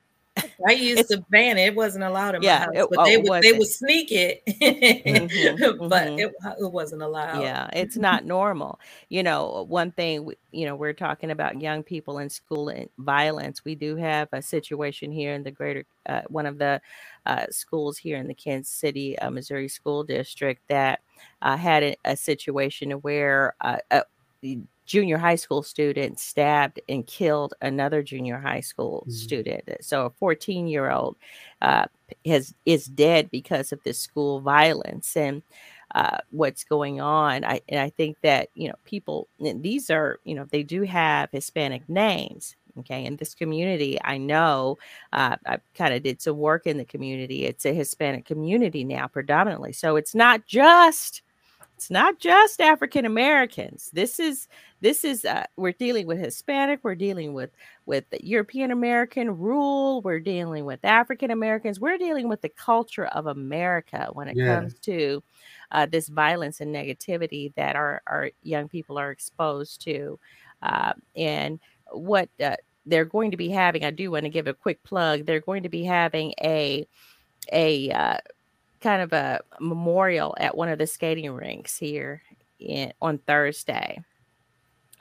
I 0.67 0.73
used 0.73 1.09
to 1.09 1.25
ban 1.31 1.59
it. 1.59 1.69
It 1.69 1.75
wasn't 1.75 2.05
allowed 2.05 2.35
in 2.35 2.41
my 2.41 2.47
yeah, 2.47 2.59
house, 2.61 2.69
it, 2.75 2.87
but 2.91 2.99
oh, 3.01 3.05
they 3.05 3.17
would 3.17 3.43
they 3.43 3.53
would 3.53 3.69
sneak 3.69 4.11
it, 4.13 4.43
mm-hmm, 4.47 5.89
but 5.89 6.09
mm-hmm. 6.09 6.19
It, 6.19 6.33
it 6.61 6.73
wasn't 6.73 7.03
allowed. 7.03 7.43
Yeah, 7.43 7.69
it's 7.73 7.97
not 7.97 8.25
normal. 8.25 8.81
You 9.09 9.23
know, 9.23 9.65
one 9.69 9.93
thing 9.93 10.33
you 10.53 10.67
know 10.67 10.77
we're 10.77 10.93
talking 10.93 11.31
about 11.31 11.61
young 11.61 11.83
people 11.83 12.19
in 12.19 12.29
school 12.29 12.69
and 12.69 12.89
violence. 12.99 13.65
We 13.65 13.75
do 13.75 13.97
have 13.97 14.29
a 14.33 14.43
situation 14.43 15.13
here 15.13 15.35
in 15.35 15.43
the 15.43 15.51
greater 15.51 15.85
uh, 16.07 16.23
one 16.29 16.47
of 16.47 16.59
the 16.59 16.81
uh, 17.27 17.47
schools 17.51 17.99
here 17.99 18.17
in 18.17 18.27
the 18.27 18.35
Kansas 18.35 18.73
City, 18.73 19.19
uh, 19.19 19.31
Missouri 19.31 19.69
school 19.69 20.05
district 20.05 20.63
that 20.69 21.01
uh, 21.43 21.57
had 21.57 21.83
a, 21.83 21.97
a, 22.05 22.17
situation 22.17 22.93
where 22.93 23.55
uh, 23.61 23.77
junior 24.91 25.19
high 25.19 25.37
school 25.37 25.63
student 25.63 26.19
stabbed 26.19 26.81
and 26.89 27.07
killed 27.07 27.55
another 27.61 28.03
junior 28.03 28.41
high 28.41 28.61
school 28.61 29.03
mm-hmm. 29.03 29.13
student. 29.13 29.71
So 29.83 30.07
a 30.07 30.11
14 30.11 30.67
year 30.67 30.91
old 30.91 31.15
uh, 31.63 31.87
has 32.27 32.53
is 32.67 32.87
dead 32.87 33.31
because 33.31 33.71
of 33.71 33.81
this 33.85 34.01
school 34.01 34.41
violence 34.41 35.17
and 35.17 35.43
uh, 35.95 36.19
what's 36.33 36.65
going 36.65 37.01
on. 37.01 37.45
I 37.45 37.61
and 37.69 37.79
I 37.79 37.91
think 37.91 38.17
that 38.23 38.49
you 38.55 38.67
know 38.67 38.75
people 38.85 39.29
these 39.39 39.91
are 39.91 40.19
you 40.25 40.35
know 40.35 40.45
they 40.51 40.65
do 40.65 40.83
have 40.83 41.31
Hispanic 41.31 41.89
names. 41.89 42.57
Okay, 42.79 43.05
in 43.05 43.17
this 43.17 43.35
community, 43.35 43.97
I 44.03 44.19
know 44.19 44.79
uh, 45.13 45.37
I 45.47 45.59
kind 45.77 45.95
of 45.95 46.03
did 46.03 46.21
some 46.21 46.39
work 46.39 46.67
in 46.67 46.79
the 46.79 46.85
community. 46.85 47.45
It's 47.45 47.65
a 47.67 47.75
Hispanic 47.75 48.25
community 48.25 48.83
now, 48.83 49.07
predominantly. 49.07 49.73
So 49.73 49.95
it's 49.95 50.15
not 50.17 50.47
just 50.47 51.23
it's 51.81 51.91
not 51.91 52.19
just 52.19 52.61
African 52.61 53.07
Americans. 53.07 53.89
This 53.95 54.21
is 54.21 54.49
this 54.83 55.03
is 55.03 55.25
uh, 55.25 55.47
we're 55.57 55.73
dealing 55.73 56.07
with 56.07 56.19
Hispanic, 56.19 56.81
we're 56.83 56.95
dealing 56.95 57.33
with 57.33 57.53
with 57.87 58.05
European 58.21 58.71
American 58.71 59.39
rule, 59.39 60.03
we're 60.03 60.21
dealing 60.21 60.67
with 60.67 60.85
African 60.85 61.31
Americans, 61.31 61.81
we're 61.81 61.97
dealing 61.97 62.29
with 62.29 62.43
the 62.43 62.51
culture 62.51 63.07
of 63.07 63.29
America 63.29 64.11
when 64.13 64.29
it 64.29 64.37
comes 64.45 64.75
to 64.81 65.23
uh, 65.73 65.87
this 65.87 66.09
violence 66.09 66.61
and 66.61 66.75
negativity 66.75 67.55
that 67.55 67.77
our 67.77 68.03
our 68.07 68.31
young 68.43 68.69
people 68.69 68.99
are 68.99 69.11
exposed 69.11 69.81
to, 69.81 70.19
uh, 70.61 70.93
and 71.17 71.61
what 71.93 72.29
uh, 72.45 72.57
they're 72.85 73.07
going 73.07 73.31
to 73.31 73.39
be 73.39 73.49
having. 73.49 73.87
I 73.87 73.91
do 73.91 74.11
want 74.11 74.25
to 74.25 74.29
give 74.29 74.49
a 74.49 74.53
quick 74.53 74.83
plug. 74.83 75.25
They're 75.25 75.41
going 75.41 75.63
to 75.63 75.71
be 75.71 75.85
having 75.85 76.35
a 76.43 76.87
a 77.51 77.91
uh, 77.91 78.19
kind 78.81 79.03
of 79.03 79.13
a 79.13 79.41
memorial 79.61 80.35
at 80.39 80.57
one 80.57 80.69
of 80.69 80.79
the 80.79 80.87
skating 80.87 81.31
rinks 81.33 81.77
here 81.77 82.23
in, 82.59 82.93
on 83.01 83.19
Thursday. 83.19 84.03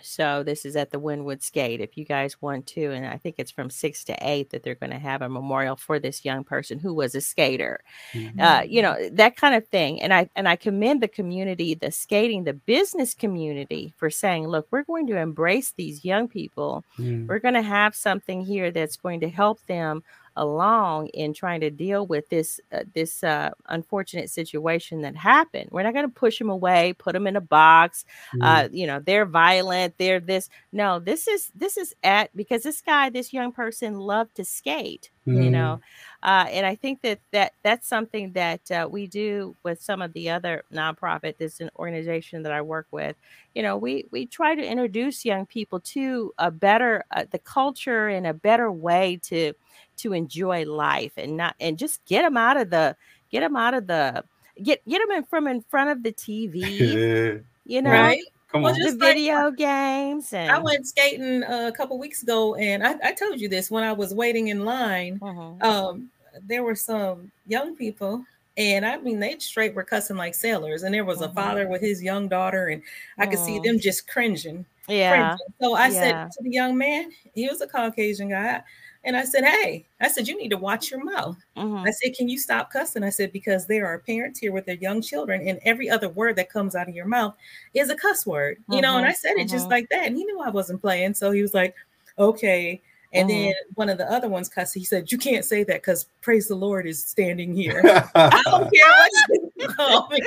So 0.01 0.43
this 0.43 0.65
is 0.65 0.75
at 0.75 0.91
the 0.91 0.99
Winnwood 0.99 1.41
Skate. 1.41 1.81
If 1.81 1.97
you 1.97 2.05
guys 2.05 2.41
want 2.41 2.67
to, 2.67 2.91
and 2.91 3.05
I 3.05 3.17
think 3.17 3.35
it's 3.37 3.51
from 3.51 3.69
six 3.69 4.03
to 4.05 4.17
eight 4.21 4.49
that 4.51 4.63
they're 4.63 4.75
going 4.75 4.91
to 4.91 4.99
have 4.99 5.21
a 5.21 5.29
memorial 5.29 5.75
for 5.75 5.99
this 5.99 6.23
young 6.23 6.43
person 6.43 6.79
who 6.79 6.93
was 6.93 7.15
a 7.15 7.21
skater. 7.21 7.81
Mm-hmm. 8.13 8.39
Uh, 8.39 8.61
you 8.61 8.81
know 8.81 8.95
that 9.11 9.35
kind 9.35 9.55
of 9.55 9.67
thing. 9.67 10.01
And 10.01 10.13
I 10.13 10.29
and 10.35 10.47
I 10.47 10.55
commend 10.55 11.01
the 11.01 11.07
community, 11.07 11.73
the 11.73 11.91
skating, 11.91 12.43
the 12.43 12.53
business 12.53 13.13
community 13.13 13.93
for 13.97 14.09
saying, 14.09 14.47
look, 14.47 14.67
we're 14.71 14.83
going 14.83 15.07
to 15.07 15.17
embrace 15.17 15.73
these 15.75 16.05
young 16.05 16.27
people. 16.27 16.83
Mm-hmm. 16.97 17.27
We're 17.27 17.39
going 17.39 17.55
to 17.55 17.61
have 17.61 17.95
something 17.95 18.41
here 18.41 18.71
that's 18.71 18.95
going 18.95 19.19
to 19.21 19.29
help 19.29 19.65
them 19.67 20.03
along 20.39 21.07
in 21.07 21.33
trying 21.33 21.59
to 21.59 21.69
deal 21.69 22.07
with 22.07 22.29
this 22.29 22.59
uh, 22.71 22.83
this 22.93 23.23
uh, 23.23 23.51
unfortunate 23.67 24.29
situation 24.29 25.01
that 25.01 25.15
happened. 25.15 25.69
We're 25.71 25.83
not 25.83 25.93
going 25.93 26.07
to 26.07 26.13
push 26.13 26.39
them 26.39 26.49
away, 26.49 26.93
put 26.97 27.13
them 27.13 27.27
in 27.27 27.35
a 27.35 27.41
box. 27.41 28.05
Mm. 28.33 28.39
Uh, 28.41 28.69
you 28.71 28.87
know, 28.87 28.99
they're 28.99 29.25
violent. 29.25 29.95
They're 29.97 30.21
this. 30.21 30.49
No, 30.71 30.99
this 30.99 31.27
is 31.27 31.51
this 31.53 31.77
is 31.77 31.93
at 32.03 32.35
because 32.35 32.63
this 32.63 32.81
guy, 32.81 33.09
this 33.09 33.33
young 33.33 33.51
person, 33.51 33.99
loved 33.99 34.35
to 34.35 34.45
skate. 34.45 35.11
Mm. 35.27 35.43
You 35.43 35.51
know, 35.51 35.81
uh, 36.23 36.45
and 36.49 36.65
I 36.65 36.75
think 36.75 37.01
that 37.01 37.19
that 37.31 37.53
that's 37.61 37.87
something 37.87 38.31
that 38.31 38.71
uh, 38.71 38.87
we 38.89 39.05
do 39.05 39.55
with 39.63 39.81
some 39.81 40.01
of 40.01 40.13
the 40.13 40.29
other 40.29 40.63
nonprofit. 40.73 41.37
This 41.37 41.59
an 41.59 41.69
organization 41.77 42.43
that 42.43 42.53
I 42.53 42.61
work 42.61 42.87
with. 42.91 43.15
You 43.53 43.63
know, 43.63 43.77
we 43.77 44.05
we 44.11 44.25
try 44.25 44.55
to 44.55 44.65
introduce 44.65 45.25
young 45.25 45.45
people 45.45 45.81
to 45.81 46.33
a 46.37 46.49
better 46.49 47.03
uh, 47.11 47.25
the 47.29 47.39
culture 47.39 48.07
and 48.07 48.25
a 48.25 48.33
better 48.33 48.71
way 48.71 49.19
to 49.23 49.53
to 49.99 50.13
enjoy 50.13 50.65
life 50.65 51.13
and 51.17 51.37
not 51.37 51.55
and 51.59 51.77
just 51.77 52.03
get 52.05 52.23
them 52.23 52.37
out 52.37 52.57
of 52.57 52.69
the 52.69 52.95
get 53.31 53.41
them 53.41 53.55
out 53.55 53.73
of 53.73 53.87
the 53.87 54.23
get 54.61 54.81
get 54.87 54.99
them 54.99 55.17
in 55.17 55.23
from 55.23 55.47
in 55.47 55.61
front 55.61 55.89
of 55.89 56.03
the 56.03 56.11
TV. 56.11 57.43
you 57.65 57.81
know, 57.81 57.91
right? 57.91 58.21
Come 58.51 58.63
well, 58.63 58.73
on. 58.73 58.79
the 58.79 58.97
video 58.97 59.45
like, 59.45 59.57
games. 59.57 60.33
And... 60.33 60.51
I 60.51 60.57
went 60.57 60.87
skating 60.87 61.43
a 61.43 61.71
couple 61.71 61.99
weeks 61.99 62.23
ago, 62.23 62.55
and 62.55 62.85
I, 62.85 62.95
I, 63.03 63.13
told 63.13 63.39
you 63.39 63.47
this 63.47 63.69
when 63.69 63.83
I 63.83 63.93
was 63.93 64.11
waiting 64.11 64.47
in 64.47 64.65
line. 64.65 65.19
Uh-huh. 65.21 65.89
Um, 65.89 66.09
there 66.47 66.63
were 66.63 66.73
some 66.73 67.31
young 67.45 67.75
people, 67.75 68.25
and 68.57 68.87
I 68.87 68.97
mean, 68.97 69.19
they 69.19 69.37
straight 69.37 69.75
were 69.75 69.83
cussing 69.83 70.17
like 70.17 70.33
sailors. 70.33 70.81
And 70.81 70.93
there 70.93 71.05
was 71.05 71.21
uh-huh. 71.21 71.31
a 71.31 71.35
father 71.35 71.67
with 71.67 71.81
his 71.81 72.01
young 72.01 72.27
daughter, 72.27 72.69
and 72.69 72.81
I 73.19 73.27
could 73.27 73.39
see 73.39 73.59
them 73.59 73.79
just 73.79 74.07
cringing. 74.07 74.65
Yeah. 74.87 75.11
Cringing. 75.11 75.37
So 75.61 75.75
I 75.75 75.87
yeah. 75.87 75.99
said 75.99 76.31
to 76.31 76.43
the 76.43 76.51
young 76.51 76.75
man, 76.75 77.11
he 77.35 77.47
was 77.47 77.61
a 77.61 77.67
Caucasian 77.67 78.29
guy. 78.29 78.63
And 79.03 79.15
I 79.15 79.23
said, 79.23 79.45
Hey, 79.45 79.85
I 80.01 80.09
said, 80.09 80.27
you 80.27 80.37
need 80.37 80.49
to 80.49 80.57
watch 80.57 80.91
your 80.91 81.03
mouth. 81.03 81.37
Mm-hmm. 81.57 81.87
I 81.87 81.91
said, 81.91 82.15
Can 82.15 82.27
you 82.27 82.37
stop 82.37 82.71
cussing? 82.71 83.03
I 83.03 83.09
said, 83.09 83.31
Because 83.31 83.65
there 83.65 83.87
are 83.87 83.99
parents 83.99 84.39
here 84.39 84.51
with 84.51 84.65
their 84.65 84.75
young 84.75 85.01
children, 85.01 85.47
and 85.47 85.59
every 85.63 85.89
other 85.89 86.09
word 86.09 86.35
that 86.35 86.51
comes 86.51 86.75
out 86.75 86.89
of 86.89 86.95
your 86.95 87.05
mouth 87.05 87.35
is 87.73 87.89
a 87.89 87.95
cuss 87.95 88.25
word, 88.25 88.57
you 88.67 88.75
mm-hmm. 88.75 88.81
know. 88.81 88.97
And 88.97 89.05
I 89.05 89.13
said 89.13 89.31
it 89.31 89.47
mm-hmm. 89.47 89.55
just 89.55 89.69
like 89.69 89.87
that. 89.89 90.07
And 90.07 90.17
he 90.17 90.25
knew 90.25 90.41
I 90.41 90.49
wasn't 90.49 90.81
playing. 90.81 91.13
So 91.13 91.31
he 91.31 91.41
was 91.41 91.53
like, 91.53 91.75
Okay. 92.17 92.81
And 93.11 93.27
mm-hmm. 93.27 93.45
then 93.45 93.53
one 93.73 93.89
of 93.89 93.97
the 93.97 94.11
other 94.11 94.29
ones 94.29 94.49
cussed. 94.49 94.75
He 94.75 94.83
said, 94.83 95.11
"You 95.11 95.17
can't 95.17 95.43
say 95.43 95.63
that 95.63 95.81
because 95.81 96.05
praise 96.21 96.47
the 96.47 96.53
Lord 96.55 96.85
is 96.85 97.03
standing 97.03 97.55
here. 97.55 97.81
I 98.15 98.41
don't 98.45 98.71
care 98.71 98.87
what 98.87 99.51
you 99.55 99.67
call 99.67 100.07
me. 100.09 100.21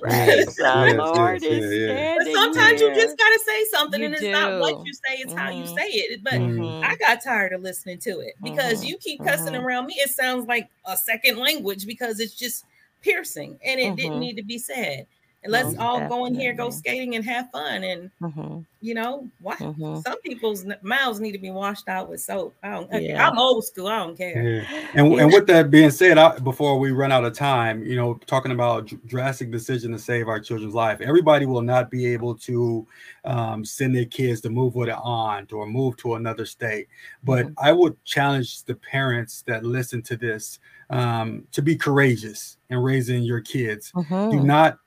praise 0.00 0.56
the 0.56 0.94
Lord 0.96 1.42
yes, 1.42 1.52
is 1.52 1.84
standing 1.90 2.34
Sometimes 2.34 2.80
here. 2.80 2.90
you 2.90 2.94
just 2.94 3.18
gotta 3.18 3.40
say 3.44 3.64
something, 3.72 4.00
you 4.00 4.06
and 4.06 4.14
it's 4.14 4.22
do. 4.22 4.30
not 4.30 4.60
what 4.60 4.86
you 4.86 4.94
say; 4.94 5.14
it's 5.14 5.32
mm-hmm. 5.32 5.38
how 5.38 5.50
you 5.50 5.64
mm-hmm. 5.64 5.76
say 5.76 5.86
it. 5.86 6.22
But 6.22 6.34
mm-hmm. 6.34 6.84
I 6.84 6.94
got 6.96 7.20
tired 7.20 7.52
of 7.52 7.62
listening 7.62 7.98
to 8.00 8.20
it 8.20 8.34
because 8.40 8.78
mm-hmm. 8.78 8.90
you 8.90 8.98
keep 8.98 9.24
cussing 9.24 9.54
mm-hmm. 9.54 9.66
around 9.66 9.86
me. 9.86 9.94
It 9.94 10.10
sounds 10.10 10.46
like 10.46 10.68
a 10.84 10.96
second 10.96 11.38
language 11.38 11.84
because 11.84 12.20
it's 12.20 12.34
just 12.34 12.64
piercing, 13.02 13.58
and 13.64 13.80
it 13.80 13.96
didn't 13.96 14.20
need 14.20 14.36
to 14.36 14.44
be 14.44 14.58
said 14.58 15.08
and 15.44 15.52
let's 15.52 15.66
Most 15.66 15.78
all 15.78 15.98
definitely. 15.98 16.16
go 16.16 16.26
in 16.26 16.34
here, 16.34 16.52
go 16.52 16.70
skating, 16.70 17.14
and 17.14 17.24
have 17.24 17.48
fun. 17.52 17.84
And 17.84 18.10
mm-hmm. 18.20 18.60
you 18.80 18.94
know, 18.94 19.28
what 19.40 19.58
mm-hmm. 19.58 20.00
some 20.00 20.20
people's 20.22 20.66
mouths 20.82 21.20
need 21.20 21.30
to 21.32 21.38
be 21.38 21.52
washed 21.52 21.88
out 21.88 22.08
with 22.08 22.20
soap. 22.20 22.56
I 22.62 22.70
don't. 22.70 22.92
Yeah. 23.02 23.28
I'm 23.28 23.38
old 23.38 23.64
school. 23.64 23.86
I 23.86 23.98
don't 23.98 24.16
care. 24.16 24.42
Yeah. 24.42 24.86
And 24.94 25.12
and 25.14 25.32
with 25.32 25.46
that 25.46 25.70
being 25.70 25.90
said, 25.90 26.18
I, 26.18 26.38
before 26.40 26.78
we 26.80 26.90
run 26.90 27.12
out 27.12 27.24
of 27.24 27.34
time, 27.34 27.84
you 27.84 27.94
know, 27.94 28.14
talking 28.26 28.50
about 28.50 28.92
drastic 29.06 29.52
decision 29.52 29.92
to 29.92 29.98
save 29.98 30.26
our 30.26 30.40
children's 30.40 30.74
life, 30.74 31.00
everybody 31.00 31.46
will 31.46 31.62
not 31.62 31.88
be 31.88 32.06
able 32.06 32.34
to 32.34 32.84
um, 33.24 33.64
send 33.64 33.94
their 33.94 34.06
kids 34.06 34.40
to 34.40 34.50
move 34.50 34.74
with 34.74 34.88
an 34.88 34.96
aunt 34.96 35.52
or 35.52 35.68
move 35.68 35.96
to 35.98 36.14
another 36.14 36.46
state. 36.46 36.88
But 37.22 37.46
mm-hmm. 37.46 37.54
I 37.64 37.70
would 37.70 38.02
challenge 38.04 38.64
the 38.64 38.74
parents 38.74 39.42
that 39.46 39.64
listen 39.64 40.02
to 40.02 40.16
this 40.16 40.58
um, 40.90 41.46
to 41.52 41.62
be 41.62 41.76
courageous 41.76 42.56
in 42.70 42.78
raising 42.78 43.22
your 43.22 43.40
kids. 43.40 43.92
Do 43.92 44.02
mm-hmm. 44.02 44.46
not 44.46 44.78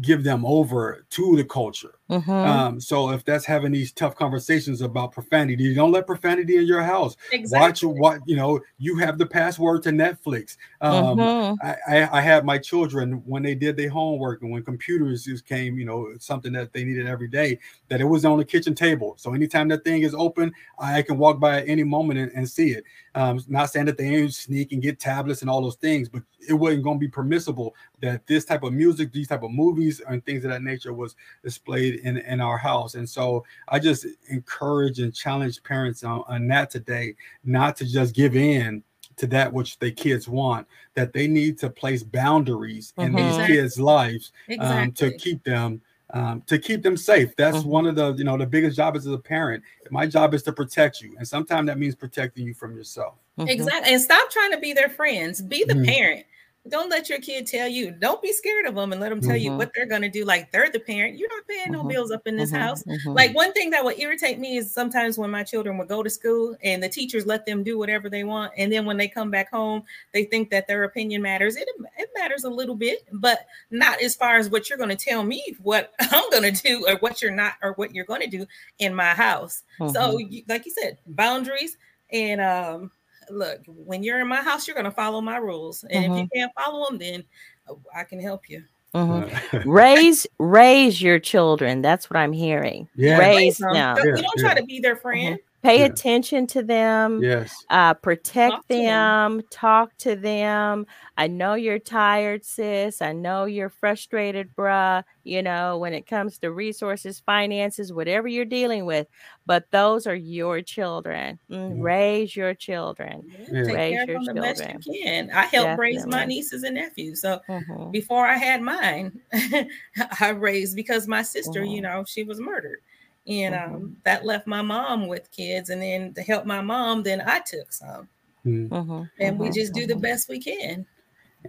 give 0.00 0.24
them 0.24 0.46
over 0.46 1.06
to 1.10 1.36
the 1.36 1.44
culture. 1.44 1.94
Mm-hmm. 2.10 2.30
Um, 2.30 2.80
so 2.80 3.10
if 3.10 3.24
that's 3.24 3.44
having 3.44 3.72
these 3.72 3.92
tough 3.92 4.16
conversations 4.16 4.80
about 4.80 5.12
profanity, 5.12 5.62
you 5.62 5.74
don't 5.74 5.92
let 5.92 6.06
profanity 6.06 6.56
in 6.56 6.66
your 6.66 6.82
house. 6.82 7.16
Exactly. 7.32 7.88
Watch 7.88 7.98
what 7.98 8.20
you 8.26 8.36
know. 8.36 8.60
You 8.78 8.98
have 8.98 9.16
the 9.16 9.26
password 9.26 9.84
to 9.84 9.90
Netflix. 9.90 10.56
Um, 10.80 11.18
mm-hmm. 11.18 11.66
I, 11.66 12.00
I, 12.00 12.18
I, 12.18 12.20
had 12.20 12.44
my 12.44 12.58
children 12.58 13.22
when 13.26 13.42
they 13.42 13.54
did 13.54 13.76
their 13.76 13.90
homework 13.90 14.42
and 14.42 14.50
when 14.50 14.62
computers 14.64 15.24
just 15.24 15.46
came, 15.46 15.78
you 15.78 15.84
know, 15.84 16.08
something 16.18 16.52
that 16.54 16.72
they 16.72 16.84
needed 16.84 17.06
every 17.06 17.28
day, 17.28 17.58
that 17.88 18.00
it 18.00 18.04
was 18.04 18.24
on 18.24 18.38
the 18.38 18.44
kitchen 18.44 18.74
table. 18.74 19.14
So 19.18 19.34
anytime 19.34 19.68
that 19.68 19.84
thing 19.84 20.02
is 20.02 20.14
open, 20.14 20.52
I 20.78 21.02
can 21.02 21.18
walk 21.18 21.38
by 21.38 21.58
at 21.58 21.68
any 21.68 21.84
moment 21.84 22.18
and, 22.18 22.32
and 22.32 22.48
see 22.48 22.70
it. 22.70 22.84
Um, 23.14 23.44
not 23.48 23.70
saying 23.70 23.86
that 23.86 23.98
they 23.98 24.28
sneak 24.28 24.72
and 24.72 24.80
get 24.80 25.00
tablets 25.00 25.42
and 25.42 25.50
all 25.50 25.60
those 25.60 25.76
things, 25.76 26.08
but 26.08 26.22
it 26.48 26.54
wasn't 26.54 26.84
going 26.84 26.96
to 26.96 27.00
be 27.00 27.08
permissible 27.08 27.74
that 28.00 28.26
this 28.26 28.44
type 28.44 28.62
of 28.62 28.72
music, 28.72 29.12
these 29.12 29.28
type 29.28 29.42
of 29.42 29.50
movies, 29.50 30.00
and 30.08 30.24
things 30.24 30.44
of 30.44 30.50
that 30.50 30.62
nature 30.62 30.92
was 30.92 31.16
displayed 31.42 31.99
in 32.00 32.18
in 32.18 32.40
our 32.40 32.58
house. 32.58 32.94
And 32.94 33.08
so 33.08 33.44
I 33.68 33.78
just 33.78 34.06
encourage 34.28 34.98
and 34.98 35.14
challenge 35.14 35.62
parents 35.62 36.04
on, 36.04 36.24
on 36.28 36.46
that 36.48 36.70
today, 36.70 37.14
not 37.44 37.76
to 37.76 37.86
just 37.86 38.14
give 38.14 38.36
in 38.36 38.82
to 39.20 39.26
that 39.26 39.52
which 39.52 39.78
the 39.78 39.92
kids 39.92 40.26
want 40.28 40.66
that 40.94 41.12
they 41.12 41.28
need 41.28 41.58
to 41.58 41.68
place 41.68 42.02
boundaries 42.02 42.94
mm-hmm. 42.98 43.16
in 43.16 43.24
these 43.24 43.46
kids 43.46 43.78
lives 43.78 44.32
exactly. 44.48 44.82
um, 44.82 44.92
to 44.92 45.16
keep 45.18 45.44
them 45.44 45.80
um, 46.12 46.42
to 46.46 46.58
keep 46.58 46.82
them 46.82 46.96
safe 46.96 47.36
that's 47.36 47.58
mm-hmm. 47.58 47.68
one 47.68 47.86
of 47.86 47.94
the 47.94 48.14
you 48.14 48.24
know 48.24 48.38
the 48.38 48.46
biggest 48.46 48.76
job 48.76 48.96
is 48.96 49.06
as 49.06 49.12
a 49.12 49.18
parent 49.18 49.62
my 49.90 50.06
job 50.06 50.32
is 50.32 50.42
to 50.42 50.52
protect 50.52 51.02
you 51.02 51.14
and 51.18 51.28
sometimes 51.28 51.66
that 51.66 51.78
means 51.78 51.94
protecting 51.94 52.46
you 52.46 52.54
from 52.54 52.74
yourself 52.74 53.14
mm-hmm. 53.38 53.48
exactly 53.48 53.92
and 53.92 54.00
stop 54.00 54.28
trying 54.30 54.50
to 54.50 54.58
be 54.58 54.72
their 54.72 54.88
friends 54.88 55.42
be 55.42 55.64
the 55.64 55.74
mm-hmm. 55.74 55.84
parent 55.84 56.26
don't 56.68 56.90
let 56.90 57.08
your 57.08 57.18
kid 57.20 57.46
tell 57.46 57.66
you. 57.66 57.90
Don't 57.90 58.20
be 58.20 58.32
scared 58.32 58.66
of 58.66 58.74
them 58.74 58.92
and 58.92 59.00
let 59.00 59.08
them 59.08 59.20
tell 59.20 59.30
mm-hmm. 59.30 59.44
you 59.44 59.56
what 59.56 59.72
they're 59.74 59.86
going 59.86 60.02
to 60.02 60.10
do. 60.10 60.26
Like 60.26 60.52
they're 60.52 60.70
the 60.70 60.78
parent. 60.78 61.16
You're 61.16 61.30
not 61.30 61.46
paying 61.48 61.72
no 61.72 61.78
mm-hmm. 61.78 61.88
bills 61.88 62.10
up 62.10 62.26
in 62.26 62.36
this 62.36 62.52
mm-hmm. 62.52 62.60
house. 62.60 62.82
Mm-hmm. 62.82 63.12
Like 63.12 63.34
one 63.34 63.52
thing 63.54 63.70
that 63.70 63.82
would 63.82 63.98
irritate 63.98 64.38
me 64.38 64.58
is 64.58 64.70
sometimes 64.70 65.16
when 65.16 65.30
my 65.30 65.42
children 65.42 65.78
would 65.78 65.88
go 65.88 66.02
to 66.02 66.10
school 66.10 66.54
and 66.62 66.82
the 66.82 66.88
teachers 66.88 67.24
let 67.24 67.46
them 67.46 67.62
do 67.62 67.78
whatever 67.78 68.10
they 68.10 68.24
want. 68.24 68.52
And 68.58 68.70
then 68.70 68.84
when 68.84 68.98
they 68.98 69.08
come 69.08 69.30
back 69.30 69.50
home, 69.50 69.84
they 70.12 70.24
think 70.24 70.50
that 70.50 70.66
their 70.66 70.84
opinion 70.84 71.22
matters. 71.22 71.56
It, 71.56 71.66
it 71.96 72.10
matters 72.14 72.44
a 72.44 72.50
little 72.50 72.76
bit, 72.76 73.06
but 73.10 73.46
not 73.70 74.02
as 74.02 74.14
far 74.14 74.36
as 74.36 74.50
what 74.50 74.68
you're 74.68 74.78
going 74.78 74.94
to 74.94 74.96
tell 74.96 75.22
me 75.22 75.56
what 75.62 75.94
I'm 76.00 76.28
going 76.30 76.54
to 76.54 76.62
do 76.62 76.84
or 76.86 76.96
what 76.96 77.22
you're 77.22 77.30
not 77.30 77.54
or 77.62 77.72
what 77.72 77.94
you're 77.94 78.04
going 78.04 78.22
to 78.22 78.28
do 78.28 78.46
in 78.78 78.94
my 78.94 79.14
house. 79.14 79.62
So, 79.78 79.86
mm-hmm. 79.86 80.38
like 80.46 80.66
you 80.66 80.72
said, 80.72 80.98
boundaries 81.06 81.78
and 82.12 82.40
um 82.40 82.90
look, 83.30 83.60
when 83.66 84.02
you're 84.02 84.20
in 84.20 84.28
my 84.28 84.42
house, 84.42 84.66
you're 84.66 84.74
going 84.74 84.84
to 84.84 84.90
follow 84.90 85.20
my 85.20 85.36
rules. 85.36 85.84
And 85.84 86.04
mm-hmm. 86.04 86.12
if 86.12 86.18
you 86.18 86.24
mm-hmm. 86.24 86.38
can't 86.38 86.52
follow 86.58 86.88
them, 86.88 86.98
then 86.98 87.24
uh, 87.68 87.74
I 87.94 88.04
can 88.04 88.20
help 88.20 88.48
you. 88.48 88.64
Mm-hmm. 88.94 89.70
raise 89.70 90.26
raise 90.38 91.00
your 91.00 91.20
children. 91.20 91.80
That's 91.80 92.10
what 92.10 92.16
I'm 92.16 92.32
hearing. 92.32 92.88
Yeah. 92.96 93.18
Raise 93.18 93.58
them. 93.58 93.74
Yeah, 93.74 93.96
you 93.96 94.16
don't 94.16 94.26
yeah. 94.36 94.42
try 94.42 94.54
to 94.54 94.64
be 94.64 94.80
their 94.80 94.96
friend. 94.96 95.38
Pay 95.62 95.80
yeah. 95.80 95.86
attention 95.86 96.46
to 96.48 96.62
them. 96.62 97.22
Yes. 97.22 97.54
Uh, 97.68 97.92
protect 97.92 98.52
talk 98.52 98.66
them, 98.68 99.36
them, 99.36 99.42
Talk 99.50 99.96
to 99.98 100.16
them. 100.16 100.86
I 101.18 101.26
know 101.26 101.52
you're 101.52 101.78
tired, 101.78 102.46
sis. 102.46 103.02
I 103.02 103.12
know 103.12 103.44
you're 103.44 103.68
frustrated, 103.68 104.56
bruh. 104.56 105.04
You 105.22 105.42
know, 105.42 105.76
when 105.76 105.92
it 105.92 106.06
comes 106.06 106.38
to 106.38 106.50
resources, 106.50 107.20
finances, 107.20 107.92
whatever 107.92 108.26
you're 108.26 108.46
dealing 108.46 108.86
with. 108.86 109.06
But 109.44 109.70
those 109.70 110.06
are 110.06 110.14
your 110.14 110.62
children. 110.62 111.38
Mm, 111.50 111.72
mm. 111.72 111.82
Raise 111.82 112.34
your 112.34 112.54
children. 112.54 113.22
Yeah. 113.52 113.60
Raise 113.60 114.06
your 114.06 114.06
children. 114.06 114.36
The 114.36 114.40
best 114.40 114.86
you 114.86 115.02
can. 115.02 115.30
I 115.30 115.44
helped 115.44 115.78
raise 115.78 116.06
my 116.06 116.24
nieces 116.24 116.62
and 116.62 116.76
nephews. 116.76 117.20
So 117.20 117.38
mm-hmm. 117.48 117.90
before 117.90 118.26
I 118.26 118.38
had 118.38 118.62
mine, 118.62 119.20
I 120.20 120.30
raised 120.30 120.74
because 120.74 121.06
my 121.06 121.22
sister, 121.22 121.60
mm-hmm. 121.60 121.70
you 121.70 121.82
know, 121.82 122.04
she 122.06 122.22
was 122.22 122.40
murdered 122.40 122.80
and 123.26 123.54
mm-hmm. 123.54 123.74
um, 123.74 123.96
that 124.04 124.24
left 124.24 124.46
my 124.46 124.62
mom 124.62 125.06
with 125.06 125.30
kids 125.30 125.70
and 125.70 125.82
then 125.82 126.12
to 126.14 126.22
help 126.22 126.46
my 126.46 126.60
mom 126.60 127.02
then 127.02 127.20
i 127.26 127.38
took 127.40 127.72
some 127.72 128.08
mm-hmm. 128.46 128.72
mm-hmm. 128.72 129.02
and 129.20 129.38
we 129.38 129.46
mm-hmm. 129.46 129.54
just 129.54 129.72
do 129.72 129.86
the 129.86 129.94
mm-hmm. 129.94 130.02
best 130.02 130.28
we 130.28 130.40
can 130.40 130.86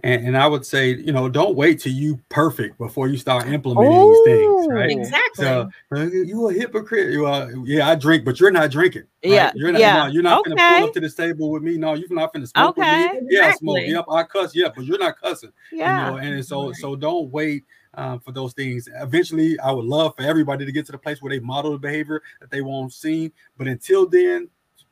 and, 0.02 0.26
and, 0.28 0.38
I 0.38 0.46
would 0.46 0.64
say, 0.64 0.94
you 0.94 1.12
know, 1.12 1.28
don't 1.28 1.54
wait 1.54 1.80
till 1.80 1.92
you 1.92 2.18
perfect 2.30 2.78
before 2.78 3.08
you 3.08 3.18
start 3.18 3.46
implementing 3.46 3.92
Ooh, 3.92 4.22
these 4.24 4.34
things, 4.34 4.66
right? 4.68 4.90
Exactly. 4.90 5.44
So 5.44 5.68
uh, 5.94 6.06
you 6.06 6.48
a 6.48 6.52
hypocrite. 6.54 7.12
You 7.12 7.26
are, 7.26 7.50
yeah, 7.66 7.90
I 7.90 7.94
drink, 7.94 8.24
but 8.24 8.40
you're 8.40 8.50
not 8.50 8.70
drinking. 8.70 9.02
Right? 9.22 9.32
Yeah, 9.32 9.52
you're 9.54 9.70
not. 9.70 9.80
Yeah. 9.80 10.08
you're 10.08 10.22
not 10.22 10.40
okay. 10.40 10.54
gonna 10.54 10.78
pull 10.78 10.88
up 10.88 10.94
to 10.94 11.00
this 11.00 11.14
table 11.14 11.50
with 11.50 11.62
me. 11.62 11.76
No, 11.76 11.92
you're 11.92 12.08
not 12.10 12.32
gonna 12.32 12.46
smoke 12.46 12.78
okay. 12.78 13.08
with 13.12 13.24
me. 13.24 13.28
Yeah, 13.32 13.48
exactly. 13.48 13.58
smoke. 13.66 13.78
Yep, 13.86 14.04
I 14.10 14.22
cuss. 14.22 14.54
Yeah, 14.54 14.68
but 14.74 14.86
you're 14.86 14.98
not 14.98 15.20
cussing. 15.20 15.52
Yeah. 15.70 16.06
You 16.06 16.10
know, 16.10 16.16
and 16.16 16.44
so 16.44 16.72
so 16.72 16.96
don't 16.96 17.30
wait 17.30 17.64
um, 17.94 18.20
for 18.20 18.32
those 18.32 18.52
things. 18.52 18.88
Eventually, 19.00 19.58
I 19.60 19.70
would 19.72 19.84
love 19.84 20.14
for 20.16 20.22
everybody 20.22 20.64
to 20.64 20.72
get 20.72 20.86
to 20.86 20.92
the 20.92 20.98
place 20.98 21.20
where 21.20 21.30
they 21.30 21.40
model 21.40 21.72
the 21.72 21.78
behavior 21.78 22.22
that 22.40 22.50
they 22.50 22.62
won't 22.62 22.92
see. 22.92 23.32
But 23.58 23.68
until 23.68 24.06
then, 24.06 24.48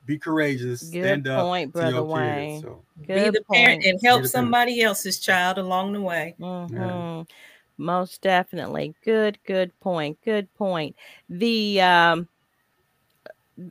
be 0.07 0.19
courageous. 0.19 0.83
Good 0.85 1.05
stand 1.05 1.25
point, 1.25 1.73
brother 1.73 2.03
Wayne. 2.03 2.63
Kids, 2.63 2.63
so. 2.63 2.83
Good 3.07 3.33
be 3.33 3.39
the 3.39 3.45
point. 3.45 3.65
parent 3.65 3.85
and 3.85 4.01
help 4.03 4.27
somebody 4.27 4.83
else's 4.83 5.19
child 5.19 5.59
along 5.59 5.93
the 5.93 6.01
way. 6.01 6.35
Mm-hmm. 6.41 6.77
Yeah. 6.77 7.25
Most 7.79 8.21
definitely. 8.21 8.95
Good, 9.05 9.39
good 9.47 9.79
point. 9.81 10.19
Good 10.25 10.53
point. 10.55 10.97
The 11.29 11.81
um 11.81 12.29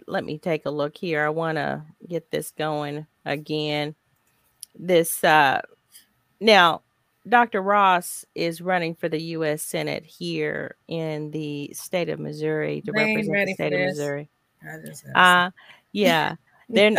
let 0.07 0.23
me 0.23 0.37
take 0.37 0.65
a 0.65 0.69
look 0.69 0.95
here. 0.95 1.25
I 1.25 1.29
want 1.29 1.57
to 1.57 1.83
get 2.07 2.29
this 2.31 2.51
going 2.51 3.05
again. 3.25 3.95
This 4.75 5.23
uh 5.23 5.61
now 6.39 6.81
Dr. 7.29 7.61
Ross 7.61 8.25
is 8.35 8.61
running 8.61 8.95
for 8.95 9.09
the 9.09 9.21
U.S. 9.21 9.61
Senate 9.61 10.05
here 10.05 10.75
in 10.87 11.31
the 11.31 11.71
state 11.73 12.09
of 12.09 12.19
Missouri 12.19 12.81
to 12.81 12.91
they 12.91 13.15
represent 13.15 13.47
the 13.47 13.53
state 13.53 13.73
of 13.73 13.79
Missouri. 13.79 14.29
Uh, 15.15 15.51
yeah. 15.91 16.35
then 16.69 16.97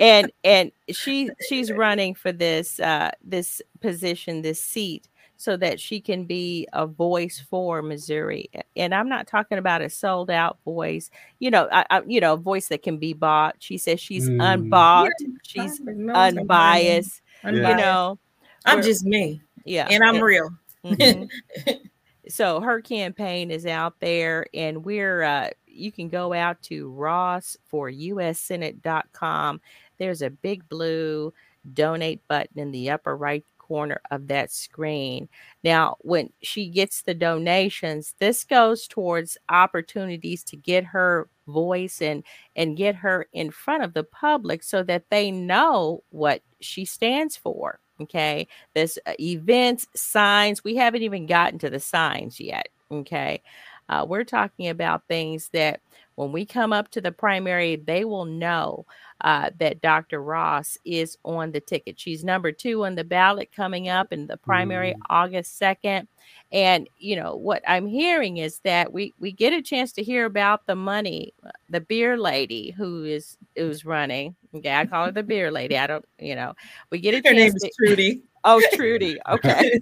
and 0.00 0.30
and 0.44 0.70
she 0.90 1.30
she's 1.48 1.72
running 1.72 2.14
for 2.14 2.30
this 2.30 2.78
uh 2.78 3.10
this 3.24 3.60
position 3.80 4.42
this 4.42 4.60
seat 4.60 5.08
so 5.38 5.56
that 5.56 5.80
she 5.80 6.00
can 6.00 6.24
be 6.24 6.66
a 6.72 6.86
voice 6.86 7.42
for 7.48 7.80
Missouri. 7.80 8.50
And 8.76 8.92
I'm 8.92 9.08
not 9.08 9.28
talking 9.28 9.56
about 9.56 9.82
a 9.82 9.88
sold 9.88 10.30
out 10.30 10.58
voice, 10.64 11.10
you 11.38 11.50
know, 11.50 11.68
I, 11.72 11.86
I 11.90 12.02
you 12.06 12.20
know, 12.20 12.34
a 12.34 12.36
voice 12.36 12.68
that 12.68 12.82
can 12.82 12.98
be 12.98 13.12
bought. 13.12 13.56
She 13.60 13.78
says 13.78 14.00
she's 14.00 14.28
mm. 14.28 14.42
unbought, 14.42 15.10
yeah, 15.20 15.28
she's 15.42 15.80
unbiased, 15.80 16.12
unbiased, 16.14 17.22
you 17.44 17.60
know. 17.76 18.18
I'm 18.64 18.82
just 18.82 19.04
me. 19.04 19.40
Yeah. 19.68 19.86
And 19.90 20.02
I'm 20.02 20.20
real. 20.20 20.50
Mm-hmm. 20.84 21.70
so 22.28 22.60
her 22.60 22.80
campaign 22.80 23.50
is 23.50 23.66
out 23.66 24.00
there 24.00 24.46
and 24.52 24.84
we're 24.84 25.22
uh 25.22 25.48
you 25.66 25.90
can 25.90 26.08
go 26.08 26.32
out 26.32 26.60
to 26.62 26.90
ross 26.90 27.56
for 27.66 27.90
ussenate.com 27.90 29.60
there's 29.98 30.22
a 30.22 30.30
big 30.30 30.68
blue 30.68 31.32
donate 31.72 32.20
button 32.28 32.58
in 32.58 32.70
the 32.70 32.90
upper 32.90 33.16
right 33.16 33.44
corner 33.68 34.00
of 34.10 34.28
that 34.28 34.50
screen. 34.50 35.28
Now, 35.62 35.96
when 36.00 36.32
she 36.42 36.68
gets 36.68 37.02
the 37.02 37.14
donations, 37.14 38.14
this 38.18 38.42
goes 38.44 38.88
towards 38.88 39.36
opportunities 39.50 40.42
to 40.44 40.56
get 40.56 40.84
her 40.86 41.28
voice 41.46 42.00
and 42.00 42.24
and 42.56 42.76
get 42.76 42.96
her 42.96 43.26
in 43.32 43.50
front 43.50 43.84
of 43.84 43.94
the 43.94 44.04
public 44.04 44.62
so 44.62 44.82
that 44.84 45.04
they 45.10 45.30
know 45.30 46.02
what 46.10 46.42
she 46.60 46.84
stands 46.84 47.36
for. 47.36 47.78
Okay. 48.00 48.46
This 48.74 48.98
uh, 49.06 49.14
events, 49.18 49.86
signs. 49.94 50.62
We 50.62 50.76
haven't 50.76 51.02
even 51.02 51.26
gotten 51.26 51.58
to 51.60 51.70
the 51.70 51.80
signs 51.80 52.40
yet. 52.40 52.68
Okay. 52.90 53.42
Uh, 53.88 54.04
we're 54.08 54.24
talking 54.24 54.68
about 54.68 55.06
things 55.08 55.48
that 55.52 55.80
when 56.18 56.32
we 56.32 56.44
come 56.44 56.72
up 56.72 56.90
to 56.90 57.00
the 57.00 57.12
primary, 57.12 57.76
they 57.76 58.04
will 58.04 58.24
know 58.24 58.84
uh, 59.20 59.50
that 59.60 59.80
Dr. 59.80 60.20
Ross 60.20 60.76
is 60.84 61.16
on 61.24 61.52
the 61.52 61.60
ticket. 61.60 62.00
She's 62.00 62.24
number 62.24 62.50
two 62.50 62.84
on 62.84 62.96
the 62.96 63.04
ballot 63.04 63.52
coming 63.54 63.88
up 63.88 64.12
in 64.12 64.26
the 64.26 64.36
primary 64.36 64.94
mm. 64.94 65.00
August 65.10 65.60
2nd. 65.60 66.08
And 66.50 66.88
you 66.96 67.14
know 67.14 67.36
what 67.36 67.62
I'm 67.68 67.86
hearing 67.86 68.38
is 68.38 68.58
that 68.64 68.92
we 68.92 69.14
we 69.20 69.30
get 69.30 69.52
a 69.52 69.62
chance 69.62 69.92
to 69.92 70.02
hear 70.02 70.24
about 70.24 70.66
the 70.66 70.74
money, 70.74 71.34
uh, 71.46 71.50
the 71.68 71.80
beer 71.80 72.18
lady 72.18 72.72
who 72.72 73.04
is 73.04 73.36
who's 73.54 73.84
running. 73.84 74.34
Okay, 74.56 74.74
I 74.74 74.86
call 74.86 75.06
her 75.06 75.12
the 75.12 75.22
beer 75.22 75.52
lady. 75.52 75.78
I 75.78 75.86
don't, 75.86 76.04
you 76.18 76.34
know, 76.34 76.54
we 76.90 76.98
get 76.98 77.14
a 77.14 77.28
Her 77.28 77.34
name 77.34 77.52
is 77.54 77.70
Trudy. 77.78 78.22
Oh, 78.50 78.62
Trudy. 78.72 79.18
Okay. 79.28 79.78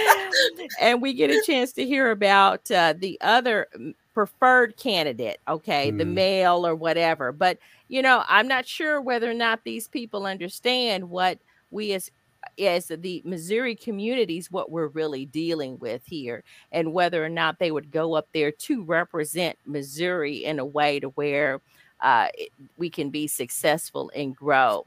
and 0.80 1.02
we 1.02 1.12
get 1.12 1.30
a 1.30 1.42
chance 1.44 1.72
to 1.72 1.84
hear 1.84 2.12
about 2.12 2.70
uh, 2.70 2.94
the 2.96 3.18
other 3.20 3.66
preferred 4.14 4.76
candidate, 4.76 5.40
okay, 5.48 5.90
mm. 5.90 5.98
the 5.98 6.04
male 6.04 6.64
or 6.64 6.76
whatever. 6.76 7.32
But, 7.32 7.58
you 7.88 8.00
know, 8.00 8.22
I'm 8.28 8.46
not 8.46 8.64
sure 8.64 9.00
whether 9.00 9.28
or 9.28 9.34
not 9.34 9.64
these 9.64 9.88
people 9.88 10.24
understand 10.24 11.10
what 11.10 11.40
we 11.72 11.92
as 11.92 12.12
as 12.58 12.86
the 12.86 13.20
Missouri 13.24 13.74
communities 13.74 14.50
what 14.50 14.70
we're 14.70 14.86
really 14.86 15.26
dealing 15.26 15.78
with 15.78 16.00
here 16.06 16.42
and 16.72 16.92
whether 16.92 17.22
or 17.22 17.28
not 17.28 17.58
they 17.58 17.70
would 17.70 17.90
go 17.90 18.14
up 18.14 18.28
there 18.32 18.50
to 18.50 18.82
represent 18.82 19.58
Missouri 19.66 20.44
in 20.44 20.58
a 20.58 20.64
way 20.64 21.00
to 21.00 21.08
where 21.10 21.60
uh, 22.00 22.28
we 22.78 22.88
can 22.88 23.10
be 23.10 23.26
successful 23.26 24.10
and 24.14 24.34
grow. 24.34 24.86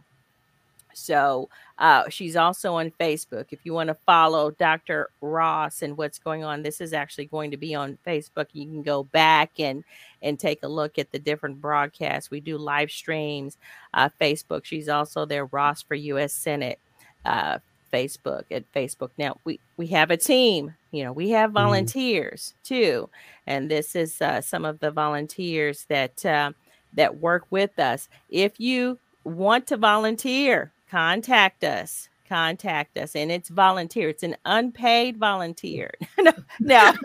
So 0.94 1.50
uh, 1.84 2.08
she's 2.08 2.38
also 2.38 2.76
on 2.76 2.92
Facebook. 2.92 3.48
If 3.52 3.60
you 3.66 3.74
want 3.74 3.90
to 3.90 3.98
follow 4.06 4.52
Dr. 4.52 5.10
Ross 5.20 5.82
and 5.82 5.98
what's 5.98 6.18
going 6.18 6.42
on, 6.42 6.64
this 6.64 6.80
is 6.80 6.94
actually 6.94 7.26
going 7.26 7.52
to 7.52 7.58
be 7.58 7.76
on 7.76 7.98
Facebook. 8.08 8.46
You 8.54 8.66
can 8.68 8.84
go 8.84 9.04
back 9.04 9.60
and 9.60 9.84
and 10.22 10.40
take 10.40 10.64
a 10.64 10.68
look 10.70 10.98
at 10.98 11.12
the 11.12 11.20
different 11.20 11.60
broadcasts. 11.60 12.32
We 12.32 12.40
do 12.40 12.58
live 12.58 12.90
streams, 12.90 13.58
uh, 13.94 14.08
Facebook. 14.22 14.64
She's 14.64 14.88
also 14.88 15.26
there, 15.26 15.46
Ross 15.48 15.82
for 15.82 15.96
U.S. 15.96 16.32
Senate. 16.32 16.80
Uh, 17.26 17.60
Facebook 17.92 18.44
at 18.50 18.64
Facebook. 18.74 19.12
Now 19.18 19.38
we 19.44 19.60
we 19.76 19.88
have 19.88 20.10
a 20.10 20.18
team. 20.18 20.74
You 20.92 21.04
know, 21.04 21.12
we 21.12 21.32
have 21.32 21.50
mm-hmm. 21.50 21.66
volunteers 21.66 22.54
mm-hmm. 22.64 22.76
too, 22.76 23.10
and 23.46 23.70
this 23.70 23.94
is 23.96 24.22
uh, 24.22 24.40
some 24.40 24.64
of 24.64 24.80
the 24.80 24.90
volunteers 24.90 25.86
that 25.90 26.26
uh, 26.26 26.54
that 26.94 27.18
work 27.18 27.46
with 27.52 27.78
us. 27.78 28.08
If 28.30 28.60
you 28.60 28.98
want 29.26 29.68
to 29.68 29.78
volunteer, 29.78 30.73
contact 30.94 31.64
us. 31.64 32.08
Contact 32.30 33.00
us. 33.00 33.16
And 33.16 33.32
it's 33.32 33.50
volunteer. 33.50 34.10
It's 34.10 34.22
an 34.22 34.36
unpaid 34.46 35.18
volunteer. 35.18 35.90
Now 36.60 36.94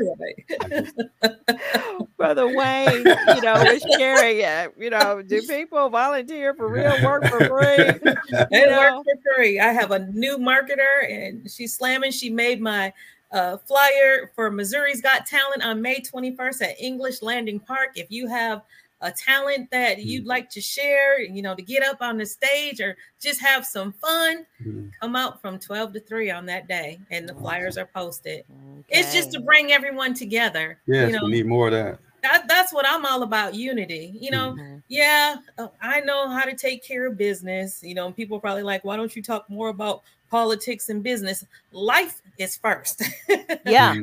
brother 2.18 2.47
wayne 2.47 2.99
you 2.99 3.41
know 3.41 3.55
is 3.55 3.82
sharing 3.97 4.41
it 4.41 4.74
you 4.76 4.91
know 4.91 5.22
do 5.22 5.41
people 5.41 5.89
volunteer 5.89 6.53
for 6.53 6.68
real? 6.68 7.03
Work 7.03 7.24
for 7.28 7.47
free? 7.47 7.76
They 8.51 8.66
work 8.66 9.05
for 9.05 9.14
free. 9.34 9.59
I 9.59 9.72
have 9.72 9.91
a 9.91 10.01
new 10.11 10.36
marketer 10.36 11.11
and 11.11 11.51
she's 11.51 11.74
slamming. 11.74 12.11
She 12.11 12.28
made 12.28 12.61
my 12.61 12.93
uh, 13.32 13.57
flyer 13.57 14.30
for 14.34 14.51
missouri's 14.51 15.01
got 15.01 15.24
talent 15.24 15.64
on 15.64 15.80
may 15.80 16.01
21st 16.01 16.61
at 16.62 16.78
english 16.78 17.22
landing 17.22 17.59
park. 17.59 17.93
If 17.95 18.11
you 18.11 18.28
have 18.28 18.61
a 19.01 19.12
talent 19.12 19.70
that 19.70 19.99
you'd 19.99 20.22
mm-hmm. 20.22 20.28
like 20.28 20.51
to 20.51 20.61
share, 20.61 21.20
you 21.20 21.42
know, 21.42 21.55
to 21.55 21.62
get 21.62 21.82
up 21.82 21.99
on 22.01 22.18
the 22.18 22.26
stage 22.26 22.80
or 22.80 22.96
just 23.20 23.40
have 23.40 23.64
some 23.64 23.92
fun, 23.92 24.44
mm-hmm. 24.61 24.88
come 25.01 25.14
out 25.14 25.40
from 25.40 25.59
12 25.59 25.92
to 25.94 26.01
3 26.01 26.30
on 26.30 26.46
that 26.46 26.66
day 26.68 26.99
and 27.11 27.28
the 27.28 27.34
flyers 27.34 27.78
are 27.78 27.86
posted. 27.86 28.44
Okay. 28.80 29.01
It's 29.01 29.12
just 29.12 29.32
to 29.32 29.40
bring 29.40 29.72
everyone 29.72 30.14
together. 30.14 30.78
Yes, 30.86 31.12
you 31.12 31.18
know, 31.18 31.26
we 31.26 31.32
need 31.32 31.46
more 31.46 31.68
of 31.68 31.72
that. 31.74 31.99
That, 32.22 32.49
that's 32.49 32.72
what 32.72 32.84
I'm 32.88 33.07
all 33.07 33.22
about 33.22 33.55
unity. 33.55 34.12
You 34.20 34.32
know, 34.32 34.53
mm-hmm. 34.59 34.78
yeah, 34.88 35.36
uh, 35.57 35.68
I 35.80 36.01
know 36.01 36.28
how 36.28 36.44
to 36.44 36.55
take 36.55 36.82
care 36.82 37.07
of 37.07 37.16
business. 37.16 37.80
You 37.82 37.94
know, 37.94 38.11
people 38.11 38.40
probably 38.40 38.64
like, 38.64 38.84
why 38.84 38.96
don't 38.96 39.14
you 39.14 39.22
talk 39.22 39.49
more 39.49 39.68
about 39.68 40.03
politics 40.28 40.88
and 40.88 41.05
business? 41.05 41.46
Life 41.70 42.20
is 42.36 42.57
first. 42.57 43.05
yeah. 43.64 43.94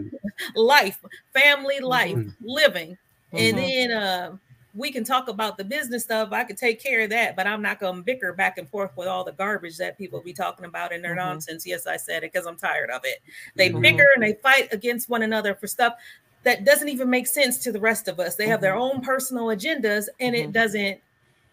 life, 0.56 1.00
family 1.34 1.82
life, 1.82 2.16
mm-hmm. 2.16 2.46
living. 2.48 2.98
And 3.34 3.58
mm-hmm. 3.58 3.90
then 3.90 3.92
uh 3.92 4.38
we 4.76 4.92
can 4.92 5.04
talk 5.04 5.30
about 5.30 5.58
the 5.58 5.64
business 5.64 6.04
stuff. 6.04 6.30
I 6.32 6.44
could 6.44 6.58
take 6.58 6.84
care 6.84 7.02
of 7.02 7.10
that, 7.12 7.36
but 7.36 7.48
I'm 7.48 7.62
not 7.62 7.80
going 7.80 7.96
to 7.96 8.02
bicker 8.02 8.34
back 8.34 8.58
and 8.58 8.70
forth 8.70 8.92
with 8.98 9.08
all 9.08 9.24
the 9.24 9.32
garbage 9.32 9.78
that 9.78 9.98
people 9.98 10.20
be 10.20 10.34
talking 10.34 10.66
about 10.66 10.92
in 10.92 11.02
their 11.02 11.12
mm-hmm. 11.12 11.30
nonsense. 11.30 11.66
Yes, 11.66 11.88
I 11.88 11.98
said 11.98 12.24
it 12.24 12.34
because 12.34 12.46
I'm 12.46 12.58
tired 12.58 12.90
of 12.90 13.02
it. 13.06 13.22
They 13.56 13.70
mm-hmm. 13.70 13.82
bicker 13.82 14.08
and 14.14 14.24
they 14.24 14.34
fight 14.34 14.74
against 14.74 15.10
one 15.10 15.24
another 15.24 15.56
for 15.56 15.68
stuff 15.68 15.96
that 16.44 16.66
doesn't 16.66 16.90
even 16.90 17.10
make 17.10 17.26
sense 17.26 17.58
to 17.60 17.72
the 17.72 17.80
rest 17.80 18.08
of 18.08 18.20
us. 18.20 18.36
They 18.36 18.48
have 18.48 18.62
their 18.62 18.74
mm-hmm. 18.74 18.98
own 18.98 19.02
personal 19.02 19.46
agendas 19.46 20.08
and 20.20 20.36
it 20.36 20.44
mm-hmm. 20.44 20.52
doesn't 20.52 21.00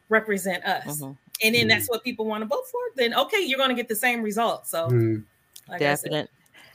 represent 0.09 0.65
us. 0.65 1.01
Mm-hmm. 1.01 1.13
And 1.45 1.55
then 1.55 1.69
that's 1.69 1.89
what 1.89 2.05
people 2.05 2.27
want 2.27 2.43
to 2.43 2.47
vote 2.47 2.67
for. 2.71 2.81
Then 2.97 3.15
okay, 3.15 3.41
you're 3.41 3.59
going 3.59 3.71
to 3.71 3.75
get 3.75 3.89
the 3.89 3.97
same 3.97 4.23
result. 4.23 4.67
So, 4.67 4.89
like 5.69 5.81
definite 5.81 6.29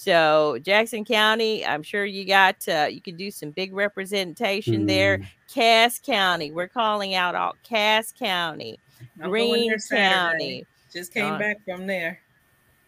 So 0.00 0.60
Jackson 0.62 1.04
County, 1.04 1.66
I'm 1.66 1.82
sure 1.82 2.04
you 2.04 2.24
got 2.24 2.68
uh, 2.68 2.86
you 2.88 3.00
can 3.00 3.16
do 3.16 3.32
some 3.32 3.50
big 3.50 3.74
representation 3.74 4.84
mm. 4.84 4.86
there. 4.86 5.28
Cass 5.52 5.98
County, 5.98 6.52
we're 6.52 6.68
calling 6.68 7.16
out 7.16 7.34
all 7.34 7.56
Cass 7.64 8.12
County, 8.12 8.78
I'm 9.20 9.28
Greene 9.28 9.76
County. 9.90 10.64
Just 10.92 11.12
came 11.12 11.34
uh, 11.34 11.38
back 11.40 11.56
from 11.64 11.88
there. 11.88 12.20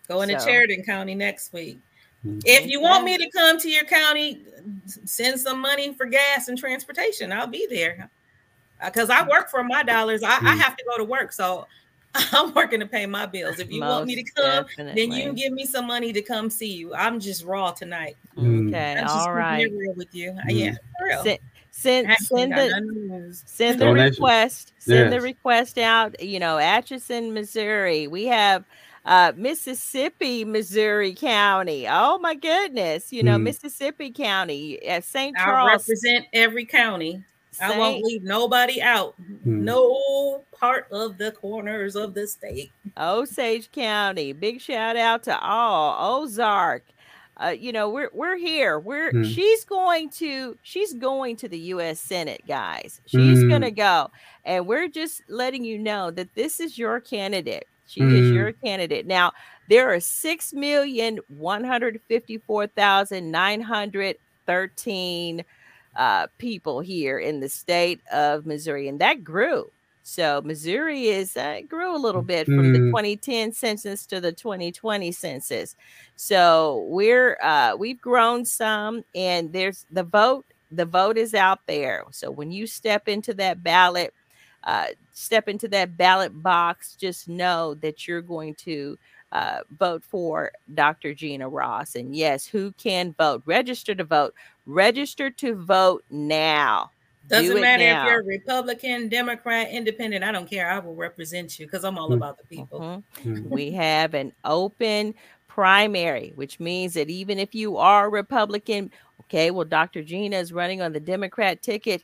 Going 0.07 0.29
so. 0.29 0.37
to 0.37 0.41
Sheridan 0.41 0.85
County 0.85 1.17
next 1.17 1.53
week. 1.53 1.81
Mm. 2.25 2.43
If 2.45 2.69
you 2.69 2.81
want 2.81 3.03
me 3.03 3.19
to 3.19 3.29
come 3.31 3.59
to 3.59 3.69
your 3.69 3.85
county, 3.87 4.43
send 5.05 5.41
some 5.41 5.61
money 5.61 5.93
for 5.95 6.07
gas 6.07 6.47
and 6.47 6.57
transportation. 6.57 7.33
I'll 7.33 7.49
be 7.49 7.67
there 7.69 8.09
because 8.85 9.11
I 9.11 9.27
work 9.27 9.51
for 9.51 9.65
my 9.65 9.83
dollars. 9.83 10.23
I, 10.23 10.37
I, 10.37 10.39
mm. 10.39 10.59
have 10.59 10.77
to 10.77 10.85
go 10.89 10.97
to 10.97 11.05
work, 11.05 11.33
so 11.33 11.67
I'm 12.33 12.53
working 12.55 12.81
to 12.81 12.87
pay 12.87 13.07
my 13.07 13.27
bills. 13.27 13.59
If 13.59 13.71
you 13.71 13.81
Most 13.81 13.91
want 13.91 14.07
me 14.07 14.17
to 14.17 14.33
come, 14.33 14.67
definitely. 14.67 15.07
then 15.07 15.17
you 15.17 15.23
can 15.25 15.35
give 15.35 15.53
me 15.53 15.65
some 15.65 15.87
money 15.87 16.13
to 16.13 16.23
come 16.23 16.51
see 16.51 16.73
you. 16.73 16.95
I'm 16.95 17.21
just 17.21 17.45
raw 17.45 17.71
tonight. 17.71 18.17
Okay, 18.37 19.05
all 19.09 19.33
right. 19.33 19.71
Real 19.73 19.95
with 19.95 20.15
you, 20.15 20.33
mm. 20.33 20.43
yeah, 20.49 20.75
real. 21.03 21.23
Send 21.23 21.39
send, 21.71 22.13
send 22.19 22.53
the 22.53 23.41
send 23.45 23.81
the 23.81 23.85
Donation. 23.87 24.11
request. 24.13 24.73
Send 24.79 24.99
yes. 24.99 25.11
the 25.11 25.21
request 25.21 25.79
out. 25.79 26.21
You 26.21 26.41
know, 26.41 26.59
Atchison, 26.59 27.33
Missouri. 27.33 28.09
We 28.09 28.27
have 28.27 28.65
uh, 29.05 29.33
Mississippi, 29.37 30.45
Missouri 30.45 31.15
County. 31.15 31.87
Oh 31.89 32.19
my 32.19 32.35
goodness, 32.35 33.13
you 33.13 33.23
know, 33.23 33.37
mm. 33.37 33.43
Mississippi 33.43 34.11
County 34.11 34.85
at 34.87 35.05
St. 35.05 35.37
Charles. 35.37 35.69
I 35.69 35.73
represent 35.73 36.27
every 36.33 36.65
county. 36.65 37.25
I 37.61 37.79
won't 37.79 38.03
leave 38.03 38.23
nobody 38.23 38.81
out. 38.83 39.15
Hmm. 39.45 39.65
No 39.65 40.45
part 40.59 40.87
of 40.91 41.19
the 41.19 41.33
corners 41.33 41.97
of 41.97 42.15
the 42.15 42.27
state. 42.27 42.73
Osage 42.97 43.71
County. 43.73 44.33
Big 44.33 44.61
shout 44.61 44.97
out 44.97 45.23
to 45.25 45.39
all 45.39 46.23
Ozark. 46.23 46.85
Uh, 47.37 47.49
you 47.49 47.73
know, 47.73 47.89
we're 47.89 48.11
we're 48.13 48.37
here. 48.37 48.79
We're 48.79 49.11
hmm. 49.11 49.23
she's 49.23 49.65
going 49.65 50.11
to 50.11 50.59
she's 50.63 50.93
going 50.93 51.37
to 51.37 51.49
the 51.49 51.59
U.S. 51.59 51.99
Senate, 51.99 52.43
guys. 52.47 53.01
She's 53.07 53.41
hmm. 53.41 53.49
gonna 53.49 53.71
go, 53.71 54.11
and 54.45 54.67
we're 54.67 54.89
just 54.89 55.23
letting 55.29 55.65
you 55.65 55.79
know 55.79 56.11
that 56.11 56.35
this 56.35 56.61
is 56.61 56.77
your 56.77 57.01
candidate. 57.01 57.67
She 57.87 58.03
is 58.03 58.29
hmm. 58.29 58.35
your 58.35 58.53
candidate. 58.53 59.07
Now 59.07 59.33
there 59.71 59.93
are 59.93 60.01
six 60.01 60.53
million 60.53 61.19
one 61.29 61.65
hundred 61.65 61.99
fifty 62.09 62.39
four 62.39 62.67
thousand 62.67 63.31
nine 63.31 63.63
hundred 63.63 64.17
thirteen 64.47 65.43
uh, 65.97 66.27
people 66.39 66.81
here 66.81 67.19
in 67.19 67.41
the 67.41 67.49
state 67.49 68.01
of 68.13 68.47
Missouri, 68.47 68.89
and 68.89 69.01
that 69.01 69.25
grew. 69.25 69.71
So 70.03 70.41
Missouri 70.45 71.09
is 71.09 71.37
uh, 71.37 71.61
grew 71.69 71.95
a 71.95 71.99
little 71.99 72.23
bit 72.23 72.47
from 72.47 72.73
the 72.73 72.79
mm. 72.79 72.89
2010 72.89 73.53
census 73.53 74.07
to 74.07 74.21
the 74.21 74.33
2020 74.33 75.13
census. 75.13 75.77
So 76.17 76.85
we're 76.89 77.39
uh, 77.43 77.77
we've 77.79 78.01
grown 78.01 78.45
some, 78.45 79.05
and 79.15 79.53
there's 79.53 79.87
the 79.91 80.03
vote. 80.03 80.45
The 80.73 80.85
vote 80.85 81.19
is 81.19 81.35
out 81.35 81.61
there. 81.67 82.05
So 82.11 82.31
when 82.31 82.51
you 82.51 82.67
step 82.67 83.09
into 83.09 83.35
that 83.35 83.63
ballot, 83.63 84.15
uh, 84.65 84.87
step 85.13 85.49
into 85.49 85.69
that 85.69 85.97
ballot 85.97 86.43
box, 86.43 86.95
just 86.95 87.29
know 87.29 87.75
that 87.75 88.09
you're 88.09 88.23
going 88.23 88.55
to 88.57 88.99
uh, 89.33 89.61
vote 89.79 90.03
for 90.05 90.53
Dr. 90.75 91.15
Gina 91.15 91.49
Ross. 91.49 91.95
And 91.95 92.15
yes, 92.15 92.47
who 92.47 92.73
can 92.73 93.15
vote? 93.19 93.43
Register 93.47 93.95
to 93.95 94.05
vote. 94.05 94.35
Register 94.67 95.31
to 95.31 95.55
vote 95.55 96.05
now. 96.11 96.91
Doesn't 97.29 97.55
Do 97.55 97.61
matter 97.61 97.85
now. 97.85 98.03
if 98.03 98.11
you're 98.11 98.25
Republican, 98.25 99.09
Democrat, 99.09 99.71
Independent. 99.71 100.25
I 100.25 100.33
don't 100.33 100.51
care. 100.51 100.69
I 100.69 100.81
will 100.81 100.97
represent 100.97 101.59
you 101.59 101.67
because 101.67 101.85
I'm 101.85 101.97
all 101.97 102.07
mm-hmm. 102.07 102.15
about 102.15 102.39
the 102.39 102.45
people. 102.45 103.05
Mm-hmm. 103.23 103.49
we 103.49 103.71
have 103.71 104.15
an 104.15 104.33
open 104.45 105.15
primary, 105.47 106.33
which 106.35 106.59
means 106.59 106.95
that 106.95 107.09
even 107.09 107.39
if 107.39 107.55
you 107.55 107.77
are 107.77 108.07
a 108.07 108.09
Republican, 108.09 108.91
okay, 109.23 109.53
well, 109.53 109.65
Dr. 109.65 110.03
Gina 110.03 110.37
is 110.37 110.53
running 110.53 110.83
on 110.83 110.93
the 110.93 111.01
Democrat 111.01 111.63
ticket. 111.63 112.03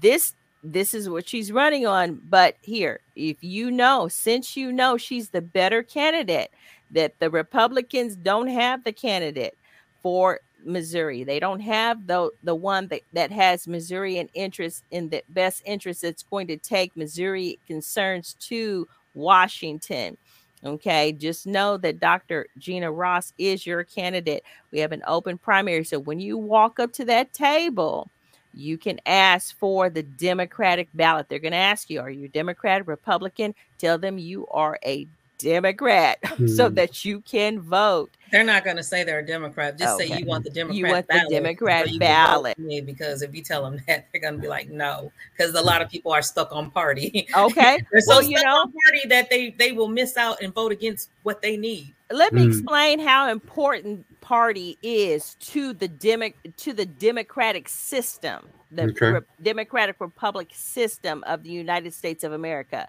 This 0.00 0.34
this 0.64 0.94
is 0.94 1.08
what 1.08 1.28
she's 1.28 1.52
running 1.52 1.86
on. 1.86 2.20
But 2.28 2.56
here, 2.62 3.00
if 3.14 3.36
you 3.44 3.70
know, 3.70 4.08
since 4.08 4.56
you 4.56 4.72
know 4.72 4.96
she's 4.96 5.28
the 5.28 5.42
better 5.42 5.82
candidate, 5.82 6.50
that 6.90 7.18
the 7.18 7.30
Republicans 7.30 8.16
don't 8.16 8.48
have 8.48 8.84
the 8.84 8.92
candidate 8.92 9.56
for 10.02 10.40
Missouri. 10.64 11.24
They 11.24 11.38
don't 11.38 11.60
have 11.60 12.06
the 12.06 12.30
the 12.42 12.54
one 12.54 12.88
that, 12.88 13.02
that 13.12 13.30
has 13.30 13.68
Missouri 13.68 14.16
in 14.16 14.28
interest 14.34 14.84
in 14.90 15.10
the 15.10 15.22
best 15.28 15.62
interest 15.66 16.02
that's 16.02 16.22
going 16.22 16.46
to 16.46 16.56
take 16.56 16.96
Missouri 16.96 17.58
concerns 17.66 18.34
to 18.40 18.88
Washington. 19.14 20.16
Okay, 20.64 21.12
just 21.12 21.46
know 21.46 21.76
that 21.76 22.00
Dr. 22.00 22.46
Gina 22.56 22.90
Ross 22.90 23.34
is 23.36 23.66
your 23.66 23.84
candidate. 23.84 24.42
We 24.70 24.78
have 24.78 24.92
an 24.92 25.02
open 25.06 25.36
primary. 25.36 25.84
So 25.84 25.98
when 25.98 26.20
you 26.20 26.38
walk 26.38 26.80
up 26.80 26.92
to 26.94 27.04
that 27.04 27.34
table, 27.34 28.08
you 28.56 28.78
can 28.78 29.00
ask 29.06 29.56
for 29.56 29.90
the 29.90 30.02
Democratic 30.02 30.88
ballot. 30.94 31.28
They're 31.28 31.38
going 31.38 31.52
to 31.52 31.58
ask 31.58 31.90
you, 31.90 32.00
are 32.00 32.10
you 32.10 32.28
Democrat, 32.28 32.86
Republican? 32.86 33.54
Tell 33.78 33.98
them 33.98 34.18
you 34.18 34.46
are 34.48 34.78
a 34.84 35.06
Democrat 35.38 36.18
mm. 36.22 36.48
so 36.56 36.68
hmm. 36.68 36.74
that 36.74 37.04
you 37.04 37.20
can 37.20 37.60
vote. 37.60 38.10
They're 38.30 38.44
not 38.44 38.64
going 38.64 38.76
to 38.76 38.82
say 38.82 39.04
they're 39.04 39.20
a 39.20 39.26
Democrat. 39.26 39.78
Just 39.78 39.94
okay. 39.94 40.08
say 40.08 40.18
you 40.18 40.26
want 40.26 40.44
the 40.44 40.50
Democrat. 40.50 40.76
You 40.76 40.86
want 40.86 41.06
ballot 41.06 41.28
the 41.28 41.34
Democrat 41.34 41.88
so 41.88 41.98
ballot. 41.98 42.56
Because 42.86 43.22
if 43.22 43.34
you 43.34 43.42
tell 43.42 43.62
them 43.62 43.80
that, 43.86 44.06
they're 44.10 44.20
going 44.20 44.34
to 44.34 44.40
be 44.40 44.48
like, 44.48 44.70
no, 44.70 45.12
because 45.36 45.54
a 45.54 45.62
lot 45.62 45.82
of 45.82 45.88
people 45.88 46.12
are 46.12 46.22
stuck 46.22 46.52
on 46.52 46.70
party. 46.70 47.28
Okay, 47.36 47.84
they're 47.90 48.00
so 48.00 48.18
well, 48.18 48.22
you 48.22 48.42
know, 48.42 48.64
party 48.84 49.08
that 49.08 49.28
they 49.28 49.50
they 49.50 49.72
will 49.72 49.88
miss 49.88 50.16
out 50.16 50.40
and 50.40 50.54
vote 50.54 50.72
against 50.72 51.10
what 51.24 51.42
they 51.42 51.56
need. 51.56 51.92
Let 52.10 52.32
me 52.32 52.44
mm. 52.44 52.48
explain 52.48 53.00
how 53.00 53.30
important 53.30 54.06
party 54.24 54.78
is 54.82 55.34
to 55.34 55.72
the 55.72 55.88
demo- 55.88 56.32
to 56.56 56.72
the 56.72 56.86
democratic 56.86 57.68
system, 57.68 58.48
the 58.70 58.84
okay. 58.84 59.12
re- 59.12 59.20
democratic 59.42 59.96
republic 60.00 60.48
system 60.52 61.22
of 61.26 61.42
the 61.42 61.50
United 61.50 61.92
States 61.92 62.24
of 62.24 62.32
America 62.32 62.88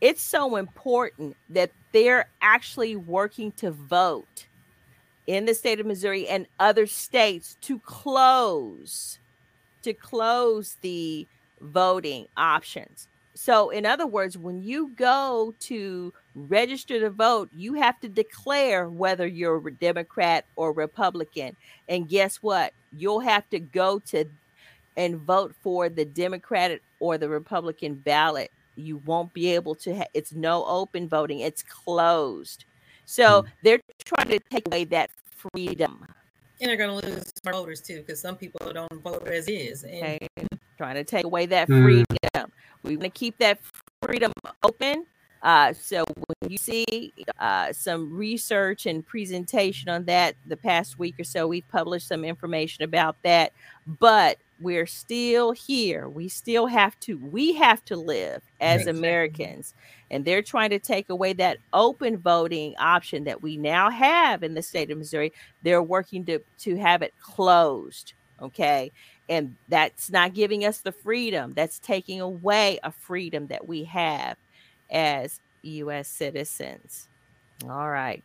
it's 0.00 0.22
so 0.22 0.56
important 0.56 1.36
that 1.48 1.70
they're 1.92 2.28
actually 2.40 2.96
working 2.96 3.52
to 3.52 3.70
vote 3.70 4.46
in 5.26 5.44
the 5.44 5.54
state 5.54 5.80
of 5.80 5.86
Missouri 5.86 6.28
and 6.28 6.46
other 6.58 6.86
states 6.86 7.56
to 7.62 7.78
close 7.80 9.18
to 9.82 9.92
close 9.92 10.76
the 10.80 11.26
voting 11.60 12.26
options. 12.36 13.06
So 13.34 13.70
in 13.70 13.86
other 13.86 14.06
words, 14.06 14.36
when 14.36 14.62
you 14.62 14.90
go 14.96 15.54
to 15.60 16.12
register 16.46 17.00
to 17.00 17.10
vote, 17.10 17.48
you 17.54 17.74
have 17.74 17.98
to 18.00 18.08
declare 18.08 18.88
whether 18.88 19.26
you're 19.26 19.66
a 19.66 19.72
Democrat 19.72 20.44
or 20.56 20.72
Republican. 20.72 21.56
And 21.88 22.08
guess 22.08 22.36
what? 22.36 22.72
You'll 22.96 23.20
have 23.20 23.48
to 23.50 23.58
go 23.58 23.98
to 24.06 24.24
and 24.96 25.16
vote 25.16 25.54
for 25.62 25.88
the 25.88 26.04
Democratic 26.04 26.82
or 27.00 27.18
the 27.18 27.28
Republican 27.28 27.94
ballot 27.94 28.50
you 28.78 28.98
won't 28.98 29.32
be 29.34 29.48
able 29.54 29.74
to 29.74 29.96
ha- 29.96 30.06
it's 30.14 30.32
no 30.32 30.64
open 30.64 31.08
voting 31.08 31.40
it's 31.40 31.62
closed 31.62 32.64
so 33.04 33.42
mm. 33.42 33.46
they're 33.62 33.80
trying 34.04 34.28
to 34.28 34.38
take 34.50 34.66
away 34.66 34.84
that 34.84 35.10
freedom 35.30 36.04
and 36.60 36.68
they're 36.68 36.76
going 36.76 37.00
to 37.00 37.06
lose 37.06 37.32
voters 37.44 37.80
too 37.80 37.98
because 37.98 38.20
some 38.20 38.36
people 38.36 38.72
don't 38.72 39.02
vote 39.02 39.26
as 39.28 39.48
is 39.48 39.84
and- 39.84 40.02
okay. 40.02 40.28
trying 40.76 40.94
to 40.94 41.04
take 41.04 41.24
away 41.24 41.44
that 41.44 41.68
mm. 41.68 41.82
freedom 41.82 42.52
we 42.84 42.96
want 42.96 43.02
to 43.02 43.10
keep 43.10 43.36
that 43.38 43.58
freedom 44.02 44.32
open 44.62 45.04
uh, 45.42 45.72
so 45.72 46.04
when 46.06 46.50
you 46.50 46.58
see 46.58 47.12
uh, 47.38 47.72
some 47.72 48.12
research 48.12 48.86
and 48.86 49.06
presentation 49.06 49.88
on 49.88 50.04
that 50.04 50.34
the 50.46 50.56
past 50.56 50.98
week 50.98 51.18
or 51.18 51.24
so 51.24 51.46
we've 51.46 51.68
published 51.68 52.08
some 52.08 52.24
information 52.24 52.84
about 52.84 53.16
that 53.22 53.52
but 53.86 54.38
we're 54.60 54.86
still 54.86 55.52
here. 55.52 56.08
We 56.08 56.28
still 56.28 56.66
have 56.66 56.98
to, 57.00 57.16
we 57.18 57.54
have 57.54 57.84
to 57.86 57.96
live 57.96 58.42
as. 58.60 58.86
Americans. 58.88 59.74
And 60.10 60.24
they're 60.24 60.42
trying 60.42 60.70
to 60.70 60.78
take 60.78 61.10
away 61.10 61.32
that 61.34 61.58
open 61.72 62.16
voting 62.16 62.74
option 62.78 63.24
that 63.24 63.42
we 63.42 63.56
now 63.56 63.90
have 63.90 64.42
in 64.42 64.54
the 64.54 64.62
state 64.62 64.90
of 64.90 64.98
Missouri. 64.98 65.32
They're 65.62 65.82
working 65.82 66.24
to, 66.26 66.40
to 66.60 66.76
have 66.76 67.02
it 67.02 67.14
closed. 67.20 68.14
Okay. 68.40 68.90
And 69.28 69.56
that's 69.68 70.10
not 70.10 70.32
giving 70.32 70.64
us 70.64 70.78
the 70.78 70.92
freedom. 70.92 71.52
That's 71.54 71.78
taking 71.78 72.20
away 72.20 72.78
a 72.82 72.90
freedom 72.90 73.48
that 73.48 73.68
we 73.68 73.84
have 73.84 74.36
as 74.90 75.40
U.S. 75.62 76.08
citizens. 76.08 77.08
All 77.68 77.90
right. 77.90 78.22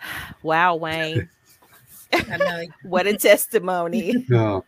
Wow, 0.42 0.74
Wayne. 0.74 1.28
what 2.82 3.06
a 3.06 3.16
testimony. 3.16 4.26
No. 4.28 4.64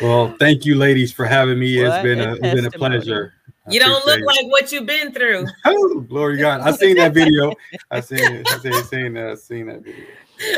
Well, 0.00 0.34
thank 0.38 0.64
you, 0.64 0.76
ladies, 0.76 1.12
for 1.12 1.26
having 1.26 1.58
me. 1.58 1.76
What 1.82 1.92
it's 1.92 2.02
been 2.02 2.20
a, 2.20 2.30
a 2.30 2.32
it's 2.32 2.40
been 2.40 2.64
a 2.64 2.70
pleasure. 2.70 3.34
you 3.68 3.78
don't 3.78 4.06
look 4.06 4.20
it. 4.20 4.24
like 4.24 4.46
what 4.46 4.72
you've 4.72 4.86
been 4.86 5.12
through. 5.12 5.46
Oh, 5.66 6.00
glory 6.00 6.38
God! 6.38 6.62
I 6.62 6.72
seen 6.72 6.96
that 6.96 7.12
video. 7.12 7.52
I 7.90 8.00
seen 8.00 8.18
it. 8.20 8.48
I 8.50 8.58
seen, 8.58 8.72
seen 8.84 9.12
that. 9.12 9.38
Seen 9.38 9.66
that 9.66 9.82
video 9.82 10.04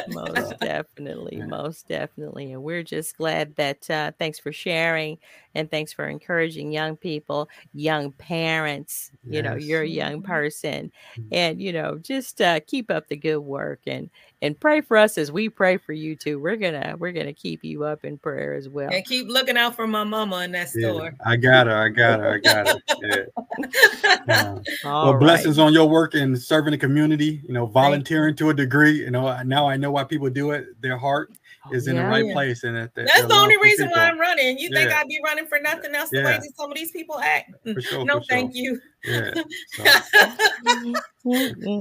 most 0.09 0.59
definitely 0.61 1.43
most 1.47 1.89
definitely 1.89 2.53
and 2.53 2.62
we're 2.62 2.83
just 2.83 3.16
glad 3.16 3.55
that 3.57 3.89
uh, 3.91 4.11
thanks 4.18 4.39
for 4.39 4.53
sharing 4.53 5.18
and 5.55 5.70
thanks 5.70 5.93
for 5.93 6.09
encouraging 6.09 6.72
young 6.72 6.97
people 6.97 7.49
young 7.74 8.12
parents 8.12 9.11
you 9.24 9.43
yes. 9.43 9.45
know 9.45 9.55
you're 9.55 9.83
a 9.83 9.89
young 9.89 10.22
person 10.22 10.91
mm-hmm. 11.16 11.29
and 11.33 11.61
you 11.61 11.72
know 11.72 11.99
just 11.99 12.41
uh, 12.41 12.61
keep 12.66 12.91
up 12.91 13.09
the 13.09 13.16
good 13.16 13.39
work 13.39 13.81
and 13.87 14.11
and 14.43 14.59
pray 14.59 14.80
for 14.80 14.97
us 14.97 15.16
as 15.16 15.32
we 15.32 15.49
pray 15.49 15.76
for 15.76 15.93
you 15.93 16.14
too. 16.14 16.39
We're 16.39 16.57
gonna 16.57 16.97
we're 16.99 17.12
gonna 17.12 17.32
keep 17.32 17.64
you 17.64 17.84
up 17.84 18.05
in 18.05 18.18
prayer 18.18 18.55
as 18.55 18.68
well. 18.68 18.91
And 18.93 19.05
keep 19.05 19.28
looking 19.28 19.57
out 19.57 19.74
for 19.74 19.87
my 19.87 20.05
mama 20.05 20.39
in 20.41 20.53
that 20.53 20.68
store. 20.68 21.05
Yeah, 21.05 21.11
i 21.24 21.37
got 21.37 21.66
her 21.66 21.76
i 21.76 21.89
got 21.89 22.20
her 22.20 22.34
i 22.34 22.39
got 22.39 22.68
her. 22.68 22.80
Yeah. 23.03 24.24
uh, 24.28 24.61
well 24.84 25.12
right. 25.14 25.20
blessings 25.20 25.59
on 25.59 25.72
your 25.72 25.89
work 25.89 26.14
and 26.14 26.39
serving 26.39 26.72
the 26.72 26.78
community 26.78 27.41
you 27.47 27.55
know 27.55 27.66
volunteering 27.66 28.34
to 28.37 28.51
a 28.51 28.55
degree. 28.55 28.99
You 29.01 29.11
know 29.11 29.43
now 29.43 29.68
i 29.68 29.76
know 29.76 29.91
why 29.91 30.05
people 30.05 30.28
do 30.28 30.51
it 30.51 30.80
their 30.82 30.99
heart 30.99 31.32
is 31.73 31.87
in 31.87 31.97
yeah, 31.97 32.03
the 32.03 32.09
right 32.09 32.27
yeah. 32.27 32.33
place 32.33 32.64
and 32.64 32.77
that, 32.77 32.95
that 32.95 33.07
that's 33.07 33.27
the 33.27 33.35
only 33.35 33.57
reason 33.59 33.89
people. 33.89 34.01
why 34.01 34.09
i'm 34.09 34.19
running 34.19 34.59
you 34.59 34.69
think 34.71 34.91
i'd 34.93 35.09
be 35.09 35.21
running 35.25 35.47
for 35.47 35.59
nothing 35.61 35.95
else 35.95 36.11
the 36.11 36.23
way 36.23 36.39
some 36.57 36.71
of 36.71 36.77
these 36.77 36.91
people 36.91 37.19
act 37.19 37.53
sure, 37.81 38.05
no 38.05 38.21
thank 38.29 38.55
sure. 38.55 38.64
you 38.64 38.81
yeah 39.05 39.35
so, 39.73 39.85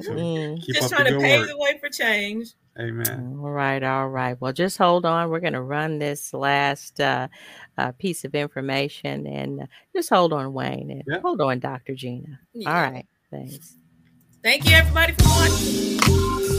so 0.01 0.57
just 0.71 0.89
trying 0.89 1.05
to 1.05 1.19
pave 1.19 1.41
work. 1.41 1.49
the 1.49 1.57
way 1.57 1.77
for 1.79 1.89
change 1.89 2.53
Amen. 2.77 3.37
All 3.39 3.51
right, 3.51 3.81
all 3.81 4.09
right. 4.09 4.35
Well, 4.41 4.51
just 4.51 4.77
hold 4.77 5.05
on. 5.05 5.29
We're 5.29 5.39
going 5.39 5.53
to 5.53 5.61
run 5.61 5.97
this 5.97 6.33
last 6.33 6.99
uh, 6.99 7.29
uh, 7.77 7.93
piece 7.93 8.25
of 8.25 8.35
information 8.35 9.25
and 9.25 9.61
uh, 9.61 9.65
just 9.95 10.09
hold 10.09 10.33
on, 10.33 10.51
Wayne, 10.51 10.91
and 10.91 11.03
yeah. 11.07 11.21
hold 11.21 11.39
on, 11.39 11.59
Dr. 11.59 11.95
Gina. 11.95 12.37
Yeah. 12.53 12.75
All 12.75 12.91
right, 12.91 13.07
thanks. 13.31 13.77
Thank 14.43 14.69
you, 14.69 14.75
everybody, 14.75 15.13
for 15.13 15.23
watching. 15.23 16.54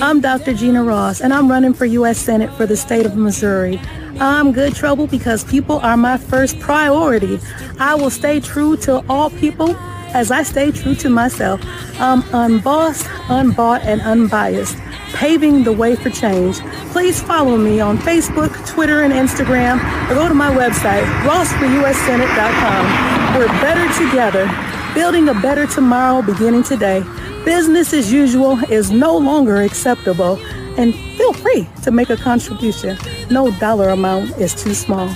I'm 0.00 0.20
Dr. 0.20 0.54
Gina 0.54 0.84
Ross, 0.84 1.20
and 1.20 1.34
I'm 1.34 1.50
running 1.50 1.74
for 1.74 1.86
U.S. 1.86 2.18
Senate 2.18 2.52
for 2.54 2.66
the 2.66 2.76
state 2.76 3.04
of 3.04 3.16
Missouri. 3.16 3.80
I'm 4.20 4.52
good 4.52 4.76
trouble 4.76 5.08
because 5.08 5.42
people 5.42 5.78
are 5.78 5.96
my 5.96 6.18
first 6.18 6.60
priority. 6.60 7.40
I 7.80 7.96
will 7.96 8.10
stay 8.10 8.38
true 8.38 8.76
to 8.78 9.04
all 9.08 9.30
people 9.30 9.74
as 10.14 10.30
I 10.30 10.42
stay 10.42 10.70
true 10.70 10.94
to 10.96 11.10
myself. 11.10 11.60
I'm 11.98 12.22
unbossed, 12.32 13.06
unbought, 13.28 13.84
and 13.84 14.00
unbiased, 14.00 14.76
paving 15.14 15.64
the 15.64 15.72
way 15.72 15.96
for 15.96 16.10
change. 16.10 16.60
Please 16.92 17.22
follow 17.22 17.56
me 17.56 17.80
on 17.80 17.98
Facebook, 17.98 18.52
Twitter, 18.68 19.02
and 19.02 19.12
Instagram, 19.12 19.78
or 20.10 20.14
go 20.14 20.28
to 20.28 20.34
my 20.34 20.54
website, 20.54 21.04
rossforuSsenate.com. 21.24 23.38
We're 23.38 23.48
better 23.60 24.04
together, 24.04 24.48
building 24.94 25.28
a 25.28 25.34
better 25.34 25.66
tomorrow 25.66 26.22
beginning 26.22 26.62
today. 26.62 27.02
Business 27.44 27.92
as 27.92 28.12
usual 28.12 28.58
is 28.70 28.90
no 28.90 29.16
longer 29.16 29.62
acceptable, 29.62 30.38
and 30.78 30.94
feel 31.16 31.32
free 31.32 31.66
to 31.82 31.90
make 31.90 32.10
a 32.10 32.16
contribution. 32.16 32.96
No 33.30 33.50
dollar 33.58 33.88
amount 33.88 34.38
is 34.38 34.54
too 34.54 34.74
small. 34.74 35.08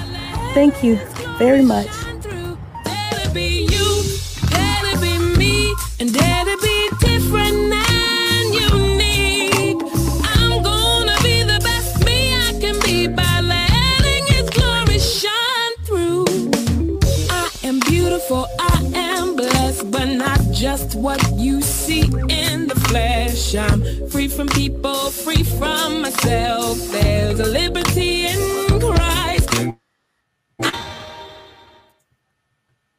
Thank 0.55 0.83
you 0.83 0.97
very 1.39 1.63
much. 1.63 2.06
I 10.25 10.37
am 10.39 10.63
gonna 10.63 11.17
be 11.23 11.43
the 11.43 11.59
best 11.63 12.05
me 12.05 12.35
I 12.35 12.53
can 12.61 12.79
be 12.81 13.07
by 13.07 13.41
letting 13.41 14.27
His 14.27 14.51
glory 14.51 14.99
shine 14.99 15.77
through. 15.87 16.27
I 17.31 17.49
am 17.65 17.81
beautiful, 17.81 18.47
I 18.59 18.91
am 18.95 19.37
blessed, 19.37 19.91
but 19.91 20.05
not 20.05 20.39
just 20.53 20.97
what 20.97 21.23
you 21.39 21.63
see 21.63 22.03
in 22.29 22.67
the 22.67 22.79
flesh. 22.89 23.55
I'm 23.55 23.83
free 24.11 24.29
from 24.29 24.49
people, 24.49 25.11
free 25.11 25.45
from 25.45 26.03
myself. 26.03 26.77
There's 26.91 27.41
a 27.41 27.47
liberty 27.47 28.27
in 28.27 28.39